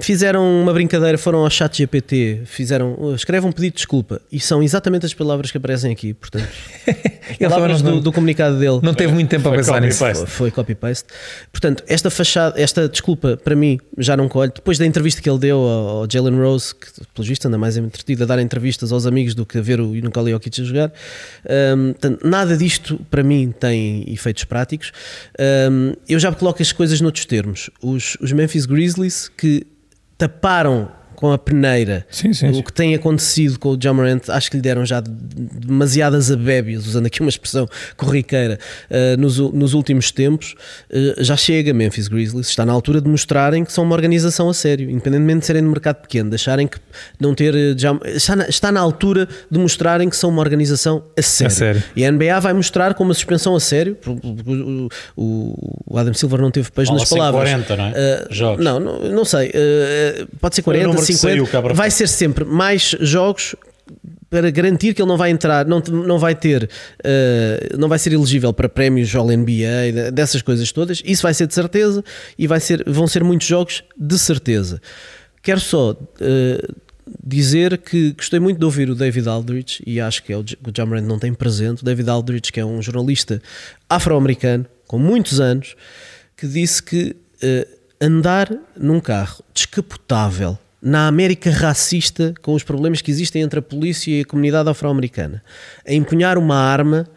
[0.00, 4.38] Fizeram uma brincadeira, foram ao chat GPT, fizeram, uh, escreve um pedido de desculpa e
[4.38, 6.46] são exatamente as palavras que aparecem aqui, portanto,
[7.40, 8.78] palavras não- do, do comunicado dele.
[8.82, 9.98] Não teve muito tempo Foi a pensar nisso.
[10.04, 10.26] copy-paste.
[10.30, 11.08] Foi copy-paste.
[11.50, 14.52] Portanto, esta fachada, esta desculpa, para mim, já não colhe.
[14.54, 18.22] Depois da entrevista que ele deu ao, Jalen Rose, que pelo visto anda mais entretido
[18.22, 20.92] a dar entrevistas aos amigos do que a ver o Nikola Jokic a jogar,
[21.74, 24.92] hum, portanto, nada disto, para mim, tem efeitos práticos.
[25.70, 27.70] Hum, eu já coloco as coisas noutros termos.
[27.82, 29.66] Os, os Memphis Grizzlies, que
[30.18, 32.62] taparam com a peneira Sim, sim, o sim.
[32.62, 37.20] que tem acontecido com o Jamorant, acho que lhe deram já demasiadas abébias, usando aqui
[37.20, 38.58] uma expressão corriqueira,
[38.90, 40.54] uh, nos, nos últimos tempos.
[40.90, 44.54] Uh, já chega Memphis Grizzlies, está na altura de mostrarem que são uma organização a
[44.54, 46.78] sério, independentemente de serem de mercado pequeno, de acharem que
[47.18, 47.54] não ter.
[47.54, 51.54] uh, Jam- está, na, está na altura de mostrarem que são uma organização a sério.
[51.54, 51.82] sério.
[51.96, 53.96] E a NBA vai mostrar com uma suspensão a sério.
[54.06, 57.42] O, o- o Adam Silver não teve peixe nas palavras.
[57.48, 57.90] 40, não é?
[57.90, 58.64] Uh, Jogos.
[58.64, 59.52] Não, não, não sei.
[60.40, 61.18] Pode ser Foi o 40, número que 50.
[61.18, 63.54] saiu cá para vai ser sempre mais jogos
[64.28, 68.12] para garantir que ele não vai entrar, não, não vai ter, uh, não vai ser
[68.12, 71.00] elegível para prémios All NBA, dessas coisas todas.
[71.04, 72.04] Isso vai ser de certeza
[72.36, 74.80] e vai ser, vão ser muitos jogos de certeza.
[75.42, 76.76] Quero só uh,
[77.24, 81.00] dizer que gostei muito de ouvir o David Aldrich e acho que é o, o
[81.00, 81.82] não tem presente.
[81.82, 83.40] O David Aldrich, que é um jornalista
[83.88, 85.76] afro-americano com muitos anos,
[86.36, 93.10] que disse que uh, andar num carro descapotável na América racista, com os problemas que
[93.10, 95.42] existem entre a polícia e a comunidade afro-americana,
[95.84, 97.08] empunhar uma arma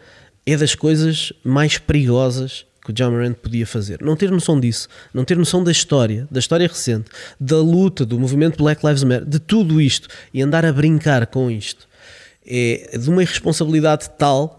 [0.43, 4.01] é das coisas mais perigosas que o John Morant podia fazer.
[4.01, 8.19] Não ter noção disso, não ter noção da história, da história recente, da luta, do
[8.19, 11.87] movimento Black Lives Matter, de tudo isto e andar a brincar com isto
[12.49, 14.58] é de uma irresponsabilidade tal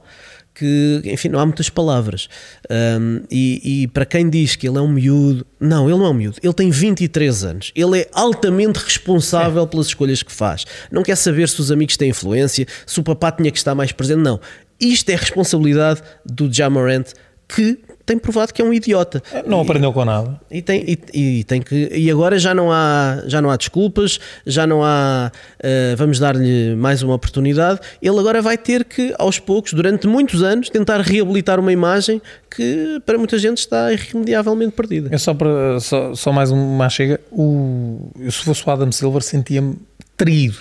[0.60, 2.28] que, enfim, não há muitas palavras.
[2.70, 6.10] Um, e, e para quem diz que ele é um miúdo, não, ele não é
[6.10, 10.66] um miúdo, ele tem 23 anos, ele é altamente responsável pelas escolhas que faz.
[10.92, 13.90] Não quer saber se os amigos têm influência, se o papá tinha que estar mais
[13.90, 14.38] presente, não.
[14.78, 17.06] Isto é responsabilidade do Jamorant
[17.48, 17.78] que
[18.10, 19.22] tem provado que é um idiota.
[19.46, 20.40] Não aprendeu com nada.
[20.50, 20.84] E, tem,
[21.14, 24.82] e, e tem que, e agora já não há, já não há desculpas, já não
[24.82, 25.30] há
[25.62, 27.78] eh, vamos dar-lhe mais uma oportunidade.
[28.02, 33.00] Ele agora vai ter que, aos poucos, durante muitos anos, tentar reabilitar uma imagem que
[33.06, 35.08] para muita gente está irremediavelmente perdida.
[35.12, 37.20] É só, para, só, só mais uma chega.
[37.30, 39.76] O, eu, se fosse o Adam Silver, sentia-me
[40.16, 40.58] traído.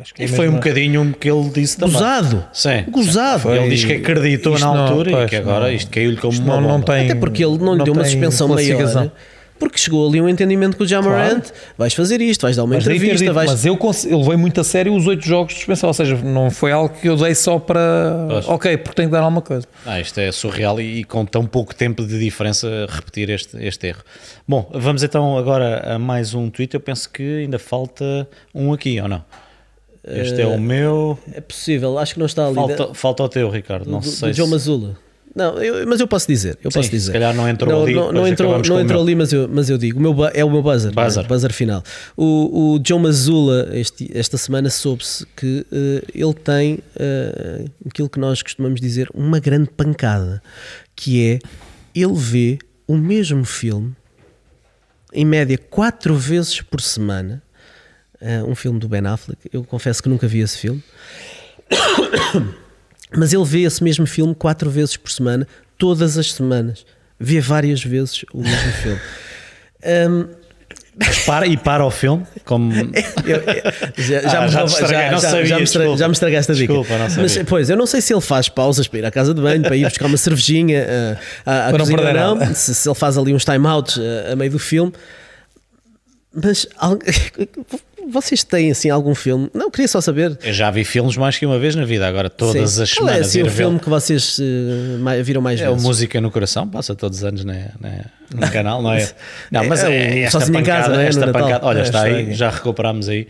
[0.00, 1.94] Acho que é E foi um bocadinho que ele disse também.
[1.94, 2.44] Gozado!
[2.52, 2.84] Sim.
[2.88, 3.40] Gozado!
[3.40, 3.58] Foi.
[3.58, 6.16] Ele diz que acreditou Isto na não- altura e pois, que agora não- isto caiu-lhe
[6.16, 9.10] como uma não, não tem, Até porque ele não lhe deu uma suspensão maior.
[9.58, 11.42] Porque chegou ali um entendimento com o Jamorant,
[11.76, 13.50] vais fazer isto, vais dar uma Mas, entrevista, dito, vais.
[13.50, 13.76] mas eu,
[14.08, 16.94] eu levei muito a sério os oito jogos de suspensão, ou seja, não foi algo
[16.94, 18.26] que eu dei só para.
[18.28, 18.48] Pois.
[18.48, 19.66] Ok, porque tenho que dar alguma coisa.
[19.84, 23.88] Ah, isto é surreal e, e com tão pouco tempo de diferença repetir este, este
[23.88, 24.02] erro.
[24.46, 26.74] Bom, vamos então agora a mais um tweet.
[26.74, 29.24] Eu penso que ainda falta um aqui, ou não?
[30.10, 31.18] Este é o meu.
[31.32, 32.54] É possível, acho que não está ali.
[32.54, 33.90] Falta, falta o teu, Ricardo.
[33.90, 34.52] Não do, sei do Joe se...
[34.52, 34.96] Mazula.
[35.34, 37.06] Não, eu- mas eu posso dizer, eu Sim, posso dizer.
[37.06, 39.78] se calhar não entrou ali, Não, não entrou, não entrou ali, mas eu, mas eu
[39.78, 41.06] digo, o meu, é o meu buzzer, não é?
[41.06, 41.26] Buzzer.
[41.28, 41.82] buzzer final.
[42.16, 48.18] O, o Joe Mazula, este, esta semana soube-se que eh, ele tem eh, aquilo que
[48.18, 50.42] nós costumamos dizer, uma grande pancada,
[50.96, 51.38] que é
[51.94, 53.94] ele vê o mesmo filme
[55.12, 57.42] em média quatro vezes por semana.
[58.20, 59.40] Eh, um filme do Ben Affleck.
[59.52, 60.82] Eu confesso que nunca vi esse filme.
[63.16, 65.46] Mas ele vê esse mesmo filme quatro vezes por semana,
[65.78, 66.84] todas as semanas.
[67.18, 69.00] Vê várias vezes o mesmo filme.
[70.10, 70.28] Hum,
[70.96, 72.72] Mas para, e para o filme, como...
[73.24, 75.56] eu- eu- já, já Ah, me já rouba- te estraguei, já- não já- sabia, já
[75.56, 75.98] me estra- desculpa.
[75.98, 76.72] já me estragaste a dica.
[76.74, 77.22] Desculpa, não sabia.
[77.22, 79.62] Mas, pois, eu não sei se ele faz pausas para ir à casa de banho,
[79.62, 80.86] para ir buscar uma cervejinha
[81.46, 84.32] ah, à, à Para não cozinha, não, se, se ele faz ali uns time-outs ah,
[84.32, 84.92] a meio do filme.
[86.42, 86.66] Mas
[88.10, 89.50] vocês têm assim algum filme?
[89.52, 90.38] Não, queria só saber.
[90.42, 92.82] Eu já vi filmes mais que uma vez na vida, agora todas Sim.
[92.82, 94.40] as Qual é semanas assim, o filme que vocês
[95.00, 95.86] mai- viram mais É o vezes?
[95.86, 99.10] Música no Coração, passa todos os anos né, né, no canal, não é?
[99.50, 101.02] Não, mas É, é, esta pancada, Casa, não é?
[101.02, 102.34] No esta pancada, olha, É, está está aí, aí.
[102.34, 103.28] já recuperámos aí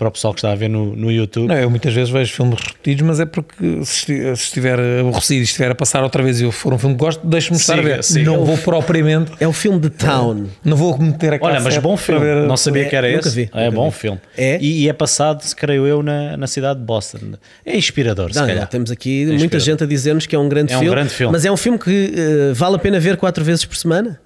[0.00, 1.46] para o pessoal que está a ver no, no YouTube.
[1.46, 3.54] Não, eu muitas vezes vejo filmes repetidos, mas é porque
[3.84, 6.78] se esti- se estiver aborrecido e estiver a passar outra vez e eu for um
[6.78, 8.02] filme que gosto, deixe-me estar a ver.
[8.02, 8.24] siga.
[8.24, 10.46] Não vou propriamente, É o filme The Town.
[10.64, 13.36] não vou meter a Olha, mas bom filme, não sabia É, que era nunca esse.
[13.36, 13.96] vi, é nunca bom vi.
[13.98, 14.20] filme.
[14.38, 14.58] É?
[14.58, 17.34] E, e é passado, creio eu, na, na cidade de Boston.
[17.66, 18.62] É inspirador, se Não, calhar.
[18.62, 20.94] não, temos aqui É muita gente a dizer-nos que é um grande É um filme.
[20.94, 21.32] grande filme.
[21.32, 24.18] Mas é um filme que eh, vale a pena ver quatro vezes por semana?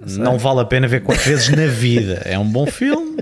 [0.00, 2.22] Não vale a pena ver quatro vezes na vida.
[2.24, 3.16] É um bom filme.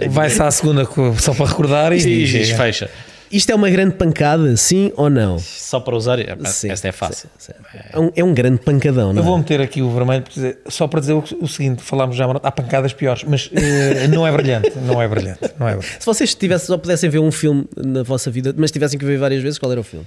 [0.00, 0.86] eh, Vai-se à segunda
[1.18, 2.90] só para recordar e, e, e fecha.
[3.30, 5.36] Isto é uma grande pancada, sim ou não?
[5.40, 6.18] Só para usar.
[6.20, 7.28] é, Sim, Esta é fácil.
[7.38, 7.78] sim, sim.
[7.92, 9.38] É um, é um grande pancadão, Eu não vou é?
[9.38, 12.92] meter aqui o vermelho dizer- só para dizer o, o seguinte: falámos já, há pancadas
[12.92, 14.72] piores, mas eh, não é brilhante.
[14.78, 15.40] Não é brilhante.
[15.58, 15.96] Não é brilhante.
[16.00, 19.18] Se vocês tivessem, só pudessem ver um filme na vossa vida, mas tivessem que ver
[19.18, 20.06] várias vezes, qual era o filme?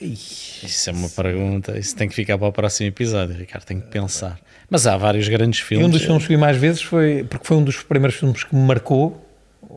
[0.00, 1.78] Isso é uma pergunta.
[1.78, 3.64] Isso tem que ficar para o próximo episódio, Ricardo.
[3.64, 4.38] Tem que pensar.
[4.68, 5.86] Mas há vários grandes E filmes.
[5.86, 8.54] um dos filmes que vi mais vezes foi, porque foi um dos primeiros filmes que
[8.54, 9.26] me marcou,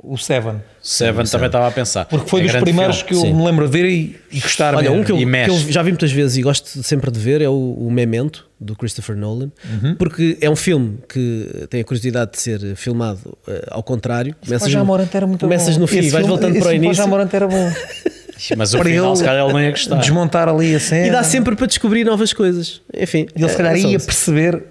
[0.04, 0.56] o Seven.
[0.82, 2.06] Seven também estava a pensar.
[2.06, 3.08] Porque foi É dos primeiros filme.
[3.10, 3.34] que eu Sim.
[3.34, 5.02] me lembro de ver e, e gostar Olha, mesmo.
[5.02, 7.42] um que eu, E que eu já vi muitas vezes e gosto sempre de ver
[7.42, 9.52] é o, o Memento, do Christopher Nolan,
[9.82, 9.96] Uhum.
[9.96, 14.36] porque é um filme que tem a curiosidade de ser filmado eh, ao contrário.
[14.44, 15.82] Começas, no, Morante era muito começas bom.
[15.82, 17.08] no fim e vais voltando esse para o início.
[17.08, 17.72] Morante era bom.
[18.58, 19.96] Mas o Para final, ele se calhar, ele não ia gostar.
[19.98, 21.08] Desmontar ali a cena.
[21.08, 22.82] E dá sempre para descobrir novas coisas.
[22.96, 24.64] Enfim, E ele se é- calhar é só ia perceber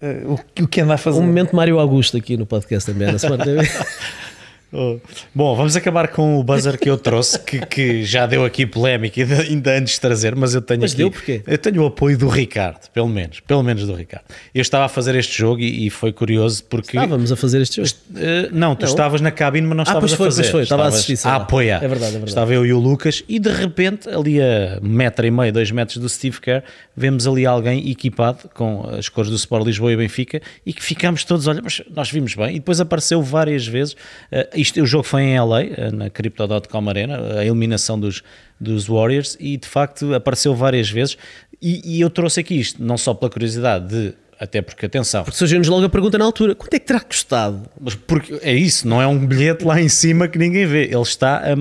[0.00, 1.18] eh, o, que- o que anda a fazer.
[1.18, 3.60] Um momento Mário Augusto aqui no podcast também, na Smart TV.
[4.74, 4.98] Oh.
[5.34, 9.20] Bom, vamos acabar com o buzzer que eu trouxe, que, que já deu aqui polémica
[9.22, 11.42] ainda, antes de trazer, mas eu tenho Mas aqui, deu porquê?
[11.46, 14.24] Eu tenho o apoio do Ricardo, pelo menos, pelo menos do Ricardo.
[14.54, 17.76] Eu estava a fazer este jogo e, e foi curioso porque Estávamos a fazer este
[17.84, 17.88] jogo.
[18.16, 18.88] Eh, não, tu Não.
[18.88, 20.50] estavas na cabine, mas não Ah, estavas pois foi, a fazer.
[20.50, 21.76] foi, estava a assistir, a apoiar.
[21.84, 22.30] É verdade, é verdade.
[22.30, 25.98] Estava eu e o Lucas e de repente, ali a metro e meio, dois metros
[25.98, 26.62] do Steve Kerr,
[26.96, 31.24] vemos ali alguém equipado com as cores do Sport Lisboa e Benfica e que ficámos
[31.24, 32.50] todos, olha, mas nós vimos bem.
[32.56, 33.94] E depois apareceu várias vezes,
[34.30, 38.22] eh, isto, o jogo foi em LA, eh, na Crypto.com Arena, a eliminação dos,
[38.58, 41.16] dos Warriors e de facto apareceu várias vezes
[41.60, 45.68] e, e eu trouxe aqui isto, não só pela curiosidade de, até porque, atenção, Surgiu-nos
[45.68, 47.62] logo a pergunta na altura: quanto é que terá custado?
[47.80, 50.84] mas porque é isso, não é um bilhete lá em cima que ninguém vê.
[50.86, 51.52] Ele está a-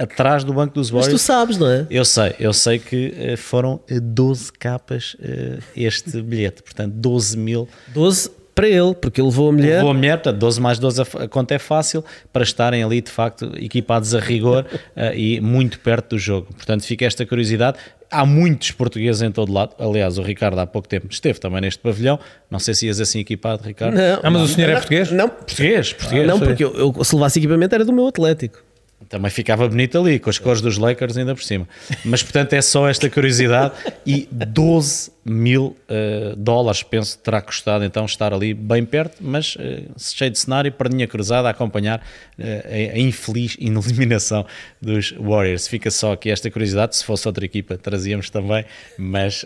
[0.00, 1.22] a- atrás do banco dos Mas tu Warriors.
[1.22, 1.84] sabes, não é?
[1.90, 7.36] Eu sei, eu sei que eh, foram eh, 12 capas eh, este bilhete, portanto 12
[7.36, 7.68] mil.
[7.92, 9.76] 12 para ele, porque ele levou a mulher.
[9.76, 13.10] Levou a mulher, portanto 12 mais 12 a conta é fácil para estarem ali de
[13.10, 14.66] facto equipados a rigor
[14.96, 16.48] eh, e muito perto do jogo.
[16.54, 17.78] Portanto fica esta curiosidade.
[18.10, 19.76] Há muitos portugueses em todo lado.
[19.78, 22.18] Aliás, o Ricardo há pouco tempo esteve também neste pavilhão.
[22.50, 23.94] Não sei se ias assim equipado, Ricardo.
[23.94, 25.12] Não, Ah, mas o senhor é não, português?
[25.12, 26.26] Não, Português, português.
[26.26, 26.46] não sei.
[26.48, 28.64] porque eu, eu, se levasse equipamento era do meu Atlético.
[29.08, 31.68] Também ficava bonito ali, com as cores dos Lakers ainda por cima.
[32.04, 33.72] Mas, portanto, é só esta curiosidade.
[34.04, 39.84] E 12 mil eh, dólares, penso terá custado então estar ali bem perto, mas eh,
[39.98, 42.04] cheio de cenário, perninha cruzada a acompanhar
[42.38, 44.44] eh, a, a infeliz eliminação
[44.80, 45.68] dos Warriors.
[45.68, 46.96] Fica só aqui esta curiosidade.
[46.96, 48.64] Se fosse outra equipa, trazíamos também,
[48.98, 49.44] mas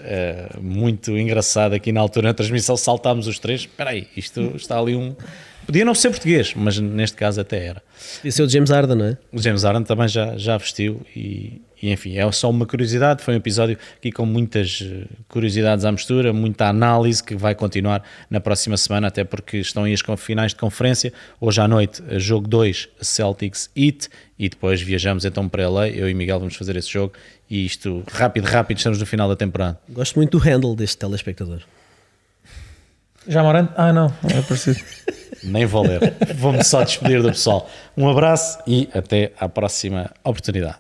[0.61, 2.77] muito engraçado aqui na altura na transmissão.
[2.77, 3.63] Saltámos os três.
[3.63, 5.15] Espera aí, isto está ali um.
[5.67, 7.83] Podia não ser português, mas neste caso até era.
[8.25, 9.17] Ia ser o James Harden, não é?
[9.33, 13.35] O James Harden também já, já vestiu e, e, enfim, é só uma curiosidade, foi
[13.35, 18.41] um episódio aqui com muitas eh, curiosidades à mistura, muita análise que vai continuar na
[18.41, 22.49] próxima semana, até porque estão aí as finais de conferência, hoje à noite eh, jogo
[22.49, 24.09] 2, Celtics Heat
[24.39, 27.15] e depois viajamos então para LA, eu e Miguel vamos fazer esse jogo
[27.49, 29.79] e isto, rápido, rápido, estamos no final da temporada.
[29.89, 31.63] Gosto muito do handle deste telespectador.
[33.27, 33.73] Já Morante?
[33.77, 34.07] Ah, não.
[34.25, 34.81] É parecido.
[35.43, 36.15] Nem vou ler.
[36.37, 37.69] Vou-me só despedir do pessoal.
[37.97, 40.77] Um abraço e até à próxima oportunidade.